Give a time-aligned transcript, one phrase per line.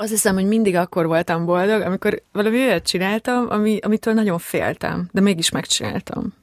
[0.00, 5.08] Azt hiszem, hogy mindig akkor voltam boldog, amikor valami olyat csináltam, ami, amitől nagyon féltem,
[5.12, 6.34] de mégis megcsináltam.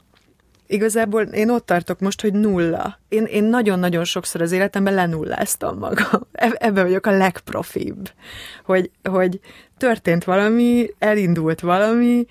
[0.67, 2.99] Igazából én ott tartok most, hogy nulla.
[3.09, 6.21] Én, én nagyon-nagyon sokszor az életemben lenulláztam magam.
[6.31, 8.11] Ebben vagyok a legprofibb.
[8.63, 9.39] Hogy, hogy
[9.77, 12.25] történt valami, elindult valami,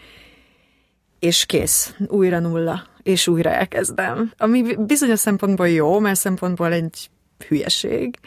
[1.18, 1.94] és kész.
[2.06, 2.86] Újra nulla.
[3.02, 4.32] És újra elkezdem.
[4.36, 7.10] Ami bizonyos szempontból jó, mert szempontból egy
[7.48, 8.18] hülyeség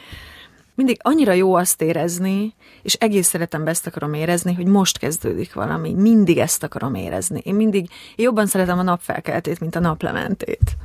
[0.77, 5.93] mindig annyira jó azt érezni, és egész életemben ezt akarom érezni, hogy most kezdődik valami.
[5.93, 7.41] Mindig ezt akarom érezni.
[7.43, 10.77] Én mindig jobban szeretem a napfelkeltét, mint a naplementét.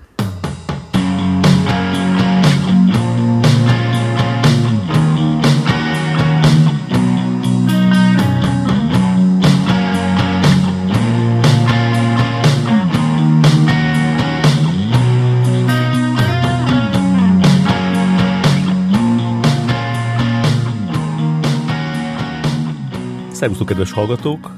[23.43, 24.51] Szervusztok, kedves hallgatók!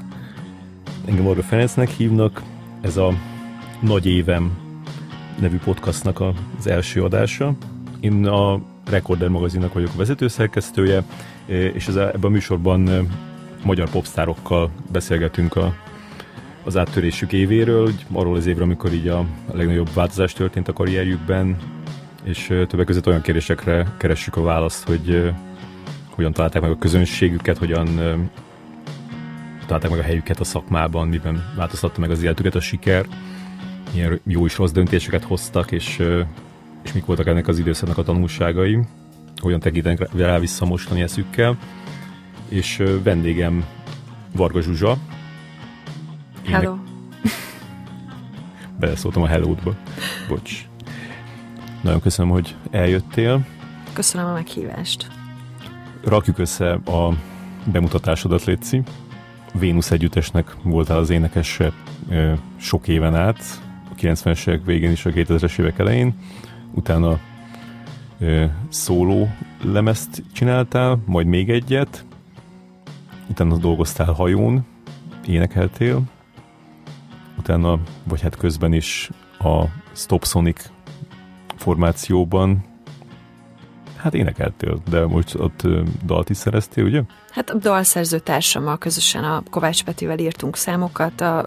[1.05, 2.41] Engem Orga Ferencnek hívnak.
[2.81, 3.13] Ez a
[3.79, 4.57] Nagy Évem
[5.39, 6.21] nevű podcastnak
[6.59, 7.53] az első adása.
[7.99, 11.03] Én a Recorder magazinnak vagyok a vezetőszerkesztője,
[11.45, 13.09] és ez a, ebben a műsorban
[13.63, 15.73] magyar popstárokkal beszélgetünk a,
[16.63, 21.57] az áttörésük évéről, arról az évről, amikor így a legnagyobb változás történt a karrierjükben,
[22.23, 25.33] és többek között olyan kérdésekre keressük a választ, hogy
[26.09, 27.99] hogyan találták meg a közönségüket, hogyan
[29.65, 33.05] találták meg a helyüket a szakmában, miben változtatta meg az életüket a siker,
[33.93, 35.99] milyen jó és rossz döntéseket hoztak, és,
[36.83, 38.79] és mik voltak ennek az időszaknak a tanulságai,
[39.41, 41.57] hogyan tekintenek rá vissza mostani eszükkel.
[42.49, 43.65] És vendégem
[44.31, 44.97] Varga Zsuzsa.
[46.45, 46.75] Hello.
[48.79, 49.75] Beleszóltam a hello-ba.
[50.27, 50.67] Bocs.
[51.81, 53.45] Nagyon köszönöm, hogy eljöttél.
[53.93, 55.07] Köszönöm a meghívást.
[56.03, 57.13] Rakjuk össze a
[57.71, 58.83] bemutatásodat, Léci.
[59.59, 61.59] Vénusz együttesnek voltál az énekes
[62.57, 63.61] sok éven át,
[63.91, 66.13] a 90-es évek végén és a 2000-es évek elején,
[66.73, 67.19] utána
[68.69, 69.29] szóló
[69.61, 72.05] lemezt csináltál, majd még egyet,
[73.29, 74.65] utána dolgoztál hajón,
[75.27, 76.01] énekeltél,
[77.37, 80.69] utána, vagy hát közben is a Stop Sonic
[81.55, 82.63] formációban
[83.95, 85.67] Hát énekeltél, de most ott
[86.05, 87.01] dalt is szereztél, ugye?
[87.35, 91.45] Hát a dalszerző társammal közösen a Kovács Petivel írtunk számokat, a,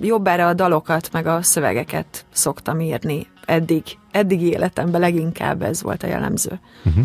[0.00, 6.06] jobbára a dalokat, meg a szövegeket szoktam írni eddig, eddig életemben leginkább ez volt a
[6.06, 6.60] jellemző.
[6.84, 7.04] Uh-huh.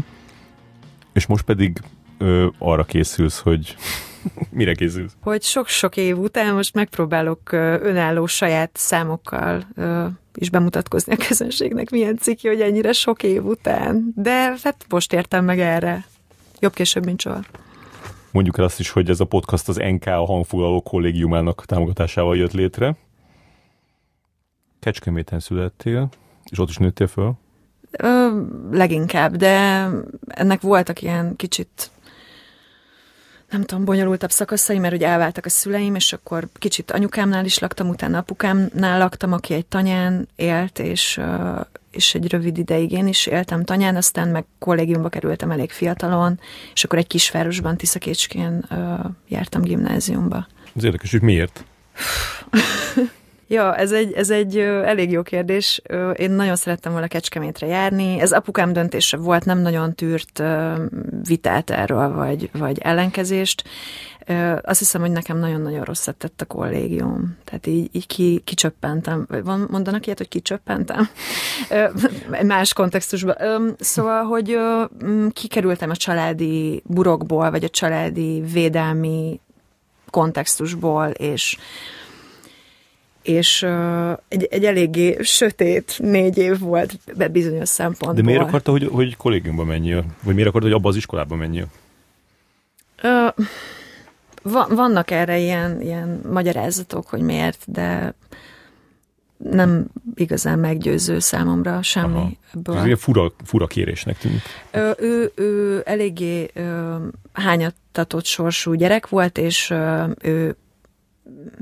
[1.14, 1.78] És most pedig
[2.18, 3.76] ö, arra készülsz, hogy
[4.50, 5.16] mire készülsz?
[5.22, 11.90] Hogy sok-sok év után most megpróbálok ö, önálló saját számokkal ö, is bemutatkozni a közönségnek,
[11.90, 14.14] milyen ciki, hogy ennyire sok év után.
[14.16, 16.06] De hát most értem meg erre.
[16.60, 17.42] Jobb később, mint soha.
[18.32, 22.52] Mondjuk el azt is, hogy ez a podcast az NK a hangfoglaló kollégiumának támogatásával jött
[22.52, 22.96] létre.
[24.80, 26.10] Kecskeméten születtél,
[26.50, 27.34] és ott is nőttél föl?
[27.92, 29.88] Ö, leginkább, de
[30.28, 31.92] ennek voltak ilyen kicsit
[33.52, 37.90] nem tudom, bonyolultabb szakaszai, mert ugye elváltak a szüleim, és akkor kicsit anyukámnál is laktam,
[37.90, 41.20] utána apukámnál laktam, aki egy tanyán élt, és,
[41.92, 46.40] és egy rövid ideig én is éltem tanyán, aztán meg kollégiumba kerültem elég fiatalon,
[46.74, 48.66] és akkor egy kisvárosban, Tiszakécskén
[49.28, 50.48] jártam gimnáziumba.
[50.76, 51.64] Ez érdekes, hogy miért?
[53.52, 55.82] Ja, ez egy, ez egy elég jó kérdés.
[56.16, 58.20] Én nagyon szerettem volna Kecskemétre járni.
[58.20, 60.44] Ez apukám döntése volt, nem nagyon tűrt
[61.28, 63.64] vitát erről, vagy, vagy ellenkezést.
[64.62, 67.38] Azt hiszem, hogy nekem nagyon-nagyon rosszat tett a kollégium.
[67.44, 69.28] Tehát így, így ki, kicsöppentem.
[69.44, 71.10] Van, mondanak ilyet, hogy kicsöppentem?
[72.44, 73.36] Más kontextusban.
[73.80, 74.58] Szóval, hogy
[75.34, 79.40] kikerültem a családi burokból, vagy a családi védelmi
[80.10, 81.58] kontextusból, és
[83.22, 88.14] és uh, egy, egy eléggé sötét négy év volt be bizonyos szempontból.
[88.14, 90.06] De miért akarta, hogy, hogy kollégiumba menjél?
[90.24, 91.68] Vagy miért akarta, hogy abba az iskolába menjél?
[93.04, 93.46] Uh,
[94.42, 98.14] va- vannak erre ilyen, ilyen magyarázatok, hogy miért, de
[99.38, 102.32] nem igazán meggyőző számomra semmi Aha.
[102.54, 102.78] ebből.
[102.78, 104.42] Ez ilyen fura, fura kérésnek tűnik.
[104.72, 106.96] Ő, ő, ő eléggé ö,
[107.34, 110.56] hányattatott sorsú gyerek volt, és ö, ő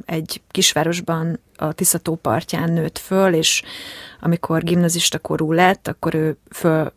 [0.05, 3.63] egy kisvárosban a Tiszató partján nőtt föl, és
[4.19, 6.93] amikor gimnazista korú lett, akkor ő föl,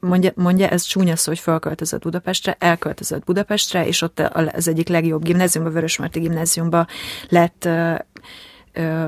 [0.00, 4.20] mondja, mondja, ez csúnya szó, hogy fölköltözött Budapestre, elköltözött Budapestre, és ott
[4.52, 6.86] az egyik legjobb gimnáziumba, Vörösmarty gimnáziumba
[7.28, 7.68] lett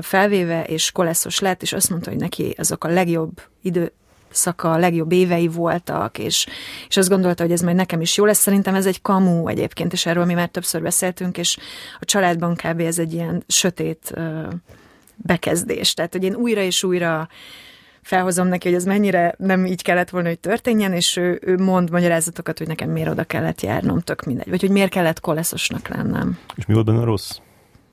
[0.01, 3.91] felvéve, és koleszos lett, és azt mondta, hogy neki azok a legjobb idő,
[4.33, 6.47] időszaka, a legjobb évei voltak, és,
[6.87, 8.39] és azt gondolta, hogy ez majd nekem is jó lesz.
[8.39, 11.57] Szerintem ez egy kamú egyébként, és erről mi már többször beszéltünk, és
[11.99, 12.79] a családban kb.
[12.79, 14.13] ez egy ilyen sötét
[15.15, 15.93] bekezdés.
[15.93, 17.27] Tehát, hogy én újra és újra
[18.01, 21.89] felhozom neki, hogy ez mennyire nem így kellett volna, hogy történjen, és ő, ő mond
[21.89, 24.49] magyarázatokat, hogy nekem miért oda kellett járnom, tök mindegy.
[24.49, 26.37] Vagy hogy miért kellett koleszosnak lennem.
[26.55, 27.37] És mi volt benne rossz?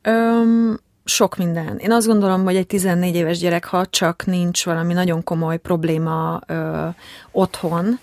[0.03, 1.79] Öm, sok minden.
[1.79, 6.41] Én azt gondolom, hogy egy 14 éves gyerek, ha csak nincs valami nagyon komoly probléma
[6.47, 6.87] ö,
[7.31, 7.99] otthon,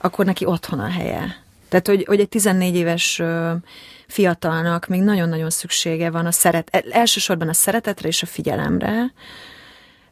[0.00, 1.36] akkor neki otthon a helye.
[1.68, 3.52] Tehát, hogy, hogy egy 14 éves ö,
[4.06, 9.12] fiatalnak még nagyon-nagyon szüksége van a szeret, e, elsősorban a szeretetre és a figyelemre,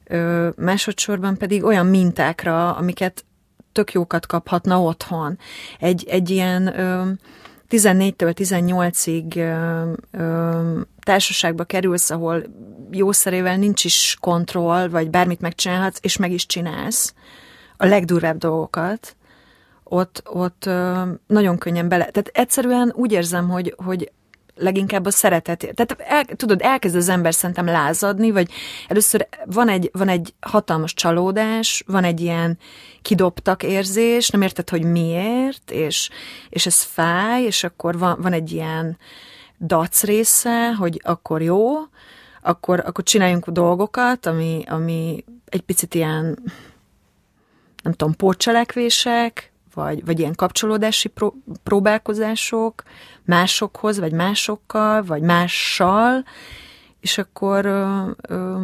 [0.04, 3.24] ö, másodszorban pedig olyan mintákra, amiket
[3.72, 5.38] tök jókat kaphatna otthon.
[5.78, 7.10] Egy, egy ilyen ö,
[7.70, 9.92] 14-től 18-ig ö,
[10.22, 12.42] ö, társaságba kerülsz, ahol
[12.90, 17.14] jószerével nincs is kontroll, vagy bármit megcsinálhatsz, és meg is csinálsz
[17.76, 19.16] a legdurvább dolgokat,
[19.84, 20.70] ott, ott
[21.26, 22.04] nagyon könnyen bele...
[22.04, 24.12] Tehát egyszerűen úgy érzem, hogy, hogy
[24.58, 25.58] leginkább a szeretet.
[25.74, 28.50] Tehát el, tudod, elkezd az ember szerintem lázadni, vagy
[28.88, 32.58] először van egy, van egy hatalmas csalódás, van egy ilyen
[33.02, 36.10] kidobtak érzés, nem érted, hogy miért, és,
[36.48, 38.98] és ez fáj, és akkor van, van egy ilyen
[39.60, 41.66] dac része, hogy akkor jó,
[42.42, 46.38] akkor, akkor csináljunk dolgokat, ami, ami egy picit ilyen,
[47.82, 49.47] nem tudom, pótcselekvések,
[49.78, 52.82] vagy, vagy ilyen kapcsolódási pró- próbálkozások
[53.24, 56.24] másokhoz, vagy másokkal, vagy mással,
[57.00, 58.56] és akkor ö, ö,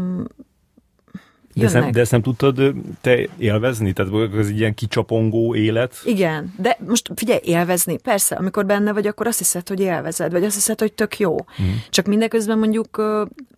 [1.55, 3.93] de ezt, nem, de ezt nem tudtad te élvezni?
[3.93, 5.97] Tehát ez egy ilyen kicsapongó élet?
[6.05, 10.45] Igen, de most figyelj, élvezni, persze, amikor benne vagy, akkor azt hiszed, hogy élvezed, vagy
[10.45, 11.35] azt hiszed, hogy tök jó.
[11.35, 11.67] Mm.
[11.91, 13.03] Csak mindeközben mondjuk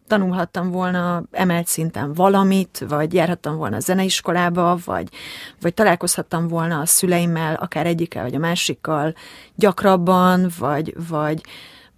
[0.07, 5.09] tanulhattam volna emelt szinten valamit, vagy járhattam volna a zeneiskolába, vagy,
[5.61, 9.15] vagy találkozhattam volna a szüleimmel, akár egyikkel, vagy a másikkal
[9.55, 11.41] gyakrabban, vagy, vagy,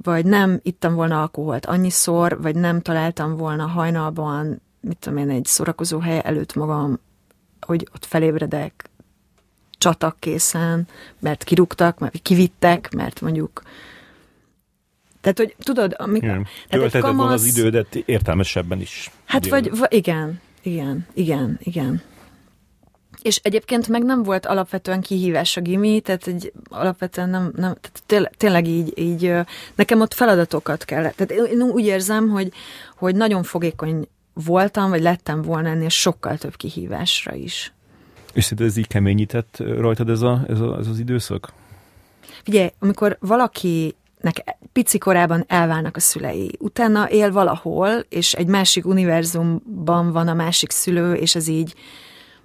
[0.02, 5.44] vagy nem ittam volna alkoholt annyiszor, vagy nem találtam volna hajnalban mit tudom én, egy
[5.44, 6.98] szórakozó hely előtt magam,
[7.60, 8.90] hogy ott felébredek
[9.78, 10.86] csatak készen,
[11.18, 13.62] mert kirúgtak, mert kivittek, mert mondjuk
[15.20, 16.22] tehát, hogy tudod, amik...
[16.22, 16.46] Igen.
[16.68, 17.24] Tölteted kamasz...
[17.24, 19.10] van az idődet értelmesebben is.
[19.24, 22.02] Hát vagy, vagy, igen, igen, igen, igen.
[23.22, 28.02] És egyébként meg nem volt alapvetően kihívás a gimi, tehát egy, alapvetően nem, nem tehát
[28.06, 29.34] tényleg, tényleg így, így,
[29.74, 31.16] nekem ott feladatokat kellett.
[31.16, 32.52] Tehát én úgy érzem, hogy,
[32.96, 34.08] hogy nagyon fogékony
[34.44, 37.72] voltam, vagy lettem volna ennél sokkal több kihívásra is.
[38.32, 41.52] És szinte ez így keményített rajtad ez, a, ez, a, ez az időszak?
[42.42, 46.56] Figyelj, amikor valaki nek pici korában elválnak a szülei.
[46.58, 51.74] Utána él valahol, és egy másik univerzumban van a másik szülő, és ez így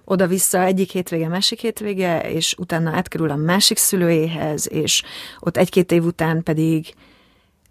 [0.04, 5.02] oda-vissza egyik hétvége, másik hétvége, és utána átkerül a másik szülőjéhez, és
[5.40, 6.94] ott egy-két év után pedig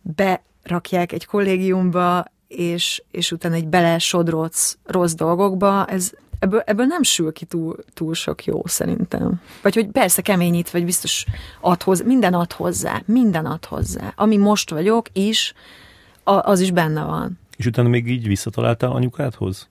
[0.02, 7.32] berakják egy kollégiumba, és, és utána egy belesodrodsz rossz dolgokba, ez, ebből, ebből nem sül
[7.32, 9.42] ki túl, túl sok jó szerintem.
[9.62, 11.26] Vagy hogy persze keményít, vagy biztos
[11.62, 14.14] ad hozzá, minden ad hozzá, minden ad hozzá.
[14.16, 15.54] Ami most vagyok is,
[16.24, 17.40] a, az is benne van.
[17.58, 19.70] És utána még így visszataláltál anyukádhoz?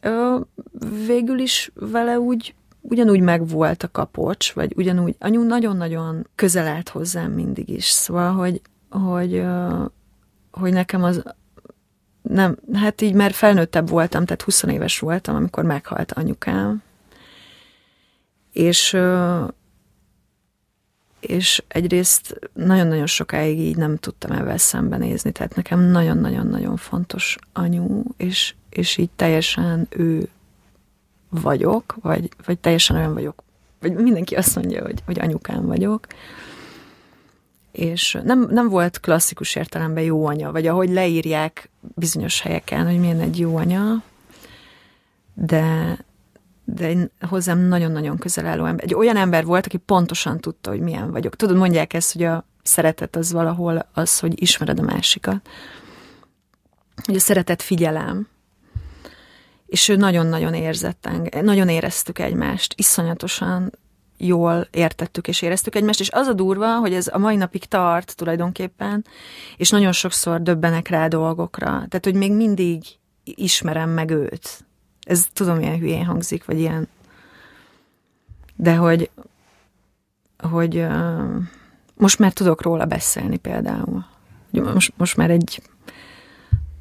[0.00, 0.38] Ö,
[1.06, 7.32] végül is vele úgy ugyanúgy megvolt a kapocs, vagy ugyanúgy, anyu nagyon-nagyon közel állt hozzám
[7.32, 8.60] mindig is, szóval, hogy,
[8.90, 9.44] hogy,
[10.50, 11.22] hogy nekem az
[12.28, 16.82] nem, hát így már felnőttebb voltam, tehát 20 éves voltam, amikor meghalt anyukám.
[18.52, 18.96] És,
[21.20, 28.54] és egyrészt nagyon-nagyon sokáig így nem tudtam ebben szembenézni, tehát nekem nagyon-nagyon-nagyon fontos anyu, és,
[28.70, 30.28] és így teljesen ő
[31.28, 33.42] vagyok, vagy, vagy teljesen olyan vagyok,
[33.80, 36.06] vagy mindenki azt mondja, hogy, hogy anyukám vagyok
[37.76, 43.20] és nem, nem volt klasszikus értelemben jó anya, vagy ahogy leírják bizonyos helyeken, hogy milyen
[43.20, 44.02] egy jó anya,
[45.34, 45.98] de,
[46.64, 48.84] de hozzám nagyon-nagyon közel álló ember.
[48.84, 51.36] Egy olyan ember volt, aki pontosan tudta, hogy milyen vagyok.
[51.36, 55.48] Tudod, mondják ezt, hogy a szeretet az valahol az, hogy ismered a másikat.
[57.04, 58.28] Hogy a szeretet figyelem.
[59.66, 63.72] És ő nagyon-nagyon érzett engem, nagyon éreztük egymást, iszonyatosan
[64.18, 68.16] jól értettük és éreztük egymást, és az a durva, hogy ez a mai napig tart
[68.16, 69.04] tulajdonképpen,
[69.56, 71.68] és nagyon sokszor döbbenek rá dolgokra.
[71.68, 72.82] Tehát, hogy még mindig
[73.24, 74.64] ismerem meg őt.
[75.00, 76.88] Ez tudom, milyen hülyén hangzik, vagy ilyen.
[78.56, 79.10] De hogy,
[80.38, 81.42] hogy uh,
[81.94, 84.04] most már tudok róla beszélni például.
[84.50, 85.62] Most, most már egy,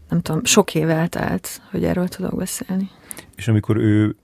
[0.09, 2.89] nem tudom, sok év eltelt, hogy erről tudok beszélni.
[3.35, 4.15] És amikor ő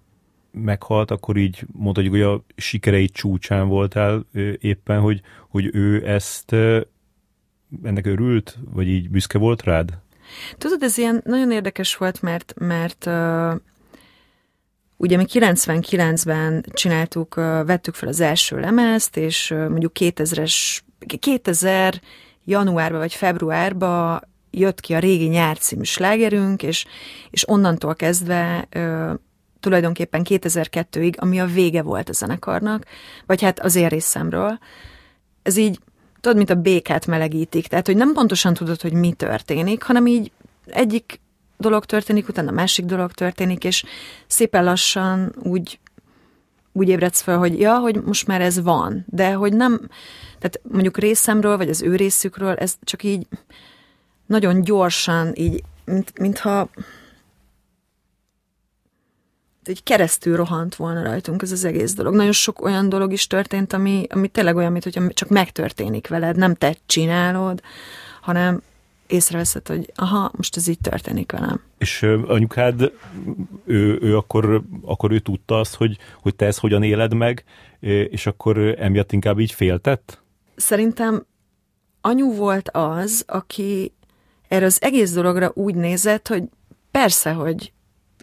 [0.52, 4.26] meghalt, akkor így mondhatjuk, hogy a sikerei csúcsán voltál
[4.60, 6.52] éppen, hogy, hogy ő ezt
[7.84, 9.98] ennek örült, vagy így büszke volt rád?
[10.58, 13.56] Tudod, ez ilyen nagyon érdekes volt, mert, mert uh,
[14.98, 20.80] ugye mi 99-ben csináltuk, vettük fel az első lemezt, és mondjuk 2000-es,
[21.20, 22.02] 2000
[22.46, 26.86] januárban vagy februárban jött ki a régi nyár című slágerünk, és,
[27.30, 28.68] és onnantól kezdve
[29.62, 32.86] tulajdonképpen 2002-ig, ami a vége volt a zenekarnak,
[33.26, 34.60] vagy hát az én részemről,
[35.44, 35.80] ez így
[36.22, 40.32] tudod, mint a békát melegítik, tehát, hogy nem pontosan tudod, hogy mi történik, hanem így
[40.66, 41.20] egyik
[41.58, 43.84] dolog történik, utána a másik dolog történik, és
[44.28, 45.80] szépen lassan úgy,
[46.72, 49.80] úgy ébredsz fel, hogy ja, hogy most már ez van, de hogy nem,
[50.40, 53.28] tehát mondjuk részemről, vagy az ő részükről, ez csak így
[54.26, 56.70] nagyon gyorsan, így, mint, mintha
[59.64, 62.16] egy keresztül rohant volna rajtunk ez az egész dolog.
[62.16, 66.36] Nagyon sok olyan dolog is történt, ami, ami tényleg olyan, mint hogyha csak megtörténik veled,
[66.36, 67.62] nem te csinálod,
[68.22, 68.62] hanem
[69.08, 71.62] észreveszed, hogy aha, most ez így történik velem.
[71.78, 72.92] És anyukád,
[73.66, 77.44] ő, ő akkor, akkor ő tudta azt, hogy, hogy te ezt hogyan éled meg,
[78.10, 80.22] és akkor emiatt inkább így féltett?
[80.56, 81.26] Szerintem
[82.02, 83.94] anyu volt az, aki
[84.48, 86.44] erre az egész dologra úgy nézett, hogy
[86.92, 87.72] persze, hogy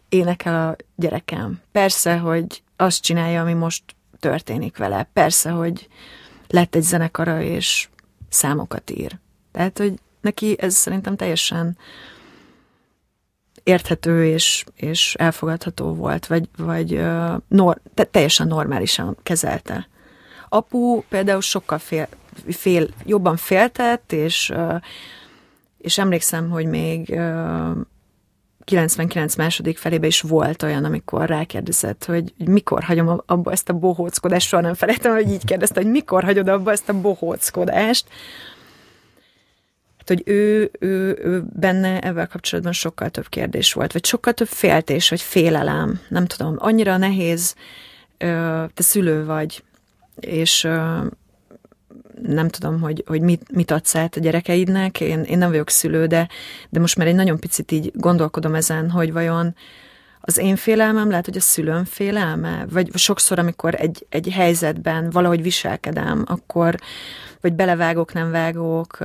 [0.08, 1.60] énekel a gyerekem.
[1.72, 3.82] Persze, hogy azt csinálja, ami most
[4.20, 5.08] történik vele.
[5.12, 5.88] Persze, hogy
[6.48, 7.88] lett egy zenekara, és
[8.28, 9.18] számokat ír.
[9.52, 11.78] Tehát, hogy neki ez szerintem teljesen
[13.62, 17.02] érthető és, és elfogadható volt, vagy, vagy
[17.48, 19.88] nor, te, teljesen normálisan kezelte.
[20.48, 22.08] Apu például sokkal fél,
[22.48, 24.52] fél, jobban féltett, és,
[25.78, 27.20] és emlékszem, hogy még
[28.68, 34.48] 99 második felébe is volt olyan, amikor rákérdezett, hogy, mikor hagyom abba ezt a bohóckodást,
[34.48, 38.06] soha nem felejtem, hogy így kérdezte, hogy mikor hagyod abba ezt a bohóckodást.
[39.98, 44.48] Hát, hogy ő, ő, ő benne ezzel kapcsolatban sokkal több kérdés volt, vagy sokkal több
[44.48, 47.54] féltés, vagy félelem, nem tudom, annyira nehéz,
[48.18, 49.62] te szülő vagy,
[50.20, 50.68] és
[52.22, 56.06] nem tudom, hogy, hogy mit, mit adsz át a gyerekeidnek, én, én nem vagyok szülő,
[56.06, 56.28] de,
[56.68, 59.54] de most már egy nagyon picit így gondolkodom ezen, hogy vajon
[60.20, 65.42] az én félelmem lehet, hogy a szülőm félelme, vagy sokszor, amikor egy, egy helyzetben valahogy
[65.42, 66.74] viselkedem, akkor
[67.40, 68.98] vagy belevágok, nem vágok,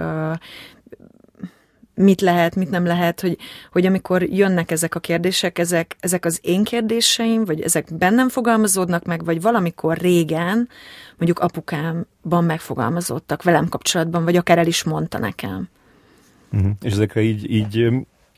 [1.96, 3.38] mit lehet, mit nem lehet, hogy,
[3.72, 9.06] hogy amikor jönnek ezek a kérdések, ezek, ezek az én kérdéseim, vagy ezek bennem fogalmazódnak
[9.06, 10.70] meg, vagy valamikor régen,
[11.18, 15.70] mondjuk apukámban megfogalmazódtak velem kapcsolatban, vagy akár el is mondta nekem.
[16.52, 16.72] Uh-huh.
[16.82, 17.90] És ezekre így, így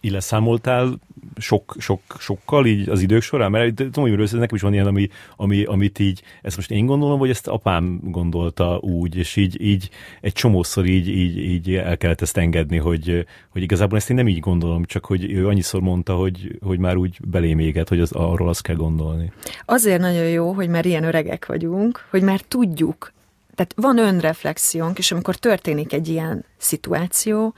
[0.06, 1.00] így leszámoltál
[1.38, 3.52] sok, sok, sokkal így az idők során?
[3.52, 7.20] Mert tudom, hogy nekem is van ilyen, ami, ami, amit így, ezt most én gondolom,
[7.20, 9.90] vagy ezt apám gondolta úgy, és így, így
[10.22, 14.28] egy csomószor így, így, így el kellett ezt engedni, hogy, hogy igazából ezt én nem
[14.28, 18.12] így gondolom, csak hogy ő annyiszor mondta, hogy, hogy már úgy belém éget, hogy az,
[18.12, 19.32] arról azt kell gondolni.
[19.66, 23.14] Azért nagyon jó, hogy már ilyen öregek vagyunk, hogy már tudjuk,
[23.56, 27.54] tehát van önreflexiónk, és amikor történik egy ilyen szituáció,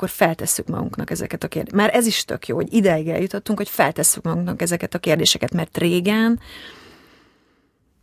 [0.00, 1.86] akkor feltesszük magunknak ezeket a kérdéseket.
[1.86, 5.78] Már ez is tök jó, hogy ideig eljutottunk, hogy feltesszük magunknak ezeket a kérdéseket, mert
[5.78, 6.40] régen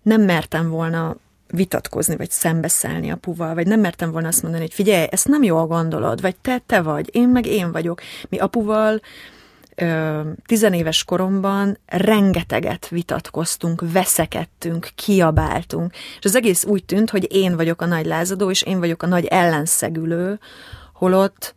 [0.01, 1.16] nem mertem volna
[1.48, 5.68] vitatkozni, vagy szembeszállni apuval, vagy nem mertem volna azt mondani, hogy figyelj, ezt nem jól
[5.68, 8.01] gondolod, vagy te, te vagy, én meg én vagyok.
[8.30, 9.01] Mi apuval
[9.75, 17.82] ö, tizenéves koromban rengeteget vitatkoztunk, veszekedtünk, kiabáltunk, és az egész úgy tűnt, hogy én vagyok
[17.82, 20.39] a nagy lázadó, és én vagyok a nagy ellenszegülő,
[20.94, 21.56] holott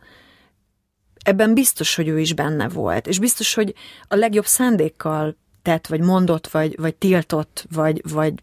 [1.30, 3.74] ebben biztos, hogy ő is benne volt, és biztos, hogy
[4.08, 8.34] a legjobb szándékkal tett, vagy mondott, vagy, vagy tiltott, vagy, vagy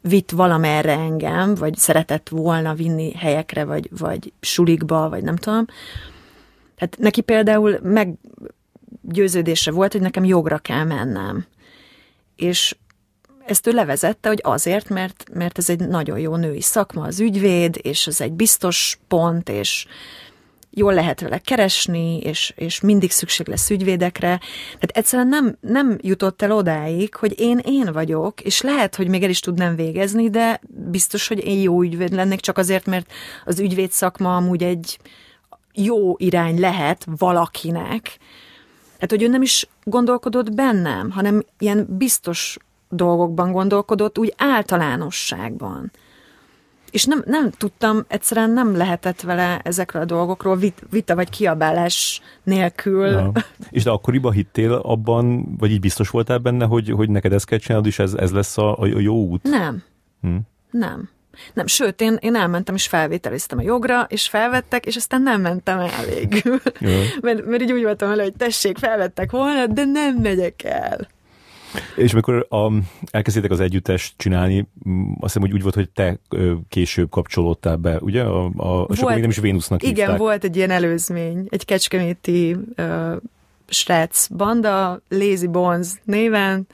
[0.00, 5.66] vitt valamerre engem, vagy szeretett volna vinni helyekre, vagy, vagy sulikba, vagy nem tudom.
[6.76, 7.78] Hát neki például
[9.02, 11.46] meggyőződése volt, hogy nekem jogra kell mennem.
[12.36, 12.76] És
[13.46, 17.78] ezt ő levezette, hogy azért, mert, mert ez egy nagyon jó női szakma, az ügyvéd,
[17.82, 19.86] és ez egy biztos pont, és,
[20.74, 24.40] jól lehet vele keresni, és, és mindig szükség lesz ügyvédekre.
[24.64, 29.22] Tehát egyszerűen nem, nem jutott el odáig, hogy én én vagyok, és lehet, hogy még
[29.22, 30.60] el is tudnám végezni, de
[30.90, 33.12] biztos, hogy én jó ügyvéd lennék, csak azért, mert
[33.44, 34.98] az ügyvéd szakma amúgy egy
[35.74, 38.18] jó irány lehet valakinek.
[38.94, 42.56] Tehát, hogy ő nem is gondolkodott bennem, hanem ilyen biztos
[42.88, 45.90] dolgokban gondolkodott, úgy általánosságban.
[46.92, 52.20] És nem, nem tudtam, egyszerűen nem lehetett vele ezekről a dolgokról vit, vita vagy kiabálás
[52.42, 53.06] nélkül.
[53.06, 53.32] Ja.
[53.70, 57.58] És de akkoriban hittél abban, vagy így biztos voltál benne, hogy, hogy neked ezt kell
[57.58, 59.42] csinálni, és ez, ez lesz a, a jó út?
[59.42, 59.82] Nem.
[60.20, 60.36] Hm?
[60.70, 61.10] Nem.
[61.54, 65.78] Nem, sőt, én, én elmentem és felvételiztem a jogra, és felvettek, és aztán nem mentem
[65.78, 66.60] el végül.
[67.22, 71.08] mert, mert így úgy voltam vele, hogy tessék, felvettek volna, de nem megyek el.
[71.96, 72.72] És amikor a,
[73.10, 74.58] elkezdtétek az együttest csinálni,
[75.20, 76.18] azt hiszem, hogy úgy volt, hogy te
[76.68, 78.22] később kapcsolódtál be, ugye?
[78.22, 80.18] A, a, volt, akkor még nem is Vénusznak Igen, hívták.
[80.18, 83.16] volt egy ilyen előzmény, egy kecskeméti uh,
[83.66, 86.66] srác banda, Lazy Bones néven,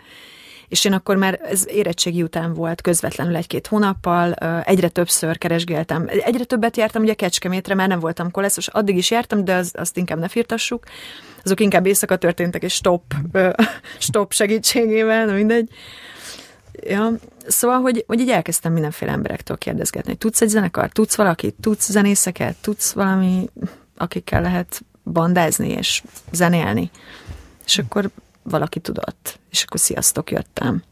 [0.69, 4.33] és én akkor már ez érettségi után volt közvetlenül egy-két hónappal,
[4.65, 6.05] egyre többször keresgéltem.
[6.09, 9.97] Egyre többet jártam ugye Kecskemétre, már nem voltam koleszos, addig is jártam, de az, azt
[9.97, 10.85] inkább ne firtassuk.
[11.45, 13.03] Azok inkább éjszaka történtek, és stop,
[13.99, 15.69] stop segítségével, na mindegy.
[16.73, 17.13] Ja,
[17.47, 21.91] szóval, hogy, hogy így elkezdtem mindenféle emberektől kérdezgetni, hogy tudsz egy zenekar, tudsz valakit, tudsz
[21.91, 23.49] zenészeket, tudsz valami,
[23.97, 26.91] akikkel lehet bandázni és zenélni.
[27.65, 28.11] És akkor
[28.49, 30.83] valaki tudott, és akkor sziasztok, jöttem.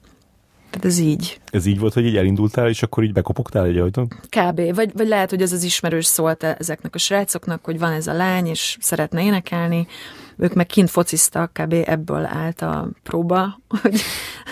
[0.71, 1.41] Tehát ez így.
[1.51, 4.09] Ez így volt, hogy így elindultál, és akkor így bekopogtál egy ajtón?
[4.29, 4.75] Kb.
[4.75, 8.13] Vagy, vagy lehet, hogy ez az ismerős szólt ezeknek a srácoknak, hogy van ez a
[8.13, 9.87] lány, és szeretne énekelni,
[10.37, 11.75] ők meg kint fociztak, kb.
[11.87, 14.01] ebből állt a próba, hogy,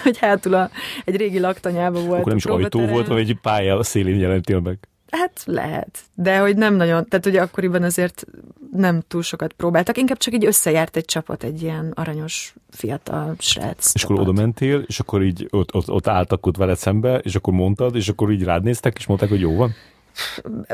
[0.03, 0.71] hogy hátul a,
[1.05, 4.61] egy régi laktanyába volt Akkor nem is ajtó volt, vagy egy pálya a szélén jelentél
[4.61, 4.79] meg?
[5.17, 8.25] Hát lehet, de hogy nem nagyon, tehát ugye akkoriban azért
[8.73, 13.95] nem túl sokat próbáltak, inkább csak így összejárt egy csapat, egy ilyen aranyos fiatal srác.
[13.95, 14.17] És csapat.
[14.17, 17.53] akkor oda mentél, és akkor így ott, ott, ott álltak ott veled szembe, és akkor
[17.53, 19.75] mondtad, és akkor így rád néztek, és mondták, hogy jó van?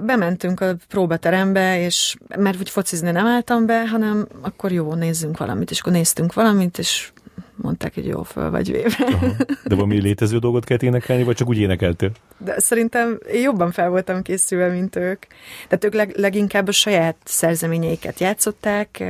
[0.05, 5.71] Bementünk a próbaterembe, és mert hogy focizni nem álltam be, hanem akkor jó, nézzünk valamit,
[5.71, 7.13] és akkor néztünk valamit, és
[7.63, 8.95] mondták, hogy jó, föl vagy véve.
[8.99, 9.33] Aha.
[9.65, 12.11] De valami létező dolgot kellett énekelni, vagy csak úgy énekeltél?
[12.39, 15.23] De szerintem én jobban fel voltam készülve, mint ők.
[15.69, 19.01] Tehát ők leg, leginkább a saját szerzeményeiket játszották,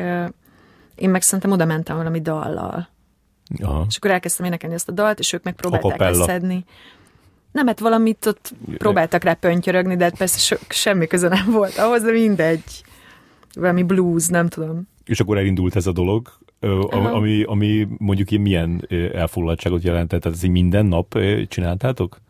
[0.94, 2.88] én meg szerintem oda mentem valami dallal.
[3.62, 3.84] Aha.
[3.88, 6.64] És akkor elkezdtem énekelni ezt a dalt, és ők meg próbálták összedni.
[7.52, 11.78] Nem, hát valamit ott próbáltak rá pöntyrögni, de hát persze so, semmi köze nem volt
[11.78, 12.84] ahhoz, de mindegy.
[13.54, 14.88] Valami blues, nem tudom.
[15.04, 16.38] És akkor elindult ez a dolog,
[16.90, 20.20] ami, ami mondjuk én milyen elfoglaltságot jelentett?
[20.20, 21.18] Tehát ezt minden nap
[21.48, 22.20] csináltátok?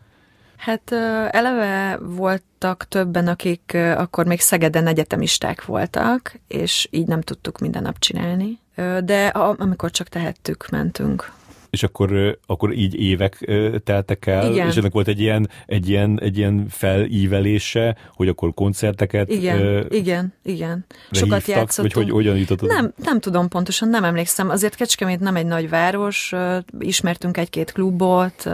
[0.57, 0.93] Hát
[1.31, 7.99] eleve voltak többen, akik akkor még Szegeden egyetemisták voltak, és így nem tudtuk minden nap
[7.99, 8.59] csinálni.
[9.05, 11.33] De amikor csak tehettük, mentünk
[11.71, 13.51] és akkor, akkor így évek
[13.85, 14.69] teltek el, Igen.
[14.69, 19.85] és ennek volt egy ilyen, egy, ilyen, egy ilyen felívelése, hogy akkor koncerteket Igen, uh,
[19.89, 20.85] igen, igen.
[21.11, 21.95] Sokat hívtak, játszottunk.
[21.95, 22.69] Vagy hogy hogyan jutottad?
[22.69, 24.51] Nem, nem tudom pontosan, nem emlékszem.
[24.51, 26.33] Azért Kecskemét nem egy nagy város,
[26.79, 28.49] ismertünk egy-két klubot,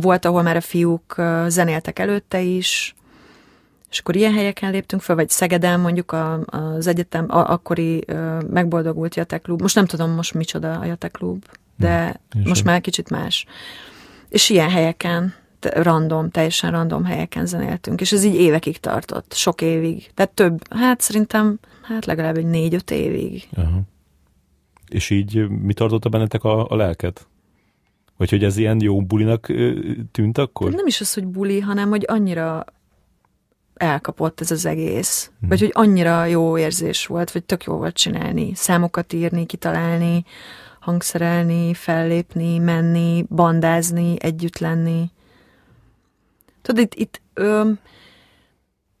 [0.00, 1.14] volt, ahol már a fiúk
[1.46, 2.94] zenéltek előtte is,
[3.90, 8.04] és akkor ilyen helyeken léptünk fel, vagy Szegeden mondjuk a, az egyetem, a, akkori
[8.50, 11.44] megboldogult jateklub, most nem tudom most micsoda a jateklub,
[11.76, 12.42] de hmm.
[12.46, 13.46] most már kicsit más.
[14.28, 20.10] És ilyen helyeken, random, teljesen random helyeken zenéltünk, és ez így évekig tartott, sok évig.
[20.14, 23.48] Tehát több, hát szerintem, hát legalább egy négy-öt évig.
[23.54, 23.80] Aha.
[24.88, 27.26] És így mi tartotta bennetek a, a lelket?
[28.16, 29.52] Vagy hogy ez ilyen jó bulinak
[30.12, 30.72] tűnt akkor?
[30.72, 32.64] Nem is az, hogy buli, hanem hogy annyira
[33.74, 35.30] elkapott ez az egész.
[35.40, 35.48] Hmm.
[35.48, 40.24] Vagy hogy annyira jó érzés volt, vagy tök jó volt csinálni, számokat írni, kitalálni,
[40.86, 45.10] hangszerelni, fellépni, menni, bandázni, együtt lenni.
[46.62, 47.70] Tudod, itt, itt ö,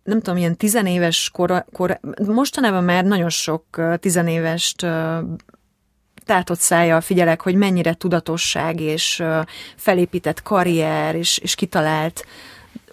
[0.02, 3.64] nem tudom, ilyen tizenéves kor, kor, mostanában már nagyon sok
[4.00, 5.18] tizenévest ö,
[6.24, 9.40] tátott szájjal figyelek, hogy mennyire tudatosság és ö,
[9.76, 12.26] felépített karrier és, és kitalált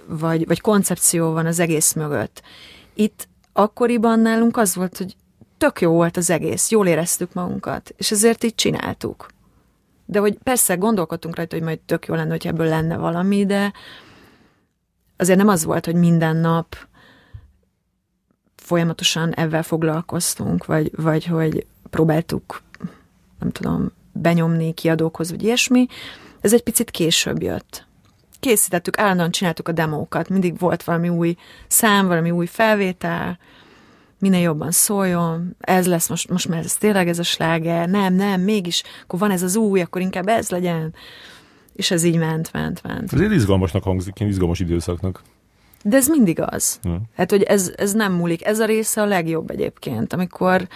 [0.06, 2.42] vagy, vagy koncepció van az egész mögött.
[2.94, 5.16] Itt akkoriban nálunk az volt, hogy
[5.64, 9.28] tök jó volt az egész, jól éreztük magunkat, és ezért így csináltuk.
[10.06, 13.74] De hogy persze gondolkodtunk rajta, hogy majd tök jó lenne, hogy ebből lenne valami, de
[15.18, 16.76] azért nem az volt, hogy minden nap
[18.56, 22.62] folyamatosan ebben foglalkoztunk, vagy, vagy hogy próbáltuk,
[23.40, 25.88] nem tudom, benyomni kiadókhoz, vagy ilyesmi.
[26.42, 27.86] Ez egy picit később jött.
[28.40, 31.36] Készítettük, állandóan csináltuk a demókat, mindig volt valami új
[31.68, 33.40] szám, valami új felvétel,
[34.24, 38.42] minél jobban szóljon, ez lesz most, most már ez tényleg ez a sláger, nem, nem,
[38.42, 40.94] mégis, akkor van ez az új, akkor inkább ez legyen.
[41.74, 43.14] És ez így ment, ment, ment.
[43.14, 45.22] Ez izgalmasnak hangzik, ilyen izgalmas időszaknak.
[45.84, 46.80] De ez mindig az.
[46.84, 47.02] Ja.
[47.16, 48.46] Hát, hogy ez, ez nem múlik.
[48.46, 50.68] Ez a része a legjobb egyébként, amikor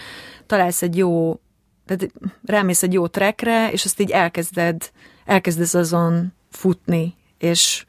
[0.46, 1.40] találsz egy jó,
[1.86, 2.12] tehát
[2.46, 4.92] rámész egy jó trekre, és azt így elkezded,
[5.26, 7.86] elkezdesz azon futni, és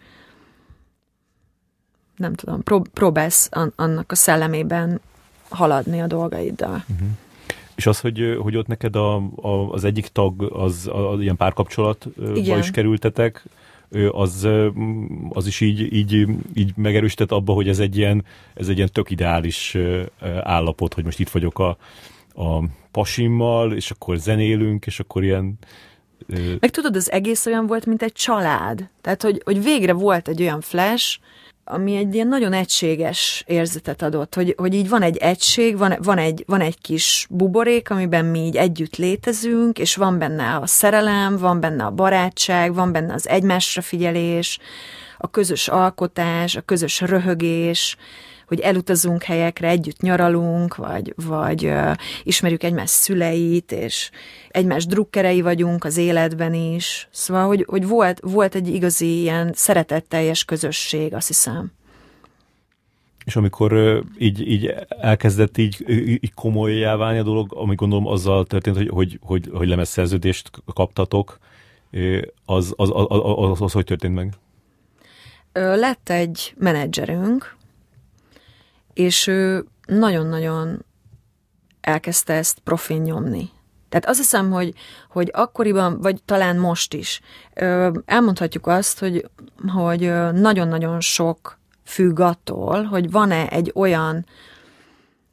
[2.17, 5.01] nem tudom, prób- próbálsz an- annak a szellemében
[5.51, 6.85] haladni a dolgaiddal.
[6.93, 7.09] Uh-huh.
[7.75, 11.37] És az, hogy, hogy ott neked a, a, az egyik tag, az a, a, ilyen
[11.37, 13.45] párkapcsolatba is kerültetek,
[14.11, 14.49] az,
[15.29, 19.11] az is így, így, így megerősített abba, hogy ez egy ilyen, ez egy ilyen tök
[19.11, 19.77] ideális
[20.43, 21.77] állapot, hogy most itt vagyok a,
[22.35, 25.59] a pasimmal, és akkor zenélünk, és akkor ilyen...
[26.61, 28.89] Meg tudod, az egész olyan volt, mint egy család.
[29.01, 31.19] Tehát, hogy, hogy végre volt egy olyan flash,
[31.71, 36.19] ami egy ilyen nagyon egységes érzetet adott, hogy, hogy így van egy egység, van, van,
[36.19, 41.37] egy, van egy kis buborék, amiben mi így együtt létezünk, és van benne a szerelem,
[41.37, 44.59] van benne a barátság, van benne az egymásra figyelés,
[45.19, 47.97] a közös alkotás, a közös röhögés,
[48.49, 54.11] hogy elutazunk helyekre, együtt nyaralunk, vagy, vagy uh, ismerjük egymás szüleit, és
[54.49, 57.09] egymás drukkerei vagyunk az életben is.
[57.11, 61.73] Szóval, hogy, hogy volt, volt egy igazi ilyen szeretetteljes közösség, azt hiszem.
[63.25, 65.85] És amikor így, így elkezdett így,
[66.23, 71.39] így komolyá válni a dolog, ami gondolom azzal történt, hogy, hogy, hogy, hogy lemezszerződést kaptatok,
[72.45, 74.33] az, az, az, az, az, az hogy történt meg?
[75.53, 77.57] Lett egy menedzserünk,
[78.99, 80.85] és ő nagyon-nagyon
[81.81, 83.51] elkezdte ezt profin nyomni.
[83.89, 84.75] Tehát azt hiszem, hogy,
[85.09, 87.21] hogy akkoriban, vagy talán most is,
[88.05, 89.29] elmondhatjuk azt, hogy,
[89.73, 90.01] hogy
[90.33, 94.27] nagyon-nagyon sok függ attól, hogy van-e egy olyan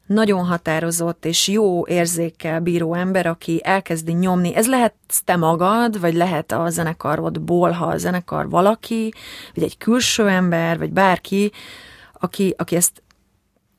[0.05, 4.55] nagyon határozott és jó érzékkel bíró ember, aki elkezdi nyomni.
[4.55, 9.13] Ez lehet te magad, vagy lehet a zenekarod ha a zenekar valaki,
[9.53, 11.51] vagy egy külső ember, vagy bárki,
[12.19, 13.03] aki, aki ezt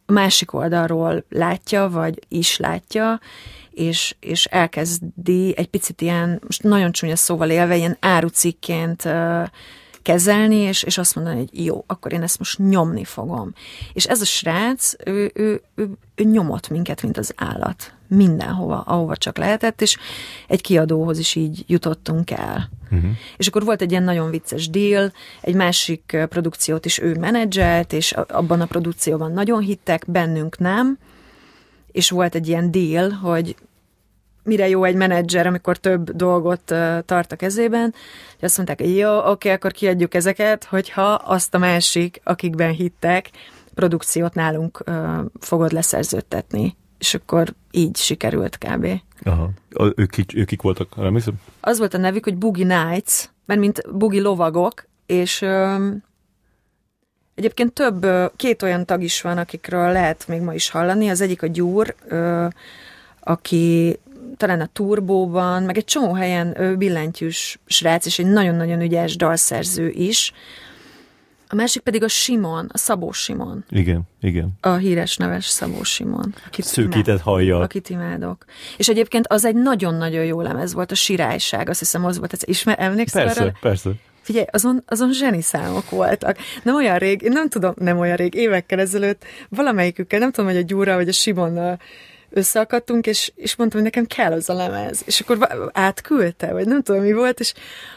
[0.06, 3.20] a másik oldalról látja, vagy is látja,
[3.70, 9.08] és, és elkezdi egy picit ilyen, most nagyon csúnya szóval élve, ilyen árucikként
[10.02, 13.52] kezelni, és, és azt mondani, hogy jó, akkor én ezt most nyomni fogom.
[13.92, 17.95] És ez a srác, ő, ő, ő, ő nyomott minket, mint az állat.
[18.08, 19.96] Mindenhova, ahova csak lehetett, és
[20.48, 22.70] egy kiadóhoz is így jutottunk el.
[22.90, 23.10] Uh-huh.
[23.36, 28.12] És akkor volt egy ilyen nagyon vicces deal, egy másik produkciót is ő menedzselt, és
[28.12, 30.98] abban a produkcióban nagyon hittek, bennünk nem,
[31.92, 33.56] és volt egy ilyen deal, hogy
[34.46, 37.94] mire jó egy menedzser, amikor több dolgot uh, tart a kezében,
[38.34, 43.30] hogy azt mondták, hogy jó, oké, akkor kiadjuk ezeket, hogyha azt a másik, akikben hittek,
[43.74, 46.76] produkciót nálunk uh, fogod leszerződtetni.
[46.98, 48.86] És akkor így sikerült kb.
[49.22, 49.50] Aha.
[49.94, 51.34] Ők, kik, ők kik voltak, emlékszem?
[51.60, 56.02] Az volt a nevük, hogy Boogie Nights, mert mint Boogie lovagok, és um,
[57.34, 58.06] egyébként több,
[58.36, 61.08] két olyan tag is van, akikről lehet még ma is hallani.
[61.08, 62.48] Az egyik a Gyúr, uh,
[63.20, 63.98] aki
[64.36, 69.88] talán a Turbóban, meg egy csomó helyen ő billentyűs srác, és egy nagyon-nagyon ügyes dalszerző
[69.88, 70.32] is.
[71.48, 73.64] A másik pedig a Simon, a Szabó Simon.
[73.70, 74.48] Igen, igen.
[74.60, 76.34] A híres neves Szabó Simon.
[76.46, 77.62] Akit Szűkített hajjal.
[77.62, 78.44] Akit imádok.
[78.76, 82.40] És egyébként az egy nagyon-nagyon jó lemez volt, a Sirályság, azt hiszem az volt, ez
[82.44, 83.52] ismer, emlékszel Persze, arra?
[83.60, 83.90] persze.
[84.20, 86.36] Figyelj, azon, azon zseni számok voltak.
[86.62, 90.58] Nem olyan rég, én nem tudom, nem olyan rég, évekkel ezelőtt valamelyikükkel, nem tudom, hogy
[90.58, 91.78] a Gyúra vagy a Simonnal
[92.30, 95.02] összeakadtunk, és, és mondtam, hogy nekem kell az a lemez.
[95.06, 97.54] És akkor átküldte, vagy nem tudom mi volt, és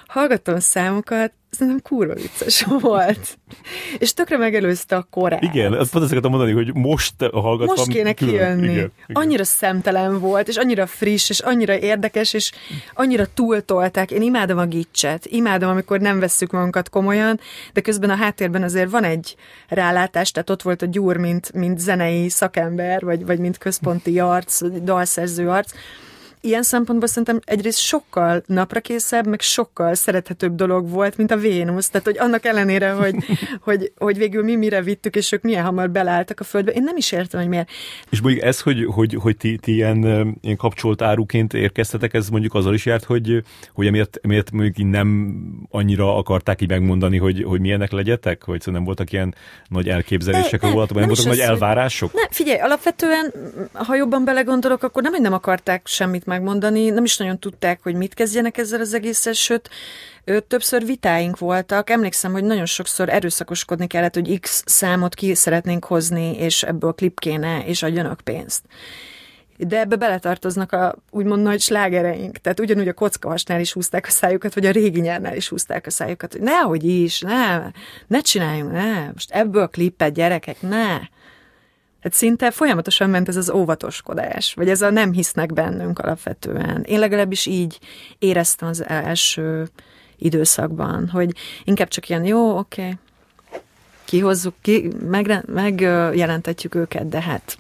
[0.08, 3.38] hallgattam a számokat, szerintem kurva vicces volt.
[3.98, 5.44] És tökre megelőzte a korát.
[5.44, 7.76] Igen, azt pont ezt mondani, hogy most hallgattam.
[7.76, 8.34] Most kéne külön.
[8.34, 8.64] kijönni.
[8.64, 8.92] Igen, igen.
[9.08, 12.52] Annyira szemtelen volt, és annyira friss, és annyira érdekes, és
[12.94, 14.12] annyira túltolták.
[14.12, 17.40] Én imádom a gicset, imádom, amikor nem vesszük magunkat komolyan,
[17.74, 19.36] de közben a háttérben azért van egy
[19.68, 24.64] rálátás, tehát ott volt a Gyúr, mint, mint zenei szakember, vagy, vagy mint központi arc,
[24.84, 25.72] dalszerző arc,
[26.42, 31.90] ilyen szempontból szerintem egyrészt sokkal naprakészebb, meg sokkal szerethetőbb dolog volt, mint a Vénusz.
[31.90, 33.16] Tehát, hogy annak ellenére, hogy,
[33.68, 36.98] hogy, hogy végül mi mire vittük, és ők milyen hamar belálltak a földbe, én nem
[36.98, 37.70] is értem, hogy miért.
[38.10, 40.04] És mondjuk ez, hogy, hogy, hogy ti, ti ilyen,
[40.42, 45.38] ilyen kapcsolt áruként érkeztetek, ez mondjuk azzal is járt, hogy, hogy emiatt, emiatt mondjuk nem
[45.70, 48.46] annyira akarták így megmondani, hogy, hogy milyenek legyetek?
[48.46, 49.36] Vagy szóval nem voltak ilyen
[49.68, 52.14] nagy elképzelések, nem, voltak, nem, nem voltak nagy elvárások?
[52.14, 53.34] Nem, figyelj, alapvetően,
[53.74, 57.96] ha jobban belegondolok, akkor nem, hogy nem akarták semmit megmondani, nem is nagyon tudták, hogy
[57.96, 59.70] mit kezdjenek ezzel az egésszel, sőt,
[60.48, 61.90] többször vitáink voltak.
[61.90, 67.20] Emlékszem, hogy nagyon sokszor erőszakoskodni kellett, hogy X számot ki szeretnénk hozni, és ebből klip
[67.20, 68.64] kéne, és adjanak pénzt.
[69.58, 72.38] De ebbe beletartoznak a úgymond nagy slágereink.
[72.38, 75.90] Tehát ugyanúgy a kockavasnál is húzták a szájukat, vagy a régi nyárnál is húzták a
[75.90, 77.62] szájukat, hogy nehogy is, ne,
[78.08, 81.00] ne csináljunk, ne, most ebből klippet, gyerekek, ne.
[82.00, 86.84] Hát szinte folyamatosan ment ez az óvatoskodás, vagy ez a nem hisznek bennünk alapvetően.
[86.84, 87.80] Én legalábbis így
[88.20, 89.70] éreztem az első
[90.18, 92.98] időszakban, hogy inkább csak ilyen, jó, oké, okay,
[94.06, 97.58] kihozzuk, ki, meg, megjelentetjük őket, de hát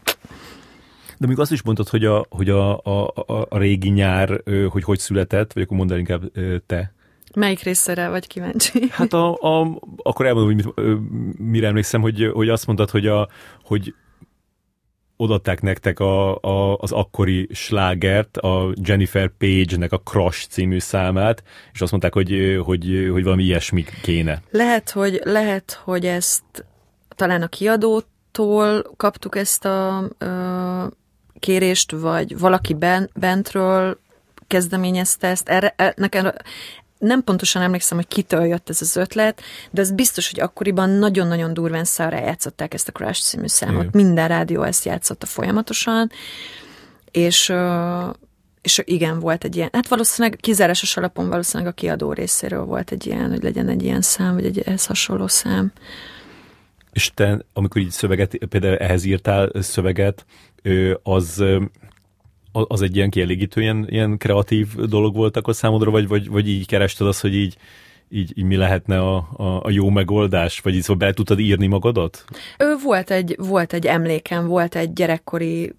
[1.19, 4.83] de még azt is mondtad, hogy a, hogy a, a, a, a régi nyár, hogy
[4.83, 6.21] hogy született, vagy akkor mondd el inkább
[6.65, 6.93] te.
[7.35, 8.87] Melyik részére vagy kíváncsi?
[8.89, 13.29] Hát a, a, akkor elmondom, hogy mit, mire emlékszem, hogy, hogy azt mondtad, hogy, a,
[13.63, 13.93] hogy
[15.21, 21.81] odaadták nektek a, a, az akkori slágert, a Jennifer Page-nek a Crush című számát, és
[21.81, 24.41] azt mondták, hogy, hogy, hogy valami ilyesmi kéne.
[24.51, 26.65] Lehet, hogy, lehet, hogy ezt
[27.15, 30.85] talán a kiadótól kaptuk ezt a ö,
[31.39, 33.99] kérést, vagy valaki ben, bentről
[34.47, 35.49] kezdeményezte ezt.
[35.49, 36.31] Erre, e, nekem
[36.99, 41.53] nem pontosan emlékszem, hogy kitől jött ez az ötlet, de az biztos, hogy akkoriban nagyon-nagyon
[41.53, 43.83] durván szára játszották ezt a Crash című számot.
[43.83, 43.91] Igen.
[43.93, 46.11] Minden rádió ezt játszotta folyamatosan,
[47.11, 47.53] és,
[48.61, 53.05] és igen, volt egy ilyen, hát valószínűleg kizárásos alapon valószínűleg a kiadó részéről volt egy
[53.05, 55.71] ilyen, hogy legyen egy ilyen szám, vagy egy ehhez hasonló szám.
[56.91, 60.25] És te, amikor így szöveget, például ehhez írtál szöveget,
[61.03, 61.43] az
[62.67, 66.65] az egy ilyen kielégítő, ilyen, ilyen kreatív dolog volt akkor számodra, vagy, vagy, vagy így
[66.65, 67.57] kerested azt, hogy így,
[68.09, 70.59] így, így mi lehetne a, a, a jó megoldás?
[70.59, 72.25] Vagy így szóval be tudtad írni magadat?
[72.57, 75.73] Ő volt egy, volt egy emlékem, volt egy gyerekkori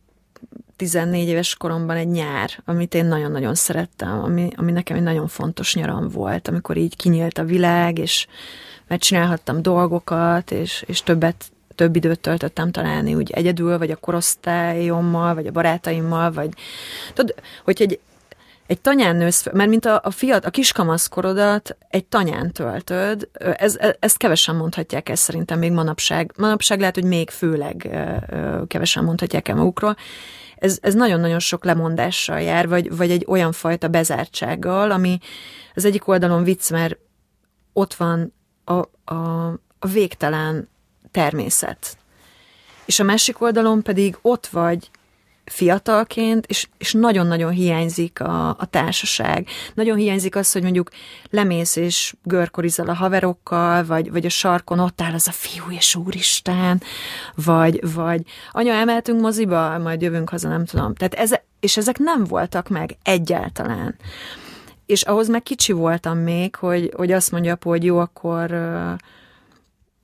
[0.77, 5.75] 14 éves koromban egy nyár, amit én nagyon-nagyon szerettem, ami, ami nekem egy nagyon fontos
[5.75, 8.27] nyaram volt, amikor így kinyílt a világ, és
[8.87, 15.46] megcsinálhattam dolgokat, és, és többet több időt töltöttem találni úgy egyedül, vagy a korosztályommal, vagy
[15.46, 16.48] a barátaimmal, vagy
[17.14, 18.00] tudod, hogy egy,
[18.66, 23.94] egy tanyán nősz, mert mint a, a fiat, a kiskamaszkorodat egy tanyán töltöd, ez, ez,
[23.98, 26.33] ezt kevesen mondhatják el szerintem még manapság.
[26.37, 27.88] Manapság lehet, hogy még főleg
[28.66, 29.96] kevesen mondhatják el magukról.
[30.56, 35.18] Ez, ez nagyon-nagyon sok lemondással jár, vagy, vagy egy olyan fajta bezártsággal, ami
[35.74, 36.98] az egyik oldalon vicc, mert
[37.72, 38.72] ott van a,
[39.14, 40.68] a, a végtelen
[41.11, 41.96] természet.
[42.85, 44.90] És a másik oldalon pedig ott vagy
[45.51, 49.46] fiatalként, és, és nagyon-nagyon hiányzik a, a társaság.
[49.75, 50.90] Nagyon hiányzik az, hogy mondjuk
[51.31, 55.94] lemész és görkorizol a haverokkal, vagy, vagy a sarkon ott áll az a fiú, és
[55.94, 56.83] úristen,
[57.35, 60.94] vagy, vagy anya, emeltünk moziba, majd jövünk haza, nem tudom.
[60.94, 63.94] Tehát ez, és ezek nem voltak meg egyáltalán.
[64.87, 68.51] És ahhoz meg kicsi voltam még, hogy, hogy azt mondja hogy jó, akkor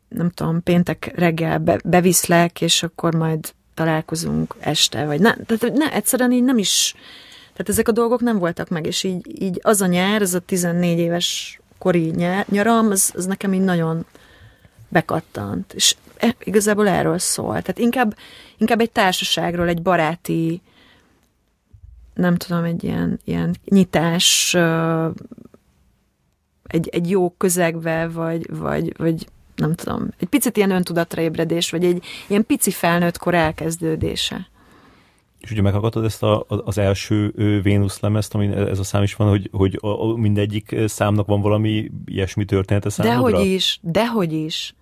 [0.09, 5.93] nem tudom, péntek reggel be, beviszlek, és akkor majd találkozunk este, vagy nem, tehát ne,
[5.93, 6.95] egyszerűen így nem is,
[7.53, 10.39] tehát ezek a dolgok nem voltak meg, és így, így az a nyár, az a
[10.39, 14.07] 14 éves kori nyár, nyaram, az, az nekem így nagyon
[14.89, 17.51] bekattant, és e, igazából erről szól.
[17.51, 18.17] Tehát inkább,
[18.57, 20.63] inkább egy társaságról, egy baráti,
[22.15, 24.57] nem tudom, egy ilyen, ilyen nyitás,
[26.67, 31.85] egy, egy jó közegbe, vagy, vagy, vagy nem tudom, egy picit ilyen öntudatra ébredés, vagy
[31.85, 34.49] egy ilyen pici felnőttkor elkezdődése.
[35.41, 39.29] És ugye meghallgatod ezt a, az első Vénusz lemezt, amin ez a szám is van,
[39.29, 43.31] hogy, hogy a, a mindegyik számnak van valami ilyesmi története számodra?
[43.31, 44.75] Dehogy is, dehogy is.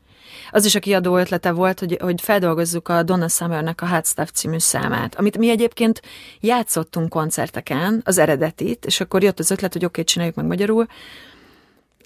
[0.51, 4.29] Az is a kiadó ötlete volt, hogy, hogy feldolgozzuk a Donna Summernek a Hot Stuff
[4.31, 6.03] című számát, amit mi egyébként
[6.41, 10.87] játszottunk koncerteken, az eredetit, és akkor jött az ötlet, hogy oké, okay, csináljuk meg magyarul,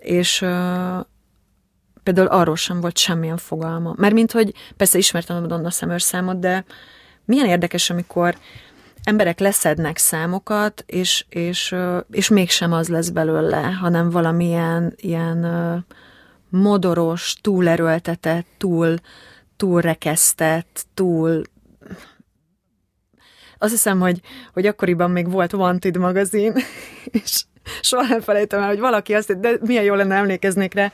[0.01, 0.45] és
[2.15, 3.95] például arról sem volt semmilyen fogalma.
[3.97, 6.65] Mert mint hogy persze ismertem a Madonna Summer számot, de
[7.25, 8.37] milyen érdekes, amikor
[9.03, 11.75] emberek leszednek számokat, és, és,
[12.11, 15.47] és mégsem az lesz belőle, hanem valamilyen ilyen
[16.49, 18.95] modoros, túlerőltetett, túl,
[19.57, 21.43] túlrekesztett, túl
[23.59, 24.21] azt hiszem, hogy,
[24.53, 26.53] hogy akkoriban még volt Wanted magazin,
[27.23, 27.45] és
[27.81, 30.93] soha nem felejtem el, hogy valaki azt, de milyen jó lenne emlékeznék rá,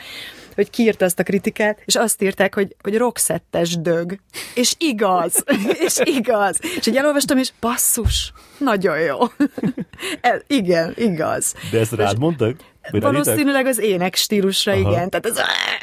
[0.54, 4.18] hogy kiírta ezt a kritikát, és azt írták, hogy, hogy rockszettes dög.
[4.54, 5.44] És igaz,
[5.86, 6.58] és igaz.
[6.78, 9.18] És így elolvastam, és basszus, nagyon jó.
[10.20, 11.54] Ez, igen, igaz.
[11.70, 12.56] De ezt rád mondtak?
[12.90, 14.80] Valószínűleg az ének stílusra, Aha.
[14.80, 15.10] igen.
[15.10, 15.40] Tehát ez,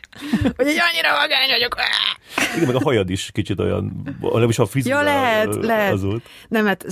[0.58, 1.76] hogy egy annyira vagány vagyok.
[2.56, 5.94] Igen, meg a hajad is kicsit olyan, is a frizura ja, lehet, lehet.
[5.94, 6.24] az volt.
[6.48, 6.86] Nem, hát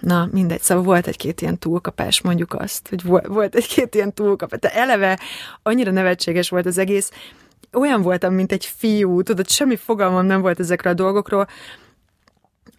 [0.00, 4.58] na mindegy, szóval volt egy-két ilyen túlkapás, mondjuk azt, hogy volt egy-két ilyen túlkapás.
[4.58, 5.18] De eleve
[5.62, 7.10] annyira nevetséges volt az egész,
[7.72, 11.48] olyan voltam, mint egy fiú, tudod, semmi fogalmam nem volt ezekről a dolgokról,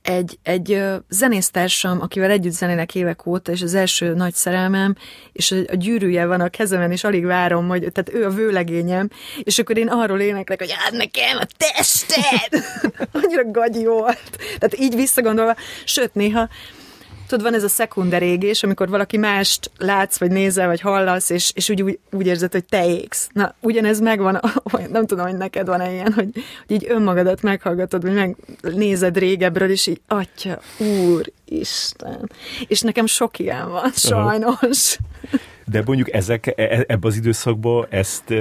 [0.01, 4.95] egy, egy zenésztársam, akivel együtt zenélek évek óta, és az első nagy szerelmem,
[5.31, 9.09] és a, a gyűrűje van a kezemen, és alig várom, hogy, tehát ő a vőlegényem,
[9.43, 12.63] és akkor én arról éneklek, hogy hát nekem a tested!
[13.23, 14.37] Annyira gagyi volt.
[14.37, 15.55] Tehát így visszagondolva,
[15.85, 16.49] sőt, néha
[17.31, 21.51] tudod, van ez a szekunder égés, amikor valaki mást látsz, vagy nézel, vagy hallasz, és,
[21.55, 23.29] és úgy, úgy, úgy érzed, hogy te égsz.
[23.33, 24.39] Na, ugyanez megvan,
[24.91, 26.29] nem tudom, hogy neked van-e ilyen, hogy,
[26.67, 28.13] hogy így önmagadat meghallgatod, vagy
[28.61, 32.31] megnézed régebről, és így, atya, úr, Isten.
[32.67, 34.97] És nekem sok ilyen van, sajnos.
[35.65, 38.33] De mondjuk ezek, e, e, ebbe az időszakban ezt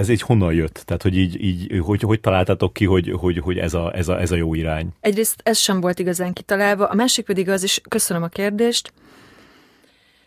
[0.00, 0.82] ez egy honnan jött?
[0.84, 4.20] Tehát, hogy így, így hogy, hogy találtatok ki, hogy, hogy, hogy ez, a, ez, a,
[4.20, 4.88] ez a jó irány?
[5.00, 8.92] Egyrészt ez sem volt igazán kitalálva, a másik pedig az, és köszönöm a kérdést,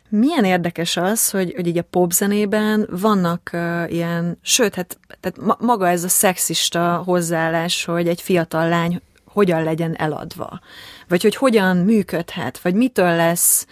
[0.09, 5.57] milyen érdekes az, hogy, hogy így a popzenében vannak uh, ilyen, sőt, hát tehát ma,
[5.59, 10.59] maga ez a szexista hozzáállás, hogy egy fiatal lány hogyan legyen eladva,
[11.07, 13.65] vagy hogy hogyan működhet, vagy mitől lesz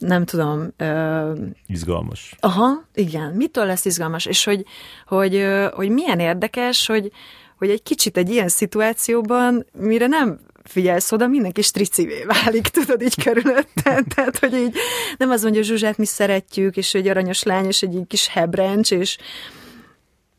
[0.00, 0.72] nem tudom...
[0.78, 2.36] Uh, izgalmas.
[2.40, 3.32] Aha, igen.
[3.32, 4.26] Mitől lesz izgalmas?
[4.26, 4.64] És hogy,
[5.06, 7.12] hogy, hogy milyen érdekes, hogy,
[7.58, 13.22] hogy egy kicsit egy ilyen szituációban, mire nem figyelsz oda, mindenki stricivé válik, tudod, így
[13.22, 14.06] körülötted.
[14.14, 14.74] Tehát, hogy így
[15.16, 18.90] nem az mondja, hogy Zsuzsát mi szeretjük, és egy aranyos lány, és egy kis hebrencs,
[18.90, 19.18] és,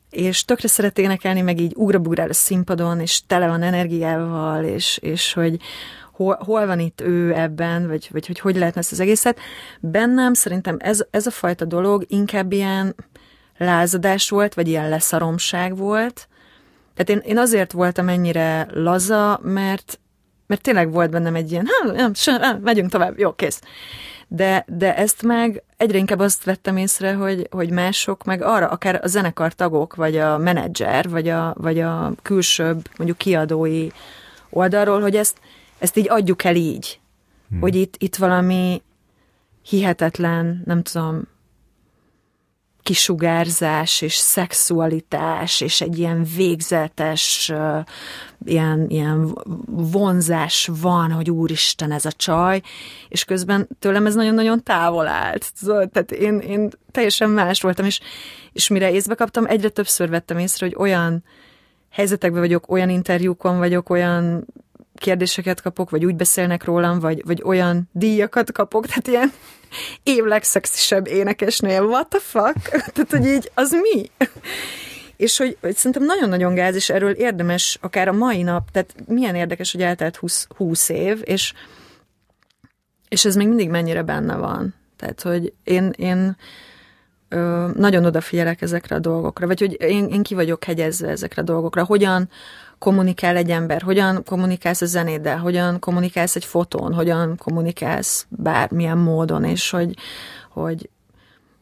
[0.10, 5.34] és tökre szeret énekelni, meg így ugrabugrál a színpadon, és tele van energiával, és, és
[5.34, 5.58] hogy,
[6.22, 9.40] hol, hol van itt ő ebben, vagy, vagy hogy hogy lehetne ezt az egészet.
[9.80, 12.96] Bennem szerintem ez, ez a fajta dolog inkább ilyen
[13.58, 16.28] lázadás volt, vagy ilyen leszaromság volt.
[16.96, 20.00] Tehát én, én azért voltam ennyire laza, mert,
[20.48, 23.62] mert tényleg volt bennem egy ilyen, nem, nem, megyünk tovább, jó, kész.
[24.28, 29.00] De, de ezt meg egyre inkább azt vettem észre, hogy, hogy mások meg arra, akár
[29.04, 33.88] a zenekar tagok, vagy a menedzser, vagy a, vagy a külsőbb, mondjuk kiadói
[34.50, 35.38] oldalról, hogy ezt,
[35.82, 37.00] ezt így adjuk el így,
[37.50, 37.60] hmm.
[37.60, 38.82] hogy itt, itt valami
[39.62, 41.28] hihetetlen, nem tudom,
[42.84, 47.86] kisugárzás és szexualitás és egy ilyen végzetes uh,
[48.46, 52.62] ilyen, ilyen vonzás van, hogy úristen ez a csaj,
[53.10, 55.52] és közben tőlem ez nagyon-nagyon távol állt.
[55.66, 58.00] Tehát én, én teljesen más voltam, és,
[58.54, 61.24] és mire észbe kaptam, egyre többször vettem észre, hogy olyan
[61.90, 64.46] helyzetekben vagyok, olyan interjúkon vagyok, olyan
[64.96, 69.32] kérdéseket kapok, vagy úgy beszélnek rólam, vagy, vagy olyan díjakat kapok, tehát ilyen
[70.04, 72.70] év legszexisebb énekesnél, what the fuck?
[72.94, 74.10] tehát, hogy így, az mi?
[75.22, 79.36] és hogy, hogy szerintem nagyon-nagyon gáz, és erről érdemes akár a mai nap, tehát milyen
[79.36, 81.54] érdekes, hogy eltelt 20, 20 év, és,
[83.10, 84.76] és ez még mindig mennyire benne van.
[84.98, 86.38] Tehát, hogy én, én
[87.30, 91.46] ö, nagyon odafigyelek ezekre a dolgokra, vagy hogy én, én ki vagyok hegyezve ezekre a
[91.46, 92.30] dolgokra, hogyan,
[92.82, 99.44] kommunikál egy ember, hogyan kommunikálsz a zenéddel, hogyan kommunikálsz egy fotón, hogyan kommunikálsz bármilyen módon,
[99.44, 99.96] és hogy,
[100.50, 100.90] hogy,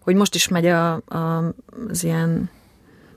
[0.03, 1.53] hogy most is megy a, a,
[1.89, 2.49] az ilyen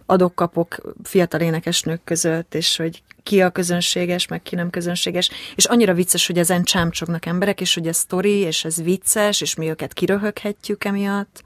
[0.07, 5.95] adok-kapok fiatal énekesnők között, és hogy ki a közönséges, meg ki nem közönséges, és annyira
[5.95, 9.93] vicces, hogy ezen csámcsognak emberek, és hogy ez sztori, és ez vicces, és mi őket
[9.93, 11.45] kiröhöghetjük emiatt.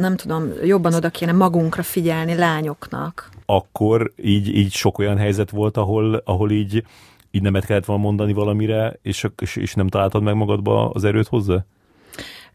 [0.00, 5.76] Nem tudom, jobban oda kéne magunkra figyelni lányoknak akkor így, így sok olyan helyzet volt,
[5.76, 6.84] ahol, ahol így,
[7.30, 11.28] így nemet kellett volna mondani valamire, és, és, és nem találtad meg magadba az erőt
[11.28, 11.64] hozzá?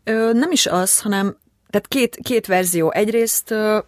[0.03, 1.37] Ö, nem is az, hanem
[1.69, 2.91] tehát két, két verzió.
[2.91, 3.79] Egyrészt ö,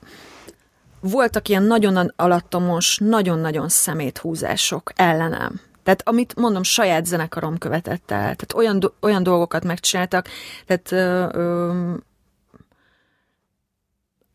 [1.00, 5.60] voltak ilyen nagyon alattomos, nagyon-nagyon szeméthúzások ellenem.
[5.84, 8.36] Tehát amit mondom, saját zenekarom követett el.
[8.36, 10.28] Tehát olyan, olyan dolgokat megcsináltak,
[10.66, 11.94] tehát ö, ö,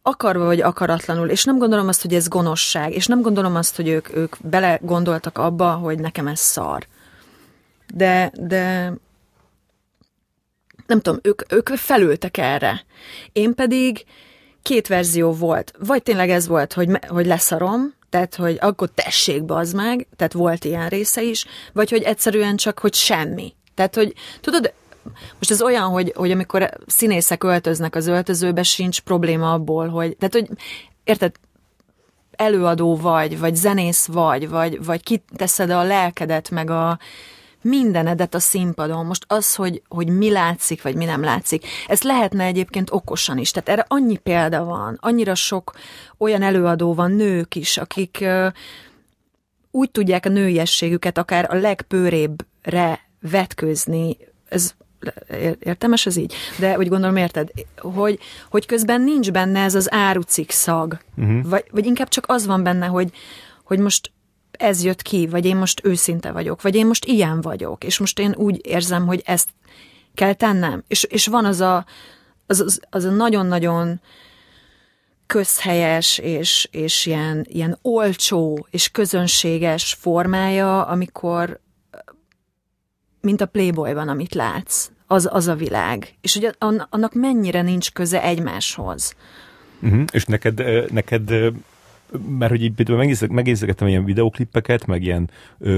[0.09, 3.88] akarva vagy akaratlanul, és nem gondolom azt, hogy ez gonoszság, és nem gondolom azt, hogy
[3.88, 4.81] ők, ők bele
[5.33, 6.87] abba, hogy nekem ez szar.
[7.94, 8.92] De, de
[10.87, 12.85] nem tudom, ők, ők felültek erre.
[13.33, 14.05] Én pedig
[14.62, 15.73] két verzió volt.
[15.79, 20.64] Vagy tényleg ez volt, hogy, hogy leszarom, tehát, hogy akkor tessék, bazd meg, tehát volt
[20.64, 23.55] ilyen része is, vagy hogy egyszerűen csak, hogy semmi.
[23.75, 24.73] Tehát, hogy tudod,
[25.33, 30.35] most ez olyan, hogy, hogy amikor színészek öltöznek az öltözőbe, sincs probléma abból, hogy, tehát,
[30.35, 30.49] hogy
[31.05, 31.33] érted,
[32.31, 36.99] előadó vagy, vagy zenész vagy, vagy, vagy kiteszed a lelkedet, meg a
[37.62, 39.07] mindenedet a színpadon.
[39.07, 43.51] Most az, hogy, hogy mi látszik, vagy mi nem látszik, ez lehetne egyébként okosan is.
[43.51, 45.73] Tehát erre annyi példa van, annyira sok
[46.18, 48.25] olyan előadó van, nők is, akik
[49.71, 54.16] úgy tudják a nőiességüket akár a legpőrébbre vetkőzni,
[54.49, 54.75] ez
[55.59, 56.35] értelmes ez így?
[56.59, 58.18] De úgy gondolom, érted, hogy,
[58.51, 61.49] hogy közben nincs benne ez az árucik szag, uh-huh.
[61.49, 63.12] vagy, vagy inkább csak az van benne, hogy,
[63.64, 64.12] hogy most
[64.51, 68.18] ez jött ki, vagy én most őszinte vagyok, vagy én most ilyen vagyok, és most
[68.18, 69.49] én úgy érzem, hogy ezt
[70.14, 70.85] kell tennem.
[70.89, 71.85] És, és van az a,
[72.47, 74.01] az, az, az a nagyon-nagyon
[75.27, 81.61] közhelyes és, és ilyen, ilyen olcsó és közönséges formája, amikor
[83.20, 84.91] mint a Playboyban, amit látsz.
[85.11, 86.15] Az, az a világ.
[86.21, 86.57] És hogy
[86.91, 89.15] annak mennyire nincs köze egymáshoz.
[89.83, 90.05] Uh-huh.
[90.13, 91.31] És neked, neked
[92.39, 92.73] mert hogy így
[93.29, 95.31] megnézegettem ilyen videoklippeket, meg ilyen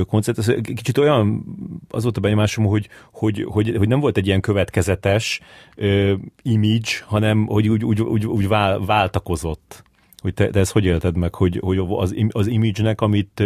[0.06, 1.44] koncert, kicsit olyan
[1.88, 5.40] az volt a benyomásom, hogy, hogy, hogy, hogy nem volt egy ilyen következetes
[5.76, 9.84] ö, image, hanem hogy úgy, úgy, úgy, úgy vál, váltakozott.
[10.20, 13.42] Hogy te, te ezt hogy élted meg, hogy, hogy az, az image-nek, amit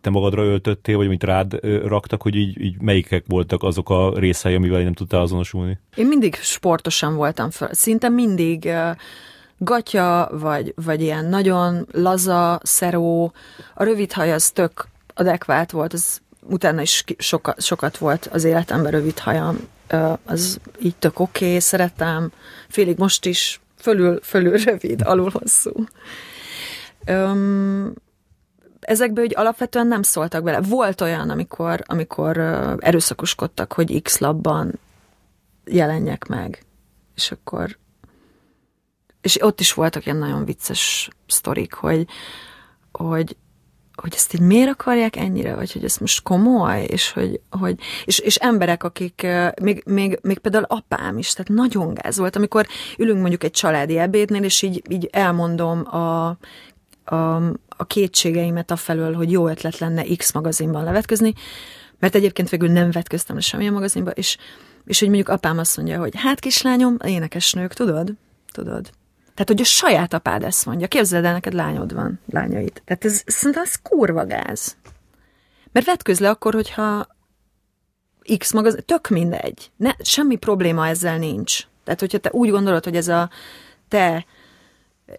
[0.00, 4.54] te magadra öltöttél, vagy amit rád raktak, hogy így, így melyikek voltak azok a részei,
[4.54, 5.78] amivel nem tudtál azonosulni?
[5.96, 7.68] Én mindig sportosan voltam föl.
[7.72, 8.70] Szinte mindig
[9.58, 13.32] gatya, vagy, vagy ilyen nagyon laza, szeró.
[13.74, 18.92] A rövid haj az tök adekvát volt, az utána is sokat, sokat volt az életemben
[18.92, 19.56] rövid hajam.
[20.24, 22.32] Az így tök oké, okay, szeretem.
[22.68, 25.72] Félig most is fölül, fölül rövid, alul hosszú.
[27.06, 27.94] Öm,
[28.80, 30.60] ezekbe úgy alapvetően nem szóltak bele.
[30.60, 32.38] Volt olyan, amikor, amikor
[32.78, 34.78] erőszakoskodtak, hogy X labban
[35.64, 36.62] jelenjek meg.
[37.14, 37.76] És akkor
[39.24, 42.06] és ott is voltak ilyen nagyon vicces sztorik, hogy,
[42.92, 43.36] hogy,
[44.04, 48.18] hogy ezt így miért akarják ennyire, vagy hogy ez most komoly, és hogy, hogy és,
[48.18, 49.26] és emberek, akik,
[49.62, 52.66] még, még, még például apám is, tehát nagyon gáz volt, amikor
[52.98, 56.26] ülünk mondjuk egy családi ebédnél, és így, így elmondom a,
[57.04, 57.36] a,
[57.68, 61.32] a kétségeimet afelől, hogy jó ötlet lenne X magazinban levetközni,
[61.98, 64.36] mert egyébként végül nem vetköztem le semmilyen magazinba, és,
[64.84, 68.12] és hogy mondjuk apám azt mondja, hogy hát kislányom, énekesnők, tudod?
[68.52, 68.90] Tudod?
[69.34, 70.86] Tehát, hogy a saját apád ezt mondja.
[70.86, 72.82] Képzeld el, neked lányod van, lányait.
[72.84, 74.76] Tehát ez, szerintem ez kurva gáz.
[75.72, 77.06] Mert vetközz le akkor, hogyha
[78.38, 79.70] X magaz, tök mindegy.
[79.76, 81.66] Ne, semmi probléma ezzel nincs.
[81.84, 83.30] Tehát, hogyha te úgy gondolod, hogy ez a
[83.88, 84.26] te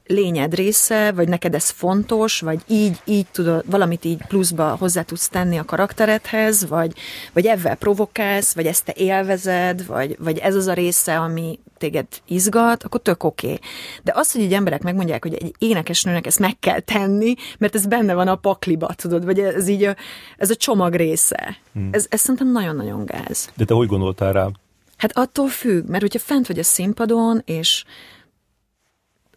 [0.06, 5.28] lényed része, vagy neked ez fontos, vagy így, így tudod, valamit így pluszba hozzá tudsz
[5.30, 6.94] tenni a karakteredhez, vagy,
[7.34, 12.08] vagy ebben provokálsz, vagy ezt te élvezed, vagy, vagy ez az a része, ami téged
[12.28, 13.48] izgat, akkor tök oké.
[13.48, 13.60] Okay.
[14.04, 17.86] De az, hogy egy emberek megmondják, hogy egy énekesnőnek ezt meg kell tenni, mert ez
[17.86, 19.96] benne van a pakliba, tudod, vagy ez így a,
[20.38, 21.58] ez a csomag része.
[21.74, 21.90] Hmm.
[21.92, 23.50] Ez, ez szerintem nagyon-nagyon gáz.
[23.56, 24.50] De te hogy gondoltál rá?
[24.98, 27.84] Hát attól függ, mert hogyha fent vagy a színpadon, és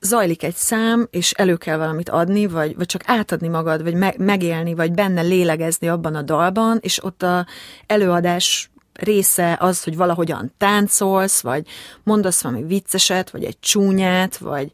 [0.01, 4.19] zajlik egy szám, és elő kell valamit adni, vagy, vagy csak átadni magad, vagy me-
[4.19, 7.47] megélni, vagy benne lélegezni abban a dalban, és ott a
[7.87, 11.67] előadás része az, hogy valahogyan táncolsz, vagy
[12.03, 14.73] mondasz valami vicceset, vagy egy csúnyát, vagy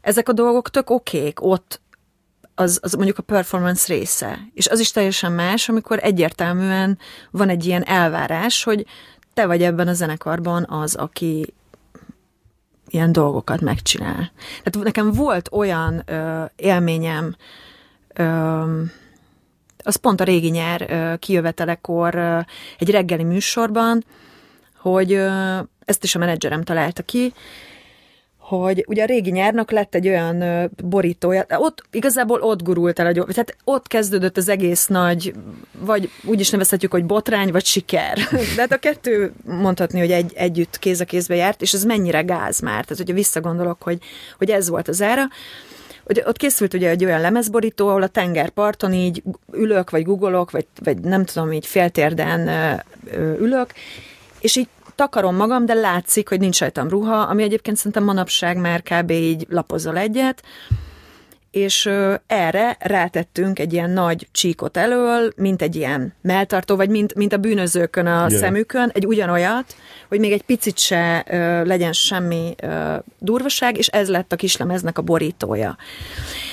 [0.00, 1.80] ezek a dolgok tök okék ott,
[2.54, 4.38] az, az mondjuk a performance része.
[4.54, 6.98] És az is teljesen más, amikor egyértelműen
[7.30, 8.86] van egy ilyen elvárás, hogy
[9.34, 11.54] te vagy ebben a zenekarban az, aki
[12.94, 14.32] ilyen dolgokat megcsinál.
[14.62, 17.36] Tehát nekem volt olyan ö, élményem,
[18.14, 18.82] ö,
[19.78, 22.38] az pont a régi nyár ö, kijövetelekor ö,
[22.78, 24.04] egy reggeli műsorban,
[24.76, 27.32] hogy ö, ezt is a menedzserem találta ki,
[28.46, 33.56] hogy ugye a régi nyárnak lett egy olyan borítója, ott igazából ott gurult el tehát
[33.64, 35.34] ott kezdődött az egész nagy,
[35.78, 38.18] vagy úgy is nevezhetjük, hogy botrány, vagy siker.
[38.56, 42.20] De hát a kettő mondhatni, hogy egy, együtt kéz a kézbe járt, és ez mennyire
[42.20, 43.98] gáz már, tehát hogyha visszagondolok, hogy,
[44.38, 45.22] hogy ez volt az ára,
[46.04, 49.22] hogy ott készült ugye egy olyan lemezborító, ahol a tengerparton így
[49.52, 52.50] ülök, vagy googolok, vagy, vagy nem tudom, így féltérden
[53.38, 53.72] ülök,
[54.40, 58.82] és így takarom magam, de látszik, hogy nincs rajtam ruha, ami egyébként szerintem manapság már
[58.82, 59.10] kb.
[59.10, 60.42] így lapozol egyet,
[61.54, 61.90] és
[62.26, 67.36] erre rátettünk egy ilyen nagy csíkot elől, mint egy ilyen melltartó, vagy mint, mint a
[67.36, 68.40] bűnözőkön a yeah.
[68.40, 69.76] szemükön, egy ugyanolyat,
[70.08, 74.98] hogy még egy picit se ö, legyen semmi ö, durvaság, és ez lett a kislemeznek
[74.98, 75.76] a borítója.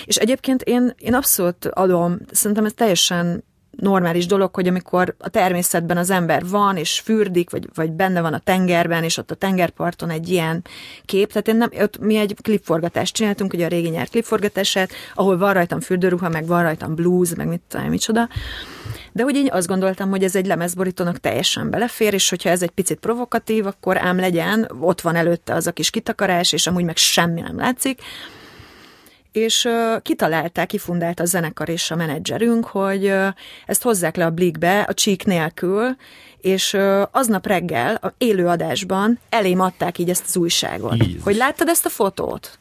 [0.05, 5.97] És egyébként én, én abszolút adom, szerintem ez teljesen normális dolog, hogy amikor a természetben
[5.97, 10.09] az ember van, és fürdik, vagy, vagy benne van a tengerben, és ott a tengerparton
[10.09, 10.63] egy ilyen
[11.05, 15.37] kép, tehát én nem, ott mi egy klipforgatást csináltunk, ugye a régi nyár klipforgatását, ahol
[15.37, 18.29] van rajtam fürdőruha, meg van rajtam blues, meg mit tudom, micsoda.
[19.11, 22.71] De úgy én azt gondoltam, hogy ez egy lemezborítónak teljesen belefér, és hogyha ez egy
[22.71, 26.97] picit provokatív, akkor ám legyen, ott van előtte az a kis kitakarás, és amúgy meg
[26.97, 28.01] semmi nem látszik
[29.31, 29.69] és
[30.01, 33.13] kitalálták, kifundált a zenekar és a menedzserünk, hogy
[33.65, 35.95] ezt hozzák le a blikbe a csík nélkül,
[36.41, 36.77] és
[37.11, 40.97] aznap reggel a élő adásban elém adták így ezt az újságot.
[40.97, 41.23] Jézus.
[41.23, 42.59] Hogy láttad ezt a fotót?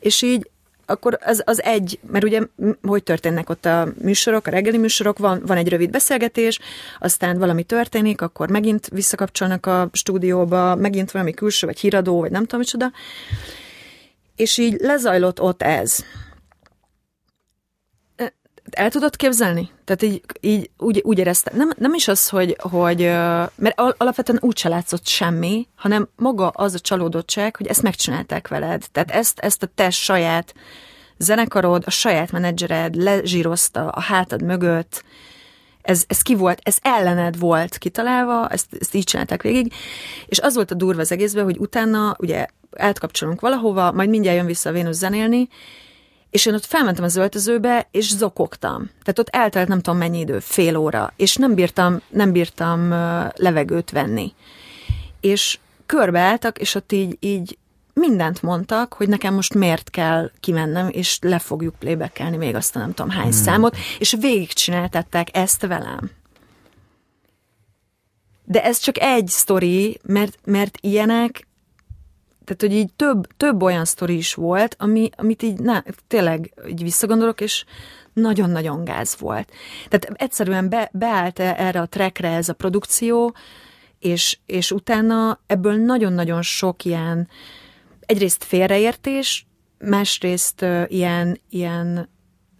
[0.00, 0.50] És így
[0.90, 2.40] akkor az, az egy, mert ugye
[2.82, 6.58] hogy történnek ott a műsorok, a reggeli műsorok, van, van egy rövid beszélgetés,
[6.98, 12.42] aztán valami történik, akkor megint visszakapcsolnak a stúdióba, megint valami külső, vagy híradó, vagy nem
[12.42, 12.90] tudom micsoda,
[14.38, 16.04] és így lezajlott ott ez.
[18.70, 19.70] el tudod képzelni?
[19.84, 21.56] Tehát így, így úgy, úgy éreztem.
[21.56, 22.98] Nem, nem is az, hogy, hogy
[23.54, 28.84] mert alapvetően úgy se látszott semmi, hanem maga az a csalódottság, hogy ezt megcsinálták veled.
[28.92, 30.54] Tehát ezt, ezt a te saját
[31.18, 35.04] zenekarod, a saját menedzsered lezsírozta a hátad mögött,
[35.82, 39.72] ez, ez ki volt, ez ellened volt kitalálva, ezt, ezt így csinálták végig,
[40.26, 42.46] és az volt a durva az egészben, hogy utána ugye
[42.76, 45.48] átkapcsolunk valahova, majd mindjárt jön vissza a Vénusz zenélni,
[46.30, 48.90] és én ott felmentem az öltözőbe, és zokogtam.
[49.02, 52.88] Tehát ott eltelt nem tudom mennyi idő, fél óra, és nem bírtam, nem bírtam
[53.36, 54.34] levegőt venni.
[55.20, 57.58] És körbeálltak, és ott így, így
[57.98, 62.94] mindent mondtak, hogy nekem most miért kell kimennem, és le fogjuk playbackelni még azt nem
[62.94, 63.42] tudom hány hmm.
[63.42, 66.10] számot, és végigcsináltatták ezt velem.
[68.44, 71.47] De ez csak egy sztori, mert, mert ilyenek,
[72.48, 76.82] tehát hogy így több, több olyan sztori is volt, ami, amit így na, tényleg így
[76.82, 77.64] visszagondolok, és
[78.12, 79.50] nagyon-nagyon gáz volt.
[79.88, 83.34] Tehát egyszerűen be, beállt erre a trackre ez a produkció,
[83.98, 87.28] és, és utána ebből nagyon-nagyon sok ilyen,
[88.00, 89.46] egyrészt félreértés,
[89.78, 92.08] másrészt uh, ilyen, ilyen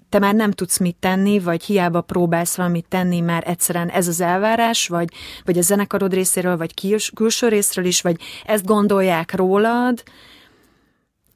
[0.09, 4.21] te már nem tudsz mit tenni, vagy hiába próbálsz valamit tenni, már egyszerűen ez az
[4.21, 5.09] elvárás, vagy,
[5.45, 10.03] vagy a zenekarod részéről, vagy küls, külső részről is, vagy ezt gondolják rólad,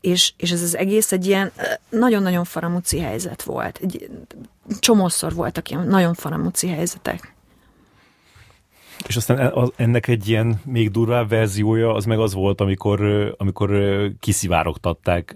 [0.01, 1.53] és, és ez az egész egy ilyen
[1.89, 3.79] nagyon-nagyon faramúci helyzet volt.
[3.83, 4.11] Egy,
[4.79, 7.35] csomószor voltak ilyen nagyon faramúci helyzetek.
[9.07, 13.01] És aztán e, ennek egy ilyen még durvább verziója az meg az volt, amikor,
[13.39, 13.71] amikor
[14.21, 15.35] kiszivárogtatták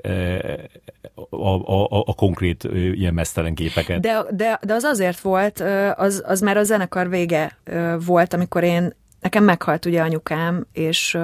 [1.30, 4.00] a, a, a, a konkrét ilyen mesztelen képeket.
[4.00, 5.60] De, de, de az azért volt,
[5.96, 7.58] az, az már a zenekar vége
[8.04, 11.18] volt, amikor én, nekem meghalt ugye anyukám, és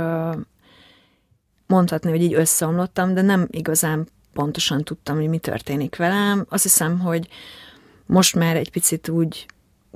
[1.66, 6.46] mondhatni, hogy így összeomlottam, de nem igazán pontosan tudtam, hogy mi történik velem.
[6.48, 7.28] Azt hiszem, hogy
[8.06, 9.46] most már egy picit úgy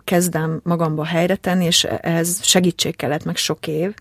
[0.06, 3.94] kezdem magamba helyre tenni, és ehhez segítség kellett meg sok év,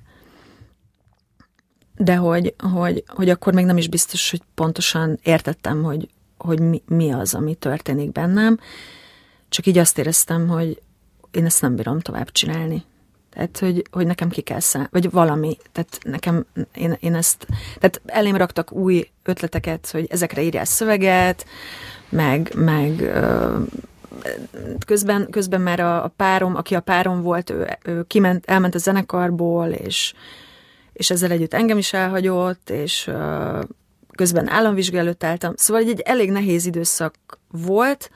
[1.97, 6.81] de hogy, hogy, hogy akkor még nem is biztos, hogy pontosan értettem, hogy, hogy mi,
[6.87, 8.59] mi az, ami történik bennem,
[9.49, 10.81] csak így azt éreztem, hogy
[11.31, 12.83] én ezt nem bírom tovább csinálni.
[13.29, 15.57] Tehát, hogy, hogy nekem ki kell száll, vagy valami.
[15.71, 17.47] Tehát nekem, én, én ezt,
[17.79, 21.45] tehát elém raktak új ötleteket, hogy ezekre írjál szöveget,
[22.09, 23.11] meg, meg
[24.85, 28.77] közben, közben már a, a párom, aki a párom volt, ő, ő kiment, elment a
[28.77, 30.13] zenekarból, és,
[30.93, 33.11] és ezzel együtt engem is elhagyott, és
[34.15, 35.53] közben államvizsga előtt álltam.
[35.55, 37.15] Szóval egy, egy elég nehéz időszak
[37.51, 38.11] volt,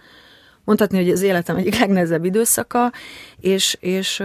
[0.64, 2.92] mondhatni, hogy az életem egyik legnehezebb időszaka,
[3.40, 4.24] és, és,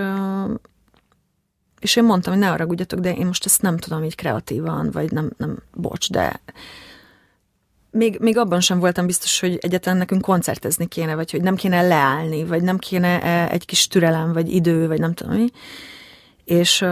[1.80, 5.12] és én mondtam, hogy ne haragudjatok, de én most ezt nem tudom így kreatívan, vagy
[5.12, 6.40] nem, nem bocs, de
[7.94, 11.82] még, még abban sem voltam biztos, hogy egyáltalán nekünk koncertezni kéne, vagy hogy nem kéne
[11.82, 15.46] leállni, vagy nem kéne e, egy kis türelem, vagy idő, vagy nem tudom mi.
[16.44, 16.84] És,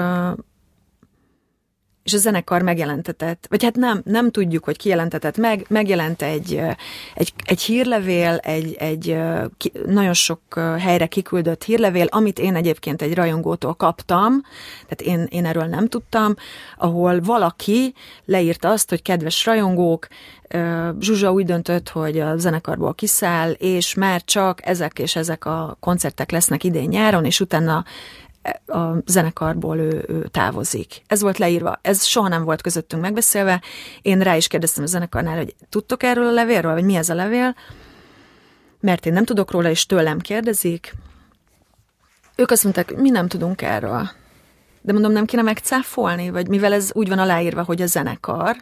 [2.03, 6.61] és a zenekar megjelentetett, vagy hát nem, nem tudjuk, hogy kijelentetett meg, megjelent egy,
[7.15, 9.19] egy, egy hírlevél, egy, egy
[9.87, 10.41] nagyon sok
[10.79, 14.43] helyre kiküldött hírlevél, amit én egyébként egy rajongótól kaptam,
[14.89, 16.35] tehát én, én erről nem tudtam,
[16.77, 17.95] ahol valaki
[18.25, 20.07] leírta azt, hogy kedves rajongók,
[21.01, 26.31] Zsuzsa úgy döntött, hogy a zenekarból kiszáll, és már csak ezek és ezek a koncertek
[26.31, 27.85] lesznek idén nyáron, és utána
[28.67, 31.03] a zenekarból ő, ő távozik.
[31.07, 33.63] Ez volt leírva, ez soha nem volt közöttünk megbeszélve.
[34.03, 37.15] Én rá is kérdeztem a zenekarnál, hogy tudtok erről a levélről, vagy mi ez a
[37.15, 37.55] levél,
[38.81, 40.95] mert én nem tudok róla, és tőlem kérdezik.
[42.37, 44.11] Ők azt mondták, mi nem tudunk erről.
[44.81, 48.57] De mondom, nem kéne megcáfolni, vagy mivel ez úgy van aláírva, hogy a zenekar,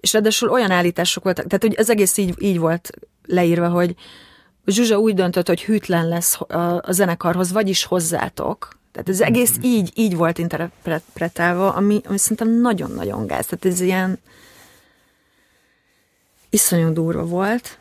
[0.00, 2.90] és ráadásul olyan állítások voltak, tehát hogy az egész így, így volt
[3.24, 3.94] leírva, hogy
[4.68, 8.78] Zsuzsa úgy döntött, hogy hűtlen lesz a, zenekarhoz, vagyis hozzátok.
[8.92, 9.70] Tehát ez egész mm-hmm.
[9.70, 13.46] így, így volt interpretálva, ami, ami szerintem nagyon-nagyon gáz.
[13.46, 14.18] Tehát ez ilyen
[16.50, 17.78] iszonyú durva volt.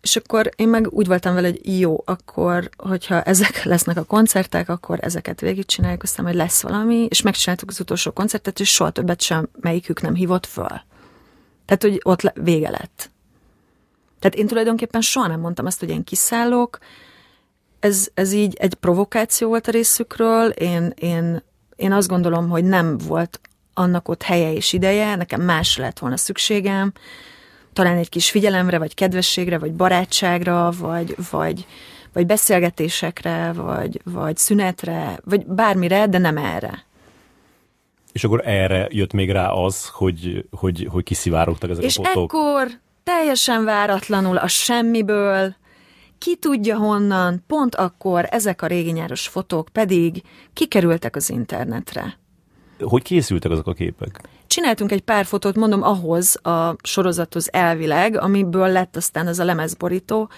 [0.00, 4.68] És akkor én meg úgy voltam vele, hogy jó, akkor, hogyha ezek lesznek a koncertek,
[4.68, 9.20] akkor ezeket végigcsináljuk, aztán majd lesz valami, és megcsináltuk az utolsó koncertet, és soha többet
[9.20, 10.80] sem melyikük nem hívott föl.
[11.66, 13.09] Tehát, hogy ott le, vége lett.
[14.20, 16.78] Tehát én tulajdonképpen soha nem mondtam azt, hogy én kiszállok,
[17.80, 21.42] ez, ez így egy provokáció volt a részükről, én, én,
[21.76, 23.40] én azt gondolom, hogy nem volt
[23.74, 26.92] annak ott helye és ideje, nekem másra lett volna szükségem,
[27.72, 31.66] talán egy kis figyelemre, vagy kedvességre, vagy barátságra, vagy, vagy,
[32.12, 36.84] vagy beszélgetésekre, vagy, vagy szünetre, vagy bármire, de nem erre.
[38.12, 42.32] És akkor erre jött még rá az, hogy, hogy, hogy kiszivárogtak ezek és a fotók.
[42.32, 45.54] És ekkor teljesen váratlanul a semmiből
[46.18, 50.22] ki tudja honnan, pont akkor ezek a régi nyáros fotók pedig
[50.52, 52.18] kikerültek az internetre.
[52.80, 54.20] Hogy készültek azok a képek?
[54.46, 60.30] Csináltunk egy pár fotót, mondom, ahhoz a sorozathoz elvileg, amiből lett aztán ez a lemezborító.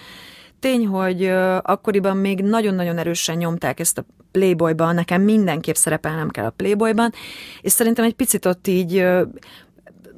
[0.59, 1.25] Tény, hogy
[1.61, 7.11] akkoriban még nagyon-nagyon erősen nyomták ezt a Playboyban, nekem mindenképp szerepelnem kell a Playboyban,
[7.61, 9.05] és szerintem egy picit ott így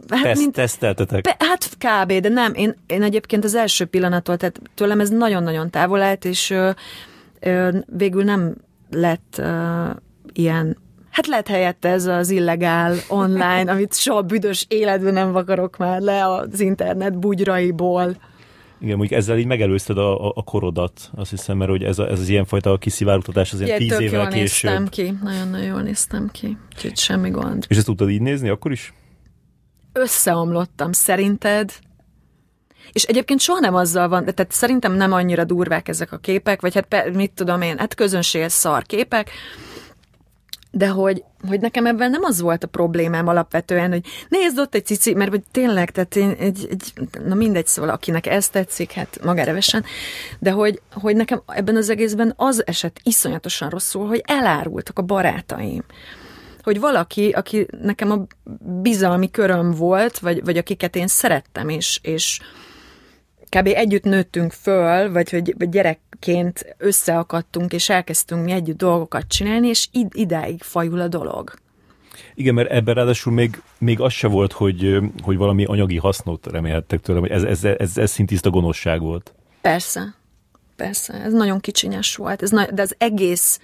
[0.10, 1.24] hát Teszt, mint, teszteltetek?
[1.24, 2.54] Be, hát kb, de nem.
[2.54, 6.70] Én, én egyébként az első pillanattól, tehát tőlem ez nagyon-nagyon távol állt, és ö,
[7.40, 8.56] ö, végül nem
[8.90, 9.90] lett ö,
[10.34, 10.84] ilyen
[11.16, 16.28] Hát lehet helyette ez az illegál online, amit soha büdös életben nem vakarok már le
[16.28, 18.16] az internet bugyraiból.
[18.80, 22.10] Igen, mondjuk ezzel így megelőzted a, a, a korodat, azt hiszem, mert hogy ez, a,
[22.10, 24.72] ez az ilyenfajta kiszivárogtatás az ilyen tíz évvel jól később.
[24.72, 27.66] néztem ki, nagyon-nagyon jól néztem ki, úgyhogy semmi gond.
[27.68, 28.94] És ezt tudtad így nézni akkor is?
[29.98, 31.72] Összeomlottam, szerinted?
[32.92, 36.74] És egyébként soha nem azzal van, tehát szerintem nem annyira durvák ezek a képek, vagy
[36.74, 39.30] hát mit tudom én, hát közönséges szar képek,
[40.72, 44.86] de hogy, hogy nekem ebben nem az volt a problémám alapvetően, hogy nézd ott egy
[44.86, 46.94] cici, mert hogy tényleg, tehát én egy, egy,
[47.26, 49.84] na mindegy, szóval akinek ez tetszik, hát magára vesen,
[50.40, 55.84] de hogy, hogy nekem ebben az egészben az esett iszonyatosan rosszul, hogy elárultak a barátaim
[56.66, 58.26] hogy valaki, aki nekem a
[58.82, 62.40] bizalmi köröm volt, vagy, vagy akiket én szerettem, és, és
[63.50, 63.68] kb.
[63.68, 70.16] együtt nőttünk föl, vagy hogy gyerekként összeakadtunk, és elkezdtünk mi együtt dolgokat csinálni, és id-
[70.16, 71.54] idáig fajul a dolog.
[72.36, 77.02] Igen, mert ebben ráadásul még, még az se volt, hogy, hogy valami anyagi hasznot remélhettek
[77.02, 79.34] tőlem, hogy ez, ez, ez, ez szintiszta gonoszság volt.
[79.62, 80.16] Persze,
[80.76, 83.60] persze, ez nagyon kicsinyes volt, ez na- de az egész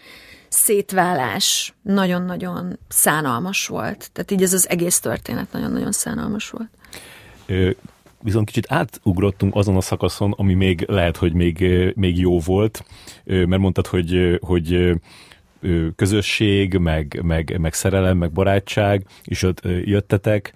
[0.54, 4.10] szétválás nagyon-nagyon szánalmas volt.
[4.14, 6.70] Tehát így ez az egész történet nagyon-nagyon szánalmas volt.
[7.45, 7.70] Ö,
[8.22, 12.84] viszont kicsit átugrottunk azon a szakaszon, ami még lehet, hogy még, még jó volt,
[13.24, 14.99] mert mondtad, hogy, hogy
[15.95, 20.54] közösség, meg, meg, meg szerelem, meg barátság, és ott jöttetek,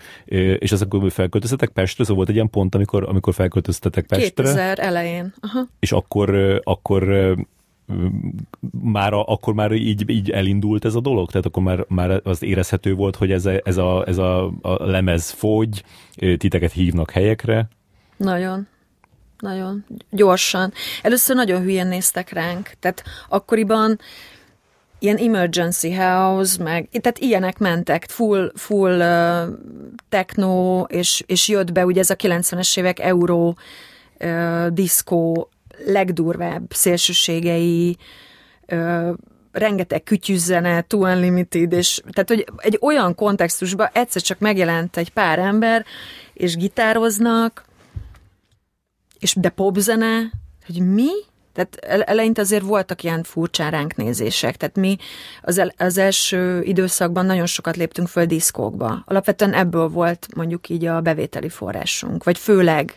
[0.60, 4.30] és az akkor felköltöztetek Pestre, szóval volt egy ilyen pont, amikor, amikor felköltöztetek Pestre.
[4.30, 5.34] 2000 elején.
[5.40, 5.68] Aha.
[5.80, 7.36] És akkor, akkor
[8.82, 11.30] már a, akkor már így, így elindult ez a dolog?
[11.30, 14.86] Tehát akkor már, már az érezhető volt, hogy ez a, ez a, ez a, a
[14.86, 15.84] lemez fogy,
[16.16, 17.68] titeket hívnak helyekre?
[18.18, 18.68] Nagyon.
[19.40, 20.74] Nagyon gyorsan.
[21.02, 22.72] Először nagyon hülyén néztek ránk.
[22.80, 24.00] Tehát akkoriban
[25.00, 29.54] ilyen emergency house, meg, tehát ilyenek mentek, full, full uh,
[30.10, 33.58] techno, és, és jött be ugye ez a 90-es évek euró
[34.20, 35.50] uh, diszkó
[35.86, 37.98] legdurvább szélsőségei,
[38.66, 39.12] ö,
[39.52, 45.40] rengeteg kütyüzzene, Too Unlimited, és tehát, hogy egy olyan kontextusban egyszer csak megjelent egy pár
[45.40, 45.86] ember,
[46.34, 47.66] és gitároznak,
[49.20, 50.32] és de popzene,
[50.66, 51.10] hogy mi?
[51.54, 51.76] Tehát
[52.10, 54.58] eleinte azért voltak ilyen furcsán ránk nézések.
[54.58, 54.98] Tehát mi
[55.42, 59.04] az, el, az első időszakban nagyon sokat léptünk föl diszkókba.
[59.06, 62.94] Alapvetően ebből volt mondjuk így a bevételi forrásunk, vagy főleg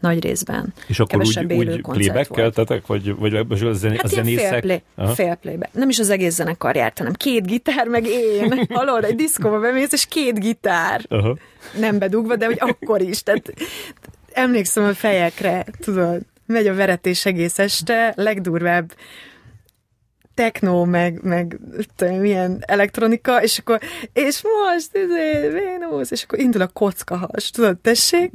[0.00, 0.74] nagy részben.
[0.86, 4.64] És akkor Kevesebb úgy, úgy playback-keltetek, vagy, vagy a, zen, hát a zenészek?
[4.64, 4.82] Fél,
[5.14, 5.74] play, playback.
[5.74, 8.64] Nem is az egész zenekar járt, hanem két gitár, meg én.
[8.74, 11.04] Hallod, egy diszkóba bemész, és két gitár.
[11.08, 11.36] Aha.
[11.78, 13.22] Nem bedugva, de hogy akkor is.
[13.22, 13.54] Tehát
[14.32, 18.92] emlékszem a fejekre, tudod, megy a veretés egész este, legdurvább
[20.34, 21.58] techno, meg, meg
[21.96, 23.80] tudom, milyen elektronika, és akkor,
[24.12, 28.32] és most, izé, Vénusz, és akkor indul a kockahas, tudod, tessék?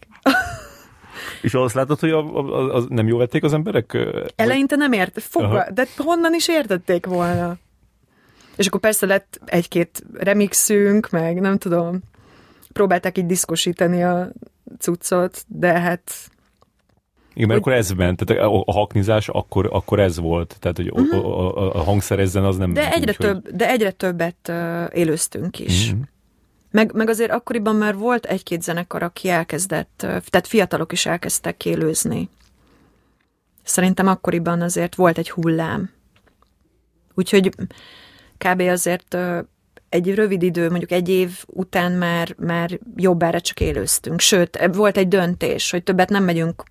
[1.42, 3.98] És azt látod, hogy a, a, a, nem jól vették az emberek?
[4.36, 7.58] Eleinte nem ért, fogva, de honnan is értették volna?
[8.56, 12.00] És akkor persze lett egy-két remixünk, meg nem tudom,
[12.74, 14.32] próbálták így diszkosítani a
[14.80, 16.12] cuccot, de hát
[17.34, 17.74] igen, mert hogy...
[17.74, 21.26] akkor ez ment, tehát a, a haknizás akkor, akkor ez volt, tehát hogy uh-huh.
[21.26, 23.56] a, a, a hangszer ezzen az nem de egyre úgy, több, hogy...
[23.56, 25.92] De egyre többet uh, élőztünk is.
[25.92, 26.06] Uh-huh.
[26.74, 32.30] Meg, meg azért akkoriban már volt egy-két zenekar, aki elkezdett, tehát fiatalok is elkezdtek élőzni.
[33.64, 35.92] Szerintem akkoriban azért volt egy hullám.
[37.14, 37.56] Úgyhogy
[38.38, 38.60] kb.
[38.60, 39.18] azért
[39.90, 44.20] egy rövid idő, mondjuk egy év után már, már jobbára csak élőztünk.
[44.20, 46.64] Sőt, volt egy döntés, hogy többet nem megyünk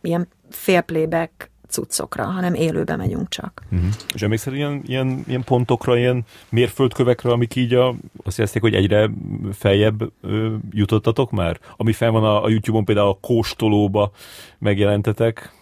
[0.00, 3.62] ilyen félplayback cuccokra, hanem élőbe megyünk csak.
[3.72, 3.88] Uh-huh.
[4.14, 7.94] És emlékszel ilyen, ilyen, ilyen pontokra, ilyen mérföldkövekre, amik így a,
[8.24, 9.10] azt jelzik, hogy egyre
[9.52, 11.60] feljebb ö, jutottatok már?
[11.76, 14.10] Ami fel van a, a YouTube-on például a kóstolóba
[14.58, 15.54] megjelentetek?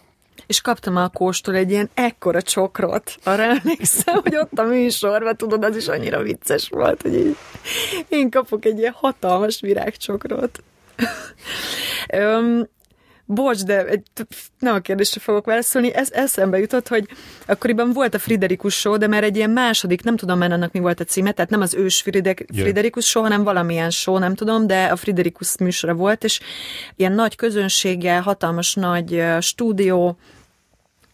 [0.46, 3.16] és kaptam a kóstol egy ilyen ekkora csokrot.
[3.24, 7.36] Arra emlékszem, hogy ott a műsorban, tudod, az is annyira vicces volt, hogy így
[8.08, 10.62] én kapok egy ilyen hatalmas virágcsokrot.
[13.26, 14.02] Bocs, de egy,
[14.58, 17.08] nem a kérdésre fogok válaszolni, ez eszembe jutott, hogy
[17.46, 20.78] akkoriban volt a Friderikus show, de már egy ilyen második, nem tudom már annak mi
[20.78, 22.04] volt a címe, tehát nem az ős.
[22.62, 26.40] Friderikus show, hanem valamilyen show, nem tudom, de a Friderikus műsora volt, és
[26.96, 30.18] ilyen nagy közönséggel, hatalmas nagy stúdió,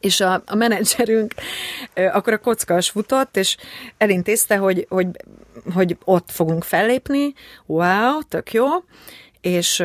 [0.01, 1.35] és a, a menedzserünk
[1.95, 3.57] akkor a kockas futott, és
[3.99, 5.07] elintézte, hogy, hogy,
[5.75, 7.35] hogy ott fogunk fellépni,
[7.67, 8.67] wow, tök jó,
[9.41, 9.83] és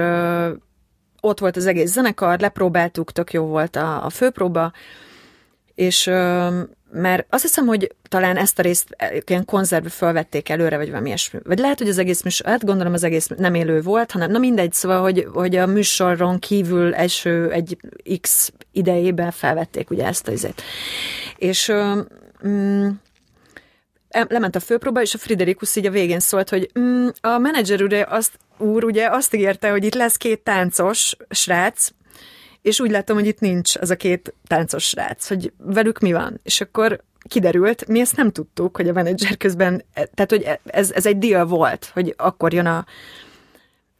[1.25, 4.71] ott volt az egész zenekar, lepróbáltuk, tök jó volt a, a főpróba,
[5.75, 6.05] és
[6.91, 8.95] mert azt hiszem, hogy talán ezt a részt
[9.25, 11.39] ilyen konzervbe felvették előre, vagy valami ilyesmi.
[11.43, 14.37] Vagy lehet, hogy az egész műsor, hát gondolom az egész nem élő volt, hanem na
[14.37, 17.77] mindegy, szóval, hogy, hogy a műsoron kívül első egy
[18.21, 20.61] X idejében felvették ugye ezt a izét.
[21.37, 21.71] És
[22.47, 22.87] mm,
[24.09, 27.93] lement a főpróba, és a Friderikus így a végén szólt, hogy mm, a menedzser úr
[27.93, 31.89] azt, úr ugye azt ígérte, hogy itt lesz két táncos srác,
[32.61, 36.39] és úgy látom, hogy itt nincs az a két táncos srác, hogy velük mi van.
[36.43, 41.05] És akkor kiderült, mi ezt nem tudtuk, hogy a menedzser közben, tehát hogy ez, ez
[41.05, 42.85] egy deal volt, hogy akkor jön a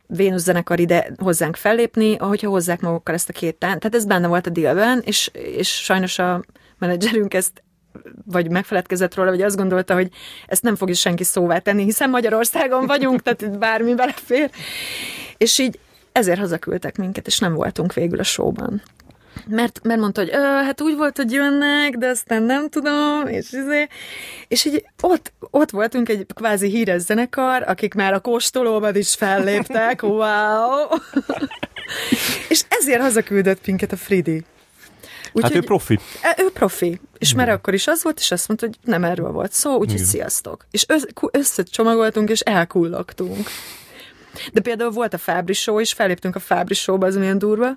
[0.08, 3.80] Vénusz zenekar ide hozzánk fellépni, ahogyha hozzák magukkal ezt a két tán.
[3.80, 6.44] Tehát ez benne volt a dealben, és, és sajnos a
[6.78, 7.64] menedzserünk ezt
[8.26, 10.10] vagy megfeledkezett róla, vagy azt gondolta, hogy
[10.48, 14.50] ezt nem fogja senki szóvá tenni, hiszen Magyarországon vagyunk, tehát itt bármi belefér.
[15.38, 15.80] És így
[16.12, 18.82] ezért hazaküldtek minket, és nem voltunk végül a showban.
[19.48, 23.88] Mert, mert mondta, hogy hát úgy volt, hogy jönnek, de aztán nem tudom, és izé.
[24.48, 30.04] És így ott, ott voltunk egy kvázi híres zenekar, akik már a kóstolóban is felléptek,
[30.20, 30.88] wow!
[32.50, 34.44] és ezért hazaküldött minket a Fridi.
[35.36, 36.00] Úgy, hát ő profi.
[36.38, 37.02] Ő profi.
[37.18, 40.04] És már akkor is az volt, és azt mondta, hogy nem erről volt szó, úgyhogy
[40.04, 40.66] sziasztok.
[40.72, 40.86] És
[41.32, 43.48] összecsomagoltunk, és elkullogtunk.
[44.54, 47.76] De például volt a Fábri Show, és feléptünk a Fábri Show-ba, az milyen durva,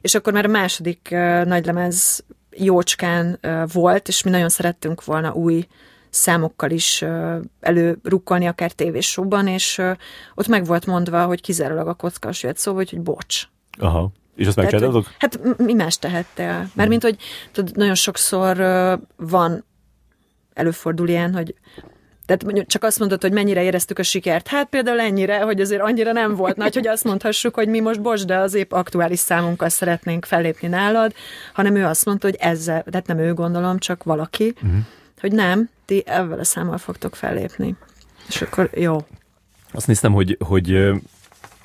[0.00, 5.32] és akkor már a második uh, nagylemez jócskán uh, volt, és mi nagyon szerettünk volna
[5.32, 5.66] új
[6.10, 9.90] számokkal is uh, előrukkolni, akár tévésóban, és uh,
[10.34, 13.42] ott meg volt mondva, hogy kizárólag a kockas jött szó, hogy, hogy bocs.
[13.78, 14.12] Aha.
[14.38, 15.14] És azt megcsináltatok?
[15.18, 16.70] Hát mi más tehette el?
[16.74, 17.16] Mert mint, hogy
[17.52, 18.56] tudod, nagyon sokszor
[19.16, 19.64] van,
[20.54, 21.54] előfordul ilyen, hogy
[22.26, 24.48] tehát mondjuk csak azt mondod, hogy mennyire éreztük a sikert.
[24.48, 28.02] Hát például ennyire, hogy azért annyira nem volt nagy, hogy azt mondhassuk, hogy mi most
[28.02, 31.12] bocs, de az épp aktuális számunkkal szeretnénk fellépni nálad,
[31.52, 34.80] hanem ő azt mondta, hogy ezzel, tehát nem ő gondolom, csak valaki, uh-huh.
[35.20, 37.76] hogy nem, ti ezzel a számmal fogtok fellépni.
[38.28, 39.06] És akkor jó.
[39.72, 40.90] Azt néztem, hogy, hogy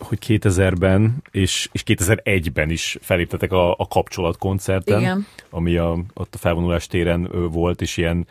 [0.03, 5.25] hogy 2000-ben és, és 2001-ben is feléptetek a, a kapcsolatkoncerten, Igen.
[5.49, 8.27] ami a, ott a felvonulás téren volt, és ilyen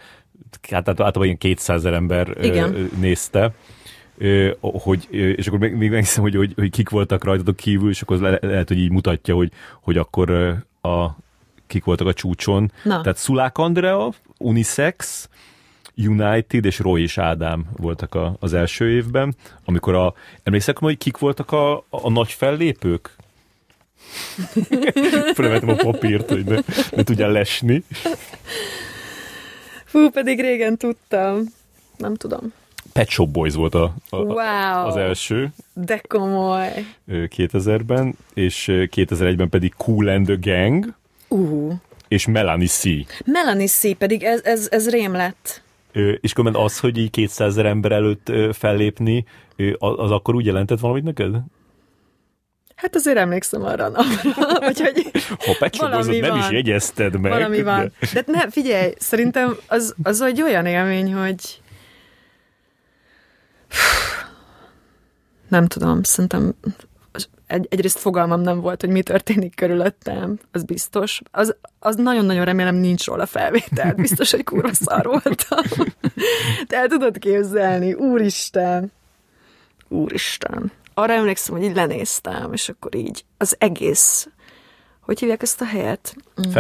[0.71, 2.91] hát általában ilyen 200 ember Igen.
[3.01, 3.55] nézte,
[4.61, 8.19] hogy, és akkor még, még meghiszem, hogy, hogy, hogy kik voltak rajtatok kívül, és akkor
[8.19, 10.31] le, lehet, hogy így mutatja, hogy, hogy akkor
[10.81, 11.07] a,
[11.67, 12.73] kik voltak a csúcson.
[12.85, 13.01] Na.
[13.01, 15.29] Tehát Szulák Andrea, Unisex,
[15.97, 19.35] United és Roy és Ádám voltak a, az első évben,
[19.65, 23.17] amikor a, emlékszek, hogy kik voltak a, a, a nagy fellépők?
[25.35, 26.59] Fölvetem a papírt, hogy ne,
[26.91, 27.85] ne tudjál lesni.
[29.85, 31.43] Fú, pedig régen tudtam.
[31.97, 32.53] Nem tudom.
[32.93, 34.87] Pet Shop Boys volt a, a, wow.
[34.87, 35.49] az első.
[35.73, 36.87] De komoly.
[37.09, 40.95] 2000-ben, és 2001-ben pedig Cool and the Gang.
[41.29, 41.73] Uh.
[42.09, 42.83] És Melanie C.
[43.25, 43.97] Melanie C.
[43.97, 45.63] pedig ez, ez, ez rém lett.
[46.21, 49.25] És különben az, hogy így 200 ember előtt fellépni,
[49.79, 51.37] az akkor úgy jelentett valamit neked?
[52.75, 54.81] Hát azért emlékszem arra a napra, hogy,
[55.59, 57.33] hogy ha valami nem is jegyezted meg.
[57.33, 57.93] Valami van.
[58.13, 61.61] De, de ne, figyelj, szerintem az, az egy olyan élmény, hogy
[65.49, 66.55] nem tudom, szerintem
[67.53, 71.21] egy, egyrészt fogalmam nem volt, hogy mi történik körülöttem, az biztos.
[71.31, 75.87] Az, az nagyon-nagyon remélem nincs róla felvétel, biztos, hogy kurva szar voltam.
[76.67, 78.93] Te el tudod képzelni, úristen,
[79.89, 84.29] úristen arra emlékszem, hogy így lenéztem, és akkor így az egész,
[85.01, 86.17] hogy hívják ezt a helyet?
[86.47, 86.51] Mm.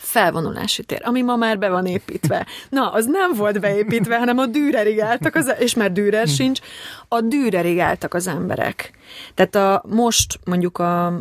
[0.00, 0.98] Felvonulási tér.
[0.98, 2.46] Tér, ami ma már be van építve.
[2.68, 6.60] Na, az nem volt beépítve, hanem a dűrerig álltak, az, és már dűrer sincs,
[7.08, 8.90] a dűrerig álltak az emberek.
[9.34, 11.20] Tehát a, most mondjuk a,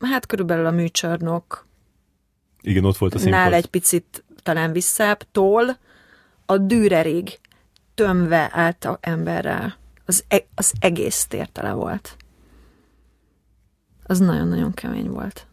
[0.00, 1.66] hát körülbelül a műcsarnok
[2.60, 3.40] igen, ott volt a színpad.
[3.40, 5.78] Nál egy picit talán visszább, tól
[6.46, 7.38] a dűrerig
[7.94, 9.76] tömve állt a emberrel
[10.06, 12.16] az, e- az egész tértele volt.
[14.06, 15.46] Az nagyon-nagyon kemény volt.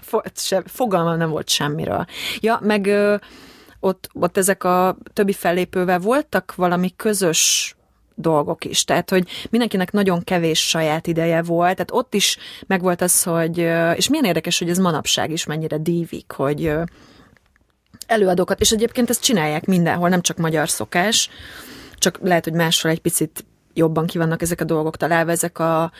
[0.64, 2.06] Fogalmam nem volt semmiről.
[2.40, 3.16] Ja, meg ö,
[3.80, 7.74] ott, ott ezek a többi fellépővel voltak valami közös
[8.14, 8.84] dolgok is.
[8.84, 13.58] Tehát, hogy mindenkinek nagyon kevés saját ideje volt, tehát ott is megvolt az, hogy,
[13.94, 16.72] és milyen érdekes, hogy ez manapság is mennyire dívik, hogy
[18.06, 21.30] előadókat, és egyébként ezt csinálják mindenhol, nem csak magyar szokás,
[21.94, 23.44] csak lehet, hogy máshol egy picit
[23.74, 25.92] jobban kivannak ezek a dolgok találva, ezek a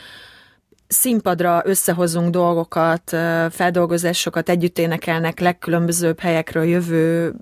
[0.93, 3.15] színpadra összehozunk dolgokat,
[3.51, 7.33] feldolgozásokat, együtt énekelnek legkülönbözőbb helyekről jövő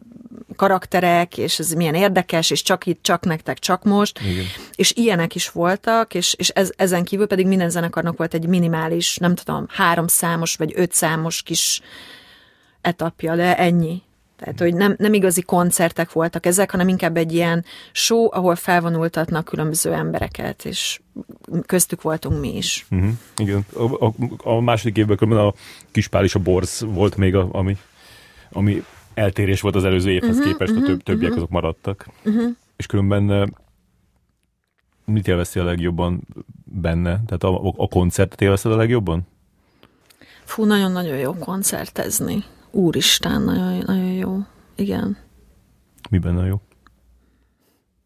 [0.56, 4.20] karakterek, és ez milyen érdekes, és csak itt, csak nektek, csak most.
[4.22, 4.46] Igen.
[4.76, 9.18] És ilyenek is voltak, és, és ez, ezen kívül pedig minden zenekarnak volt egy minimális,
[9.18, 11.82] nem tudom, három számos vagy öt számos kis
[12.82, 14.02] etapja, de ennyi.
[14.42, 19.46] Tehát, hogy nem, nem igazi koncertek voltak ezek, hanem inkább egy ilyen show, ahol felvonultatnak
[19.46, 21.00] különböző embereket, és
[21.66, 22.86] köztük voltunk mi is.
[22.92, 23.10] Uh-huh.
[23.38, 23.66] Igen.
[23.74, 24.14] A, a,
[24.44, 25.54] a második évben a
[25.92, 27.78] Kispál és a Borz volt még, a, ami,
[28.52, 28.84] ami
[29.14, 31.38] eltérés volt az előző évhez uh-huh, képest, uh-huh, a több, többiek uh-huh.
[31.38, 32.08] azok maradtak.
[32.26, 32.52] Uh-huh.
[32.76, 33.54] És különben
[35.06, 36.28] mit élvezti a legjobban
[36.64, 37.22] benne?
[37.26, 39.28] Tehát a, a koncertet élvezted a legjobban?
[40.44, 42.44] Fú, nagyon-nagyon jó koncertezni.
[42.72, 44.38] Úristen, nagyon, nagyon jó.
[44.76, 45.18] Igen.
[46.10, 46.62] Mi benne jó?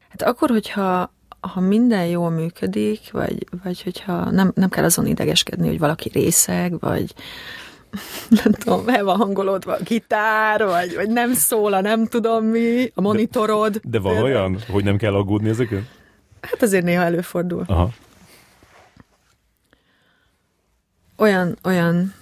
[0.10, 5.68] Hát akkor, hogyha ha minden jól működik, vagy, vagy hogyha nem, nem kell azon idegeskedni,
[5.68, 7.14] hogy valaki részeg, vagy
[8.44, 12.92] nem tudom, el van hangolódva a gitár, vagy, vagy nem szól a nem tudom mi,
[12.94, 13.72] a monitorod.
[13.72, 15.88] De, de van olyan, hogy nem kell aggódni ezeken?
[16.42, 17.64] Hát azért néha előfordul.
[17.68, 17.90] Aha.
[21.18, 22.14] Olyan, olyan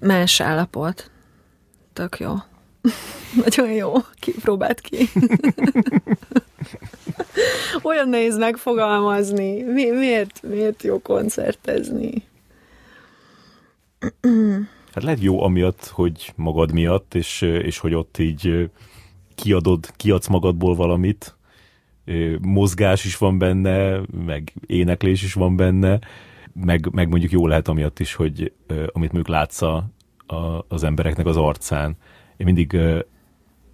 [0.00, 1.10] más állapot.
[1.92, 2.34] Tök jó.
[3.44, 3.92] Nagyon jó.
[4.14, 4.96] Kipróbált ki.
[7.82, 9.62] Olyan nehéz megfogalmazni.
[9.62, 12.12] Mi, miért, miért jó koncertezni?
[14.94, 18.70] Hát lehet jó amiatt, hogy magad miatt, és, és hogy ott így
[19.34, 21.36] kiadod, kiadsz magadból valamit,
[22.40, 25.98] mozgás is van benne, meg éneklés is van benne,
[26.52, 29.90] meg, meg mondjuk jó lehet amiatt is, hogy amit mondjuk látsz a,
[30.26, 31.96] a, az embereknek az arcán.
[32.40, 32.78] Én mindig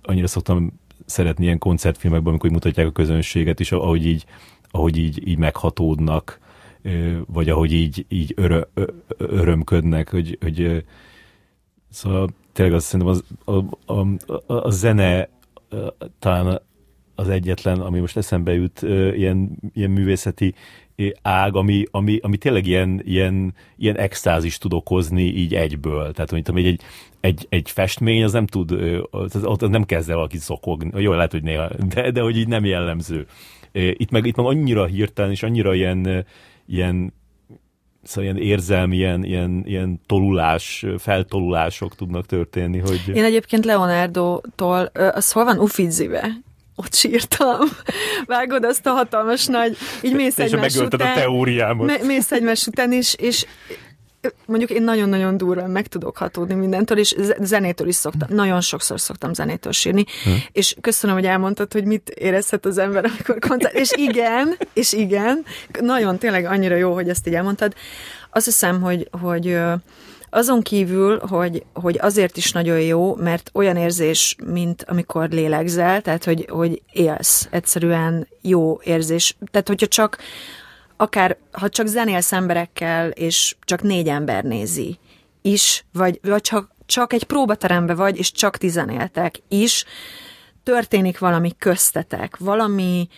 [0.03, 4.25] annyira szoktam szeretni ilyen koncertfilmekben, amikor mutatják a közönséget is, ahogy így,
[4.71, 6.41] ahogy így, így meghatódnak,
[7.27, 8.61] vagy ahogy így, így örö,
[9.17, 10.85] örömködnek, hogy, hogy
[11.91, 14.07] szóval tényleg azt szerintem az, a, a,
[14.47, 15.29] a, a zene
[16.19, 16.63] talán
[17.15, 18.83] az egyetlen, ami most eszembe jut,
[19.15, 20.55] ilyen, ilyen művészeti
[21.23, 26.13] ág, ami, ami, ami tényleg ilyen, ilyen, ilyen extázis tud okozni így egyből.
[26.13, 26.83] Tehát, hogy egy, egy,
[27.21, 28.73] egy, egy festmény az nem tud,
[29.43, 31.03] ott nem kezd el valaki szokogni.
[31.03, 33.27] Jó, lehet, hogy néha, de, de hogy így nem jellemző.
[33.73, 36.27] Itt meg, itt meg annyira hirtelen, és annyira ilyen,
[36.67, 37.13] ilyen
[38.03, 42.79] szóval ilyen érzelmi, ilyen, ilyen, ilyen tolulás, feltolulások tudnak történni.
[42.79, 43.03] Hogy...
[43.15, 46.45] Én egyébként Leonardo-tól, az hol van Uffizibe?
[46.77, 47.61] Ott sírtam.
[48.27, 51.11] Vágod azt a hatalmas nagy, így mész egymás után.
[51.11, 52.03] a teóriámat.
[52.03, 53.47] Mész egymás után, és, és
[54.47, 59.35] mondjuk én nagyon-nagyon durván meg tudok hatódni mindentől, és zenétől is szoktam, nagyon sokszor szoktam
[59.35, 60.31] zenétől sírni, hm.
[60.53, 65.45] és köszönöm, hogy elmondtad, hogy mit érezhet az ember, amikor koncert, és igen, és igen,
[65.81, 67.75] nagyon tényleg annyira jó, hogy ezt így elmondtad.
[68.31, 69.59] Azt hiszem, hogy, hogy
[70.31, 76.25] azon kívül, hogy, hogy azért is nagyon jó, mert olyan érzés, mint amikor lélegzel, tehát
[76.25, 79.37] hogy, hogy élsz, egyszerűen jó érzés.
[79.51, 80.19] Tehát hogyha csak
[80.97, 84.99] akár, ha csak zenélsz emberekkel, és csak négy ember nézi
[85.43, 89.85] is, vagy, vagy csak, csak egy próbaterembe vagy, és csak ti zenéltek is,
[90.63, 93.09] történik valami köztetek, valami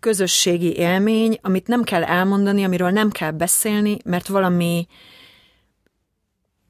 [0.00, 4.86] közösségi élmény, amit nem kell elmondani, amiről nem kell beszélni, mert valami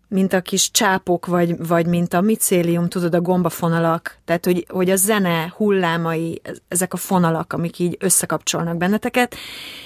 [0.09, 4.91] mint a kis csápok, vagy, vagy mint a micélium, tudod, a gombafonalak, tehát hogy, hogy
[4.91, 9.35] a zene hullámai, ezek a fonalak, amik így összekapcsolnak benneteket,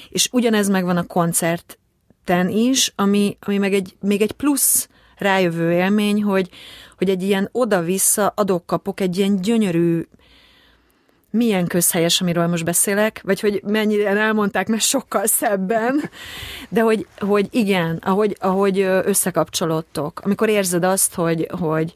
[0.09, 6.23] és ugyanez megvan a koncerten is, ami, ami meg egy, még egy plusz rájövő élmény,
[6.23, 6.49] hogy,
[6.99, 10.03] hogy egy ilyen oda-vissza adok-kapok, egy ilyen gyönyörű
[11.31, 16.11] milyen közhelyes, amiről most beszélek, vagy hogy mennyire elmondták, mert sokkal szebben,
[16.69, 21.95] de hogy, hogy igen, ahogy, ahogy összekapcsolódtok, amikor érzed azt, hogy, hogy,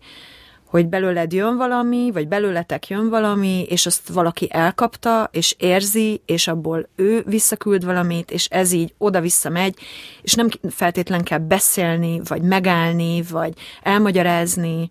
[0.74, 6.48] hogy belőled jön valami, vagy belőletek jön valami, és azt valaki elkapta, és érzi, és
[6.48, 9.78] abból ő visszaküld valamit, és ez így oda-vissza megy,
[10.22, 14.90] és nem feltétlen kell beszélni, vagy megállni, vagy elmagyarázni,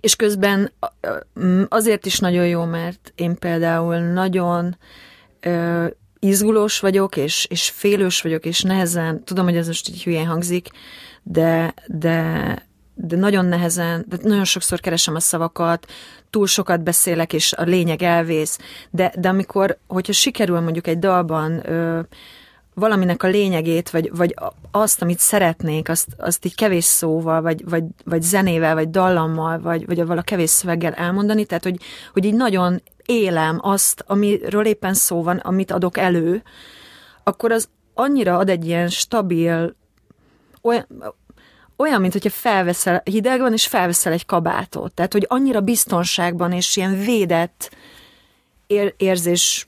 [0.00, 0.72] és közben
[1.68, 4.76] azért is nagyon jó, mert én például nagyon
[6.18, 10.68] izgulós vagyok, és, és félős vagyok, és nehezen, tudom, hogy ez most így hülyén hangzik,
[11.22, 12.64] de, de
[12.98, 15.86] de nagyon nehezen, de nagyon sokszor keresem a szavakat,
[16.30, 18.58] túl sokat beszélek, és a lényeg elvész,
[18.90, 22.00] de, de amikor, hogyha sikerül mondjuk egy dalban ö,
[22.78, 24.34] valaminek a lényegét, vagy, vagy
[24.70, 29.86] azt, amit szeretnék, azt, azt így kevés szóval, vagy, vagy, vagy zenével, vagy dallammal, vagy,
[29.86, 31.80] vagy a kevés szöveggel elmondani, tehát hogy,
[32.12, 36.42] hogy így nagyon élem azt, amiről éppen szó van, amit adok elő,
[37.24, 39.76] akkor az annyira ad egy ilyen stabil,
[40.62, 40.86] olyan,
[41.76, 44.92] olyan, mint hogyha felveszel, hideg van, és felveszel egy kabátot.
[44.92, 47.70] Tehát, hogy annyira biztonságban és ilyen védett
[48.66, 49.66] ér, érzés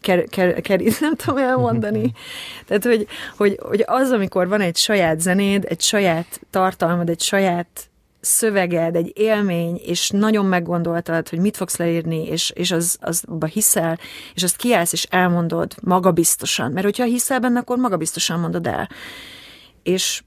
[0.00, 2.12] ker, ker, ker, nem tudom elmondani.
[2.66, 3.06] Tehát, hogy,
[3.36, 7.88] hogy, hogy az, amikor van egy saját zenéd, egy saját tartalmad, egy saját
[8.20, 13.98] szöveged, egy élmény, és nagyon meggondoltad, hogy mit fogsz leírni, és, és az, azba hiszel,
[14.34, 16.72] és azt kiállsz, és elmondod magabiztosan.
[16.72, 18.88] Mert hogyha hiszel benne, akkor magabiztosan mondod el.
[19.82, 20.22] És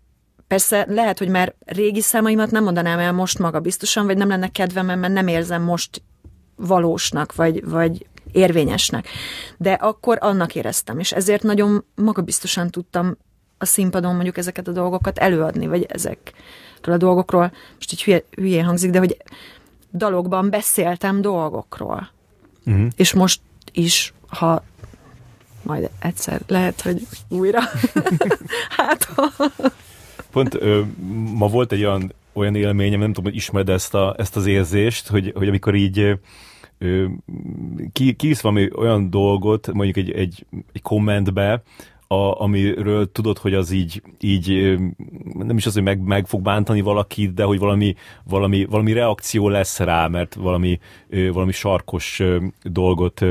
[0.48, 4.86] persze lehet, hogy már régi számaimat nem mondanám el most magabiztosan, vagy nem lenne kedvem,
[4.86, 6.02] mert nem érzem most
[6.56, 9.08] valósnak, vagy, vagy érvényesnek.
[9.58, 13.18] De akkor annak éreztem, és ezért nagyon magabiztosan tudtam
[13.58, 18.66] a színpadon mondjuk ezeket a dolgokat előadni, vagy ezekről a dolgokról, most így hülye, hülyén
[18.66, 19.18] hangzik, de hogy
[19.94, 22.10] dalokban beszéltem dolgokról.
[22.66, 22.88] Uh-huh.
[22.96, 24.64] És most is, ha
[25.62, 27.60] majd egyszer lehet, hogy újra.
[28.78, 29.32] hát ha...
[30.32, 30.82] Pont ö,
[31.34, 35.08] ma volt egy olyan, olyan élményem, nem tudom, hogy ismered ezt, a, ezt az érzést,
[35.08, 36.20] hogy, hogy amikor így
[37.92, 41.64] ki, kisz valami olyan dolgot, mondjuk egy, egy, egy kommentbe,
[42.08, 44.78] a, amiről tudod, hogy az így, így
[45.34, 49.50] nem is az, hogy meg, meg fog bántani valakit, de hogy valami, valami, valami reakció
[49.50, 50.80] lesz rá, mert valami,
[51.32, 52.22] valami sarkos
[52.64, 53.26] dolgot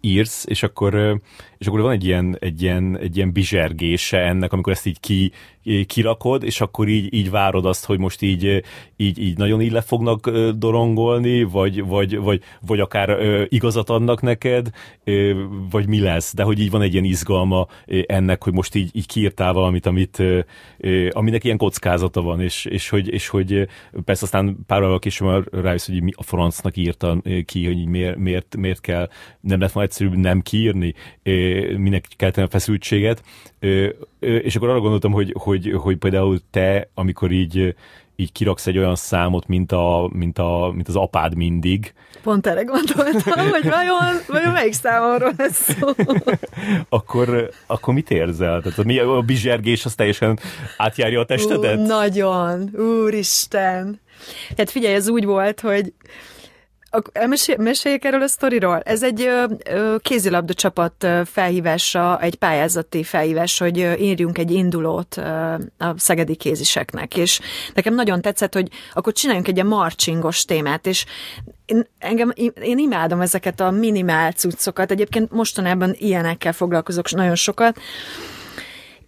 [0.00, 1.20] írsz, és akkor,
[1.62, 5.32] és akkor van egy ilyen, egy, ilyen, egy ilyen bizsergése ennek, amikor ezt így ki,
[5.86, 8.62] kirakod, és akkor így, így várod azt, hogy most így,
[8.96, 14.70] így, így nagyon így le fognak dorongolni, vagy, vagy, vagy, vagy akár igazat adnak neked,
[15.70, 17.66] vagy mi lesz, de hogy így van egy ilyen izgalma
[18.06, 20.22] ennek, hogy most így, így kiírtál valamit, amit,
[21.10, 23.68] aminek ilyen kockázata van, és, és, hogy, és hogy
[24.04, 28.56] persze aztán pár óra később rájössz, hogy mi a francnak írta ki, hogy miért, miért,
[28.56, 29.08] miért kell,
[29.40, 30.94] nem lett volna egyszerűbb nem kiírni,
[31.76, 33.22] minek kell tenni a feszültséget,
[34.18, 37.74] és akkor arra gondoltam, hogy, hogy, hogy például te, amikor így
[38.16, 41.94] így kiraksz egy olyan számot, mint, a, mint, a, mint az apád mindig.
[42.22, 45.88] Pont erre gondoltam, hogy vajon, vajon melyik számomról lesz szó.
[46.88, 48.62] akkor, akkor mit érzel?
[48.62, 50.38] Tehát mi, a bizsergés az teljesen
[50.76, 51.78] átjárja a testedet?
[51.78, 54.00] Ú, nagyon, úristen.
[54.56, 55.92] Hát figyelj, ez úgy volt, hogy
[57.28, 58.80] Mesél, meséljek erről a sztoriról?
[58.84, 65.14] Ez egy ö, ö, kézilabda csapat felhívása, egy pályázati felhívás, hogy írjunk egy indulót
[65.78, 67.40] a szegedi kéziseknek, és
[67.74, 71.04] nekem nagyon tetszett, hogy akkor csináljunk egy ilyen marchingos témát, és
[71.66, 72.32] én, engem,
[72.62, 77.78] én imádom ezeket a minimál cuccokat, egyébként mostanában ilyenekkel foglalkozok nagyon sokat,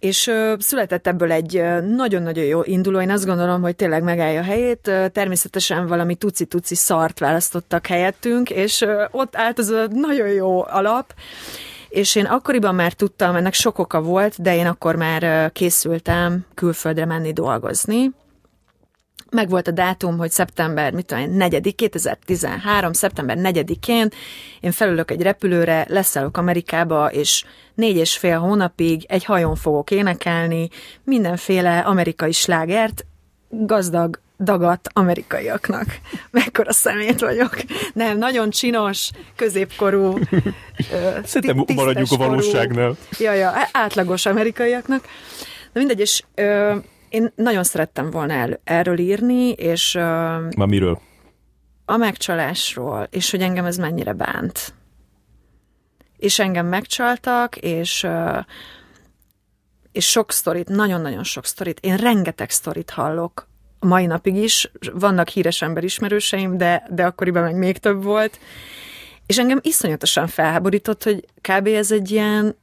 [0.05, 1.63] és született ebből egy
[1.95, 7.19] nagyon-nagyon jó induló, én azt gondolom, hogy tényleg megállja a helyét, természetesen valami tuci-tuci szart
[7.19, 11.13] választottak helyettünk, és ott állt az a nagyon jó alap,
[11.89, 17.05] és én akkoriban már tudtam, ennek sok oka volt, de én akkor már készültem külföldre
[17.05, 18.11] menni dolgozni,
[19.35, 22.93] meg volt a dátum, hogy szeptember, mit tudom 4 2013.
[22.93, 24.09] szeptember 4-én
[24.59, 30.69] én felülök egy repülőre, leszállok Amerikába, és négy és fél hónapig egy hajón fogok énekelni
[31.03, 33.05] mindenféle amerikai slágert,
[33.49, 35.85] gazdag dagat amerikaiaknak.
[36.31, 37.55] Mekkora szemét vagyok.
[37.93, 40.19] Nem, nagyon csinos, középkorú,
[41.23, 42.97] Szerintem maradjuk a valóságnál.
[43.17, 45.07] Ja, ja, átlagos amerikaiaknak.
[45.73, 46.75] Na mindegy, és ö,
[47.09, 49.93] én nagyon szerettem volna el, erről írni, és...
[50.55, 50.99] Ma miről?
[51.85, 54.73] A megcsalásról, és hogy engem ez mennyire bánt.
[56.17, 58.07] És engem megcsaltak, és
[59.91, 63.47] és sok sztorit, nagyon-nagyon sok sztorit, én rengeteg sztorit hallok
[63.79, 68.39] mai napig is, vannak híres emberismerőseim, de, de akkoriban meg még több volt,
[69.25, 71.67] és engem iszonyatosan felháborított, hogy kb.
[71.67, 72.55] ez egy ilyen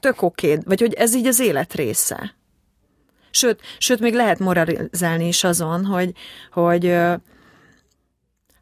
[0.00, 2.34] tök oké, vagy hogy ez így az élet része.
[3.30, 6.12] Sőt, sőt, még lehet moralizálni is azon, hogy,
[6.52, 6.96] hogy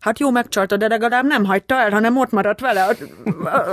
[0.00, 2.96] hát jó megcsalta, de legalább nem hagyta el, hanem ott maradt vele,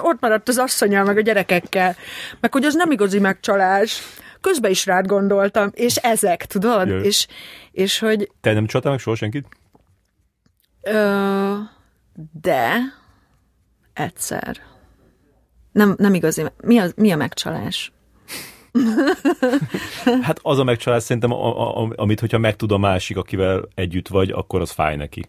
[0.02, 1.96] ott maradt az asszonyal, meg a gyerekekkel.
[2.40, 4.02] Meg hogy az nem igazi megcsalás.
[4.42, 6.90] Közben is rád gondoltam, és ezek, tudod?
[6.90, 7.28] És,
[7.72, 8.32] és hogy...
[8.42, 9.48] Te nem csaltál meg soha senkit?
[10.82, 11.58] Ö,
[12.42, 12.78] de
[13.94, 14.58] egyszer.
[15.72, 16.46] Nem, nem igazi.
[16.58, 17.92] Mi a, mi a megcsalás?
[20.22, 24.08] hát az a megcsalás szerintem, a, a, a, amit hogyha megtud a másik, akivel együtt
[24.08, 25.26] vagy, akkor az fáj neki.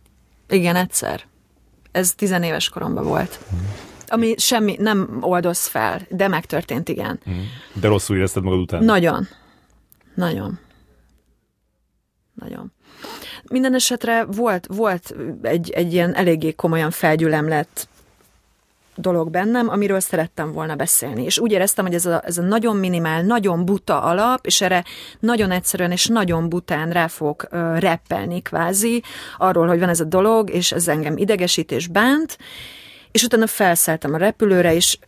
[0.49, 1.21] Igen, egyszer.
[1.93, 3.41] Ez tizenéves koromban volt.
[4.09, 7.21] Ami semmi, nem oldoz fel, de megtörtént, igen.
[7.73, 8.85] De rosszul érezted magad után?
[8.85, 9.27] Nagyon.
[10.15, 10.59] Nagyon.
[12.35, 12.73] Nagyon.
[13.51, 17.89] Minden esetre volt, volt egy, egy ilyen eléggé komolyan felgyülemlett
[18.97, 21.25] dolog bennem, amiről szerettem volna beszélni.
[21.25, 24.85] És úgy éreztem, hogy ez a, ez a nagyon minimál, nagyon buta alap, és erre
[25.21, 29.03] nagyon egyszerűen és nagyon bután rá fogok uh, reppelni kvázi,
[29.39, 32.39] arról, hogy van ez a dolog, és ez engem idegesít és bánt,
[33.17, 34.99] és utána felszálltam a repülőre, és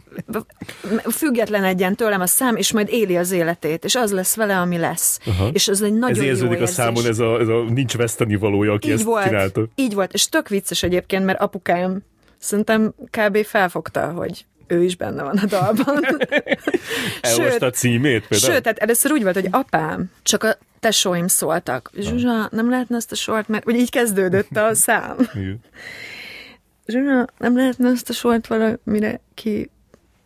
[1.11, 4.79] független egyen tőlem a szám, és majd éli az életét, és az lesz vele, ami
[4.79, 5.19] lesz.
[5.27, 5.49] Aha.
[5.53, 8.37] És ez egy nagyon ez jó érződik a számon, ez a, ez a nincs veszteni
[8.37, 9.67] valója, aki így ezt volt, csinálta.
[9.75, 12.03] Így volt, és tök vicces egyébként, mert apukám
[12.39, 13.45] szerintem kb.
[13.45, 16.05] felfogta, hogy ő is benne van a dalban.
[17.21, 18.53] Elolvasta a címét például?
[18.53, 21.91] Sőt, tehát először úgy volt, hogy apám, csak a tesóim szóltak.
[21.99, 25.17] Zsuzsa, nem lehetne ezt a sort, mert hogy így kezdődött a szám.
[26.87, 29.71] Zsuzsa, nem lehetne ezt a sort valamire ki,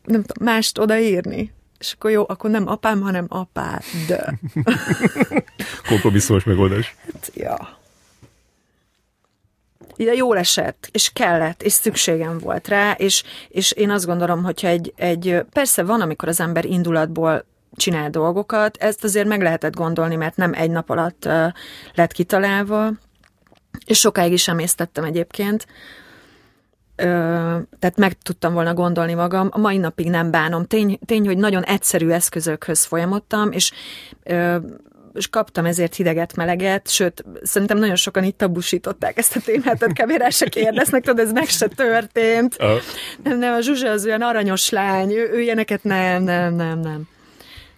[0.05, 1.53] nem tudom, mást odaírni?
[1.79, 3.83] És akkor jó, akkor nem apám, hanem apád.
[5.89, 6.97] Kompromisszumos megoldás.
[7.13, 7.81] Hát, ja
[9.97, 14.69] ide jól esett, és kellett, és szükségem volt rá, és, és én azt gondolom, hogyha
[14.69, 17.45] egy, egy, persze van, amikor az ember indulatból
[17.77, 21.47] csinál dolgokat, ezt azért meg lehetett gondolni, mert nem egy nap alatt uh,
[21.95, 22.91] lett kitalálva,
[23.87, 25.67] és sokáig is emésztettem egyébként,
[27.79, 30.67] tehát meg tudtam volna gondolni magam, a mai napig nem bánom.
[30.67, 33.73] Tény, tény hogy nagyon egyszerű eszközökhöz folyamodtam, és
[35.15, 40.03] és kaptam ezért hideget, meleget, sőt, szerintem nagyon sokan itt tabusították ezt a témát, tehát
[40.03, 40.31] kb.
[40.33, 42.57] se kérdeznek, tudod, ez meg se történt.
[43.23, 47.09] Nem, nem, a Zsuzsa az olyan aranyos lány, ő, ő ilyeneket nem, nem, nem, nem.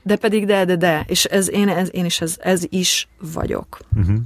[0.02, 3.78] De pedig de, de, de, és ez, én, ez, én is ez, ez is vagyok.
[3.96, 4.16] Uh-huh.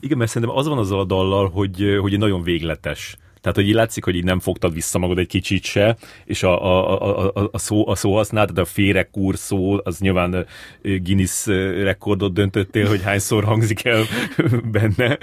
[0.00, 3.16] Igen, mert szerintem az van azzal a dallal, hogy, hogy nagyon végletes.
[3.42, 6.64] Tehát, hogy így látszik, hogy így nem fogtad vissza magad egy kicsit se, és a,
[6.64, 10.46] a, a, a, a, szó, a szó használat, tehát a férekúr szó, az nyilván
[10.82, 11.46] Guinness
[11.82, 14.02] rekordot döntöttél, hogy hányszor hangzik el
[14.72, 15.18] benne,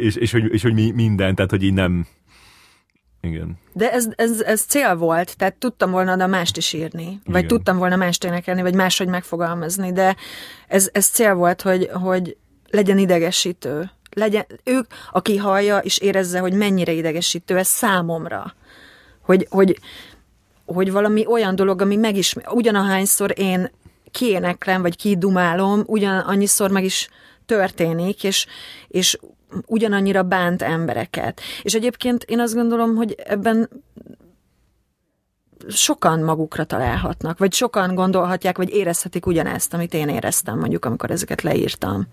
[0.00, 2.06] és, és, hogy, és hogy minden, tehát, hogy így nem,
[3.20, 3.58] igen.
[3.72, 7.46] De ez, ez, ez cél volt, tehát tudtam volna de mást is írni, vagy Igen.
[7.46, 10.16] tudtam volna mást énekelni, vagy máshogy megfogalmazni, de
[10.68, 12.36] ez, ez cél volt, hogy, hogy
[12.70, 18.54] legyen idegesítő legyen, ők, aki hallja és érezze, hogy mennyire idegesítő ez számomra.
[19.22, 19.78] Hogy, hogy,
[20.66, 23.70] hogy valami olyan dolog, ami megismer, ugyanahányszor én
[24.10, 27.08] kiéneklem, vagy kidumálom, ugyan annyiszor meg is
[27.46, 28.46] történik, és,
[28.88, 29.18] és
[29.66, 31.40] ugyanannyira bánt embereket.
[31.62, 33.68] És egyébként én azt gondolom, hogy ebben
[35.68, 41.42] sokan magukra találhatnak, vagy sokan gondolhatják, vagy érezhetik ugyanezt, amit én éreztem, mondjuk, amikor ezeket
[41.42, 42.06] leírtam.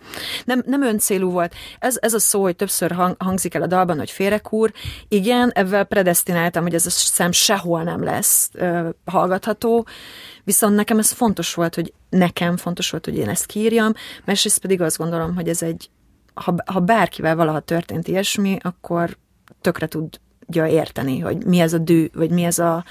[0.46, 1.54] Nem, nem öncélú volt.
[1.80, 4.72] Ez, ez a szó, hogy többször hang, hangzik el a dalban, hogy férekúr.
[5.08, 9.88] Igen, ebben predestináltam, hogy ez a szem sehol nem lesz ö, hallgatható,
[10.44, 13.94] viszont nekem ez fontos volt, hogy nekem fontos volt, hogy én ezt kiírjam,
[14.26, 15.90] másrészt pedig azt gondolom, hogy ez egy,
[16.34, 19.18] ha, ha bárkivel valaha történt ilyesmi, akkor
[19.62, 22.86] tökre tudja érteni, hogy mi ez a dű, vagy mi ez a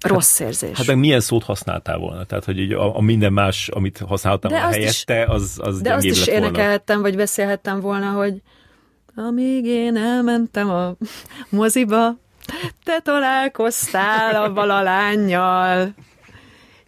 [0.00, 0.76] Rossz érzés.
[0.76, 2.24] Hát meg milyen szót használtál volna?
[2.24, 5.94] Tehát, hogy így a, a minden más, amit használtam a helyette, is, az, az De
[5.94, 6.46] azt is volna.
[6.46, 8.42] énekelhettem, vagy beszélhettem volna, hogy
[9.14, 10.94] amíg én elmentem a
[11.48, 12.16] moziba,
[12.84, 15.94] te találkoztál a valalányjal,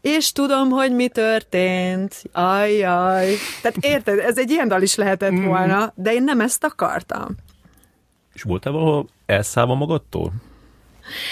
[0.01, 2.23] és tudom, hogy mi történt.
[2.33, 3.35] Ajjaj.
[3.63, 5.45] Tehát érted, ez egy ilyen dal is lehetett mm.
[5.45, 7.37] volna, de én nem ezt akartam.
[8.33, 10.33] És voltál valahol elszállva magadtól?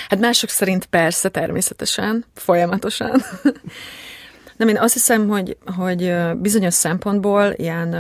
[0.09, 3.23] Hát mások szerint persze, természetesen, folyamatosan.
[4.57, 7.93] Nem, én azt hiszem, hogy, hogy bizonyos szempontból ilyen,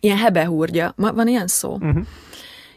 [0.00, 1.72] ilyen hebehúrgya, van ilyen szó?
[1.72, 2.06] Uh-huh.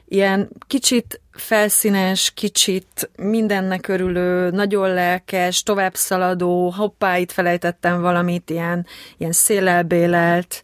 [0.10, 8.86] Ilyen kicsit felszínes, kicsit mindennek örülő, nagyon lelkes, tovább szaladó, hoppá, itt felejtettem valamit, ilyen,
[9.18, 10.62] ilyen szélelbélelt,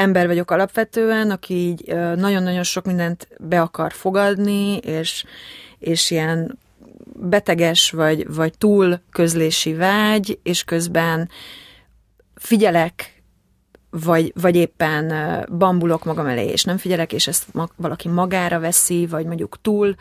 [0.00, 5.24] ember vagyok alapvetően, aki így nagyon-nagyon sok mindent be akar fogadni, és,
[5.78, 6.58] és ilyen
[7.14, 11.28] beteges vagy, vagy túl közlési vágy, és közben
[12.34, 13.22] figyelek,
[13.90, 15.14] vagy, vagy éppen
[15.58, 19.94] bambulok magam elé, és nem figyelek, és ezt ma, valaki magára veszi, vagy mondjuk túl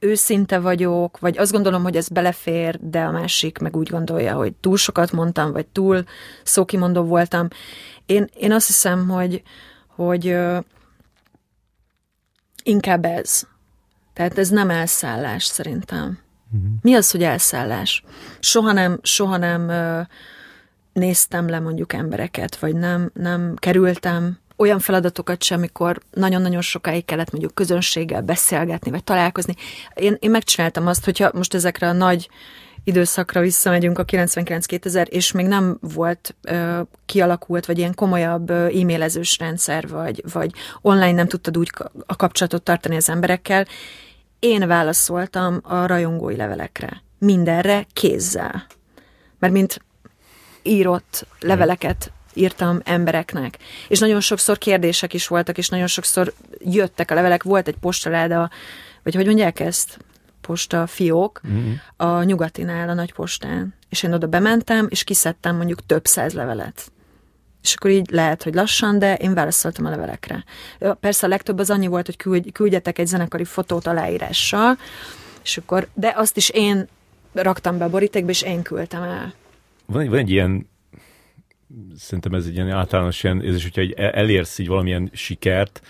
[0.00, 4.52] őszinte vagyok, vagy azt gondolom, hogy ez belefér, de a másik meg úgy gondolja, hogy
[4.52, 6.04] túl sokat mondtam, vagy túl
[6.42, 7.48] szókimondó voltam.
[8.10, 9.42] Én, én azt hiszem, hogy,
[9.86, 10.36] hogy
[12.62, 13.42] inkább ez.
[14.12, 16.18] Tehát ez nem elszállás szerintem.
[16.52, 16.70] Uh-huh.
[16.82, 18.04] Mi az, hogy elszállás?
[18.40, 19.70] Soha nem, soha nem
[20.92, 27.30] néztem le mondjuk embereket, vagy nem, nem kerültem olyan feladatokat sem, amikor nagyon-nagyon sokáig kellett
[27.30, 29.54] mondjuk közönséggel beszélgetni, vagy találkozni.
[29.94, 32.28] Én, én megcsináltam azt, hogyha most ezekre a nagy
[32.84, 39.88] időszakra visszamegyünk a 99-2000, és még nem volt ö, kialakult, vagy ilyen komolyabb e-mailezős rendszer,
[39.88, 41.70] vagy, vagy online nem tudtad úgy
[42.06, 43.66] a kapcsolatot tartani az emberekkel,
[44.38, 47.02] én válaszoltam a rajongói levelekre.
[47.18, 48.66] Mindenre kézzel.
[49.38, 49.80] Mert mint
[50.62, 53.58] írott leveleket írtam embereknek.
[53.88, 57.42] És nagyon sokszor kérdések is voltak, és nagyon sokszor jöttek a levelek.
[57.42, 58.50] Volt egy postaláda,
[59.02, 59.98] vagy hogy mondják ezt?
[60.50, 61.72] Posta fiók mm-hmm.
[61.96, 63.74] a nyugatinál, a nagy postán.
[63.88, 66.92] És én oda bementem, és kiszedtem mondjuk több száz levelet.
[67.62, 70.44] És akkor így lehet, hogy lassan, de én válaszoltam a levelekre.
[71.00, 74.78] Persze a legtöbb az annyi volt, hogy küldjetek egy zenekari fotót aláírással,
[75.42, 76.88] és akkor, de azt is én
[77.32, 79.32] raktam be a borítékba, és én küldtem el.
[79.86, 80.68] Van egy, van egy ilyen
[81.96, 85.80] szerintem ez egy ilyen általános ilyen, és hogyha elérsz így valamilyen sikert,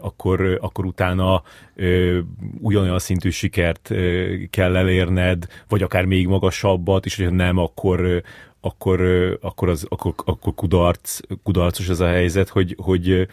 [0.00, 1.42] akkor, akkor utána
[2.58, 3.92] ugyanolyan szintű sikert
[4.50, 8.22] kell elérned, vagy akár még magasabbat, és hogyha nem, akkor,
[8.60, 9.00] akkor,
[9.40, 13.28] akkor, az, akkor, akkor kudarc, kudarcos ez a helyzet, hogy, hogy,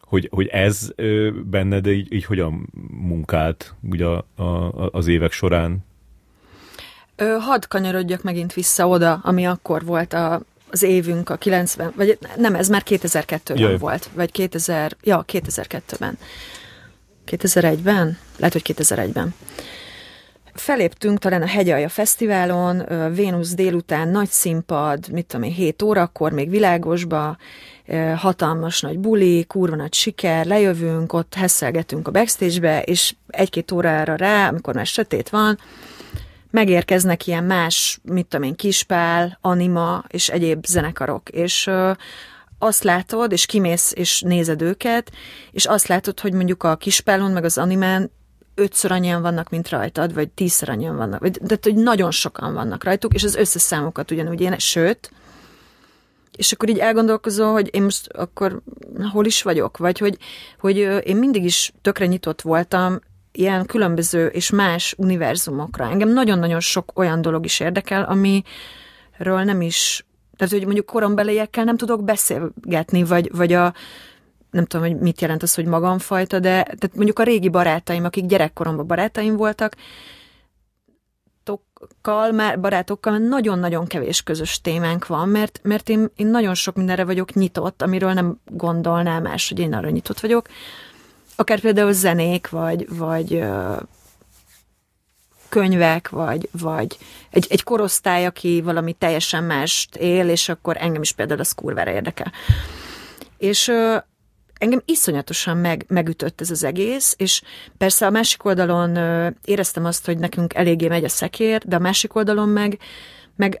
[0.00, 0.88] hogy, hogy ez
[1.44, 5.84] benned így, így hogyan munkált ugye a, a, az évek során?
[7.38, 10.40] hadd kanyarodjak megint vissza oda, ami akkor volt a,
[10.70, 13.78] az évünk a 90, vagy nem, ez már 2002-ben Jaj.
[13.78, 16.18] volt, vagy 2000, ja, 2002-ben.
[17.26, 18.18] 2001-ben?
[18.36, 19.34] Lehet, hogy 2001-ben.
[20.54, 26.50] Feléptünk talán a Hegyalja Fesztiválon, Vénusz délután, nagy színpad, mit tudom én, 7 órakor, még
[26.50, 27.36] világosba,
[28.16, 34.48] hatalmas nagy buli, kurva nagy siker, lejövünk, ott hesszelgetünk a backstage-be, és egy-két órára rá,
[34.48, 35.58] amikor már sötét van,
[36.56, 41.70] megérkeznek ilyen más, mit tudom én, Kispál, Anima és egyéb zenekarok, és
[42.58, 45.12] azt látod, és kimész, és nézed őket,
[45.50, 48.10] és azt látod, hogy mondjuk a Kispálon, meg az Animán
[48.54, 52.84] ötször annyian vannak, mint rajtad, vagy tízszer annyian vannak, vagy, de hogy nagyon sokan vannak
[52.84, 55.10] rajtuk, és az összes számokat ugyanúgy én, sőt,
[56.36, 58.62] és akkor így elgondolkozol, hogy én most akkor
[59.12, 60.18] hol is vagyok, vagy hogy,
[60.58, 63.00] hogy én mindig is tökre nyitott voltam
[63.38, 65.90] ilyen különböző és más univerzumokra.
[65.90, 70.06] Engem nagyon-nagyon sok olyan dolog is érdekel, amiről nem is,
[70.36, 73.74] tehát hogy mondjuk korombeliekkel nem tudok beszélgetni, vagy, vagy a
[74.50, 78.26] nem tudom, hogy mit jelent az, hogy magamfajta, de tehát mondjuk a régi barátaim, akik
[78.26, 79.76] gyerekkoromban barátaim voltak,
[81.76, 87.04] barátokkal, már barátokkal nagyon-nagyon kevés közös témánk van, mert, mert én, én nagyon sok mindenre
[87.04, 90.46] vagyok nyitott, amiről nem gondolnám más, hogy én arra nyitott vagyok
[91.36, 93.44] akár például zenék, vagy, vagy
[95.48, 96.98] könyvek, vagy, vagy
[97.30, 101.90] egy, egy korosztály, aki valami teljesen mást él, és akkor engem is például az kurvára
[101.90, 102.32] érdekel.
[103.38, 103.96] És ö,
[104.58, 107.42] engem iszonyatosan meg, megütött ez az egész, és
[107.78, 111.78] persze a másik oldalon ö, éreztem azt, hogy nekünk eléggé megy a szekér, de a
[111.78, 112.78] másik oldalon meg,
[113.36, 113.58] meg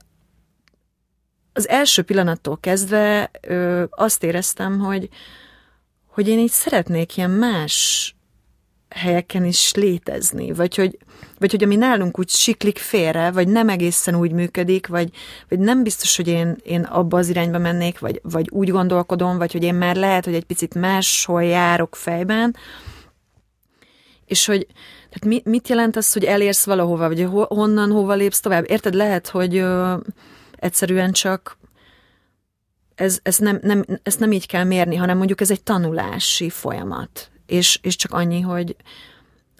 [1.52, 5.08] az első pillanattól kezdve ö, azt éreztem, hogy,
[6.16, 8.14] hogy én így szeretnék ilyen más
[8.88, 10.98] helyeken is létezni, vagy hogy,
[11.38, 15.10] vagy hogy ami nálunk úgy siklik félre, vagy nem egészen úgy működik, vagy,
[15.48, 19.52] vagy nem biztos, hogy én, én abba az irányba mennék, vagy, vagy úgy gondolkodom, vagy
[19.52, 22.56] hogy én már lehet, hogy egy picit máshol járok fejben,
[24.24, 24.66] és hogy
[25.10, 28.70] tehát mi, mit jelent az, hogy elérsz valahova, vagy honnan, hova lépsz tovább?
[28.70, 29.96] Érted, lehet, hogy ö,
[30.52, 31.58] egyszerűen csak
[32.96, 37.30] ez, ez nem, nem, ezt nem így kell mérni, hanem mondjuk ez egy tanulási folyamat.
[37.46, 38.76] És, és csak annyi, hogy,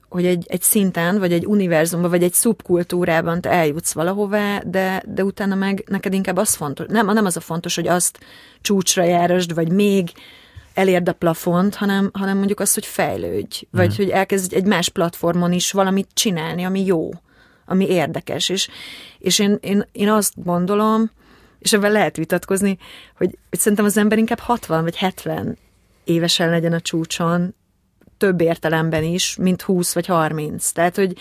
[0.09, 5.25] hogy egy, egy szinten, vagy egy univerzumban, vagy egy szubkultúrában te eljutsz valahová, de, de
[5.25, 8.19] utána meg neked inkább az fontos, nem, nem az a fontos, hogy azt
[8.61, 10.13] csúcsra járasd, vagy még
[10.75, 13.97] elérd a plafont, hanem, hanem mondjuk azt, hogy fejlődj, vagy mm.
[13.97, 17.11] hogy elkezd egy más platformon is valamit csinálni, ami jó,
[17.67, 18.49] ami érdekes.
[18.49, 18.69] És,
[19.19, 21.11] és én, én, én azt gondolom,
[21.67, 22.79] és ebben lehet vitatkozni,
[23.17, 25.59] hogy, hogy szerintem az ember inkább 60 vagy 70
[26.05, 27.55] évesen legyen a csúcson,
[28.17, 30.71] több értelemben is, mint 20 vagy 30.
[30.71, 31.17] Tehát, hogy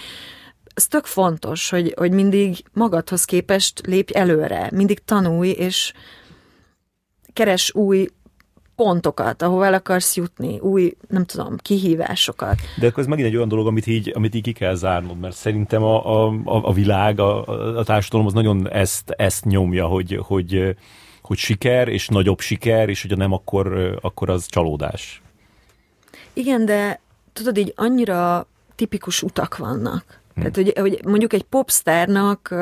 [0.73, 5.93] ez tök fontos, hogy, hogy mindig magadhoz képest lépj előre, mindig tanulj, és
[7.33, 8.07] keres új
[8.75, 12.55] pontokat, ahova el akarsz jutni, új, nem tudom, kihívásokat.
[12.79, 15.35] De akkor ez megint egy olyan dolog, amit így, amit így ki kell zárnod, mert
[15.35, 17.47] szerintem a, a, a világ, a,
[17.77, 20.75] a társadalom az nagyon ezt, ezt nyomja, hogy, hogy,
[21.21, 25.21] hogy siker, és nagyobb siker, és hogyha nem, akkor, akkor az csalódás.
[26.33, 26.99] Igen, de
[27.33, 30.23] tudod, így annyira tipikus utak vannak.
[30.35, 32.53] Tehát, hogy, hogy mondjuk egy popstárnak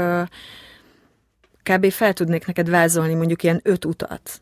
[1.63, 1.91] kb.
[1.91, 4.39] fel tudnék neked vázolni mondjuk ilyen öt utat,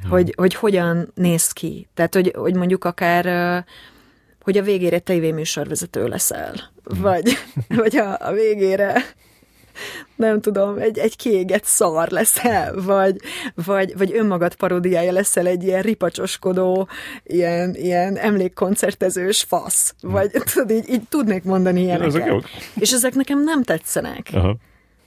[0.00, 0.10] hmm.
[0.10, 1.88] hogy, hogy hogyan néz ki.
[1.94, 3.64] Tehát, hogy, hogy mondjuk akár
[4.42, 6.54] hogy a végére tévéműsorvezető leszel,
[6.84, 7.00] hmm.
[7.00, 7.38] vagy,
[7.82, 9.04] vagy a, a végére
[10.16, 13.16] nem tudom, egy, egy kiégett szar leszel, vagy,
[13.54, 16.88] vagy, vagy önmagad parodiája leszel egy ilyen ripacsoskodó,
[17.22, 22.14] ilyen, ilyen emlékkoncertezős fasz, vagy tudod, így, így tudnék mondani ilyeneket.
[22.14, 22.44] Ezek jók.
[22.74, 24.30] És ezek nekem nem tetszenek.
[24.32, 24.56] Aha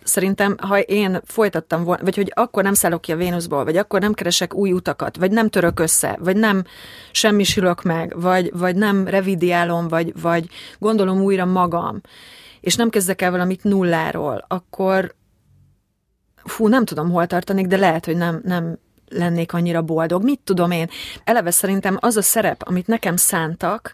[0.04, 4.00] szerintem, ha én folytattam volna, vagy hogy akkor nem szállok ki a Vénuszból, vagy akkor
[4.00, 6.64] nem keresek új utakat, vagy nem török össze, vagy nem
[7.12, 10.50] semmisülök meg, vagy, vagy nem revidiálom, vagy, vagy
[10.80, 12.02] gondolom újra magam,
[12.62, 15.16] és nem kezdek el valamit nulláról, akkor
[16.44, 18.78] fú, nem tudom, hol tartanék, de lehet, hogy nem, nem
[19.10, 20.24] lennék annyira boldog.
[20.24, 20.90] Mit tudom én?
[21.24, 23.94] Eleve szerintem az a szerep, amit nekem szántak,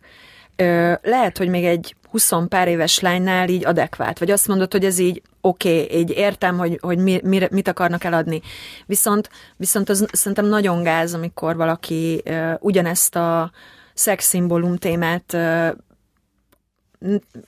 [1.02, 5.00] lehet, hogy még egy 20 pár éves lánynál így adekvát, vagy azt mondod, hogy ez
[5.00, 8.42] így oké, okay, így értem, hogy, hogy mi, mi, mit akarnak eladni.
[8.86, 13.52] Viszont, viszont az szerintem nagyon gáz, amikor valaki uh, ugyanezt a
[13.94, 15.70] szexszimbólum témát uh,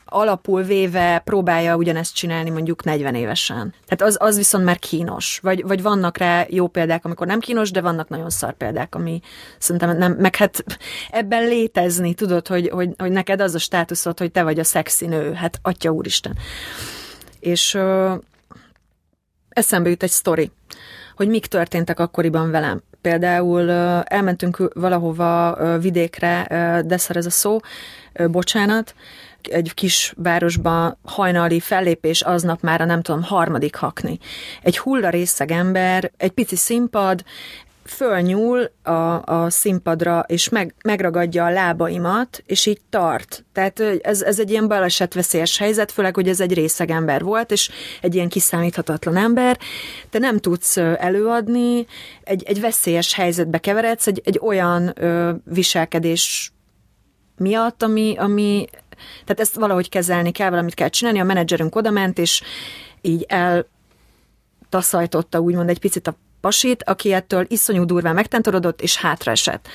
[0.05, 3.73] alapul véve próbálja ugyanezt csinálni mondjuk 40 évesen.
[3.85, 5.39] Tehát az, az viszont már kínos.
[5.43, 9.21] Vagy, vagy vannak rá jó példák, amikor nem kínos, de vannak nagyon szar példák, ami
[9.57, 10.63] szerintem nem, meg hát
[11.09, 15.05] ebben létezni, tudod, hogy, hogy, hogy neked az a státuszod, hogy te vagy a szexi
[15.05, 15.33] nő.
[15.33, 16.37] Hát atya úristen.
[17.39, 18.13] És ö,
[19.49, 20.51] eszembe jut egy sztori,
[21.15, 22.81] hogy mik történtek akkoriban velem.
[23.01, 23.71] Például
[24.03, 26.45] elmentünk valahova vidékre,
[26.85, 27.59] de ez a szó,
[28.27, 28.95] bocsánat,
[29.47, 34.19] egy kis városban hajnali fellépés aznap már a nem tudom, harmadik hakni.
[34.61, 37.23] Egy hulla részeg ember, egy pici színpad,
[37.85, 38.91] fölnyúl a,
[39.25, 43.45] a színpadra, és meg, megragadja a lábaimat, és így tart.
[43.53, 47.69] Tehát ez, ez egy ilyen balesetveszélyes helyzet, főleg, hogy ez egy részeg ember volt, és
[48.01, 49.59] egy ilyen kiszámíthatatlan ember.
[50.09, 51.85] Te nem tudsz előadni,
[52.23, 56.51] egy, egy veszélyes helyzetbe keveredsz, egy, egy olyan ö, viselkedés
[57.37, 58.65] miatt, ami, ami
[59.23, 61.19] tehát ezt valahogy kezelni kell, valamit kell csinálni.
[61.19, 62.41] A menedzserünk odament, és
[63.01, 63.25] így
[64.69, 69.67] eltaszajtotta úgymond egy picit a pasit, aki ettől iszonyú durván megtentorodott, és hátraesett.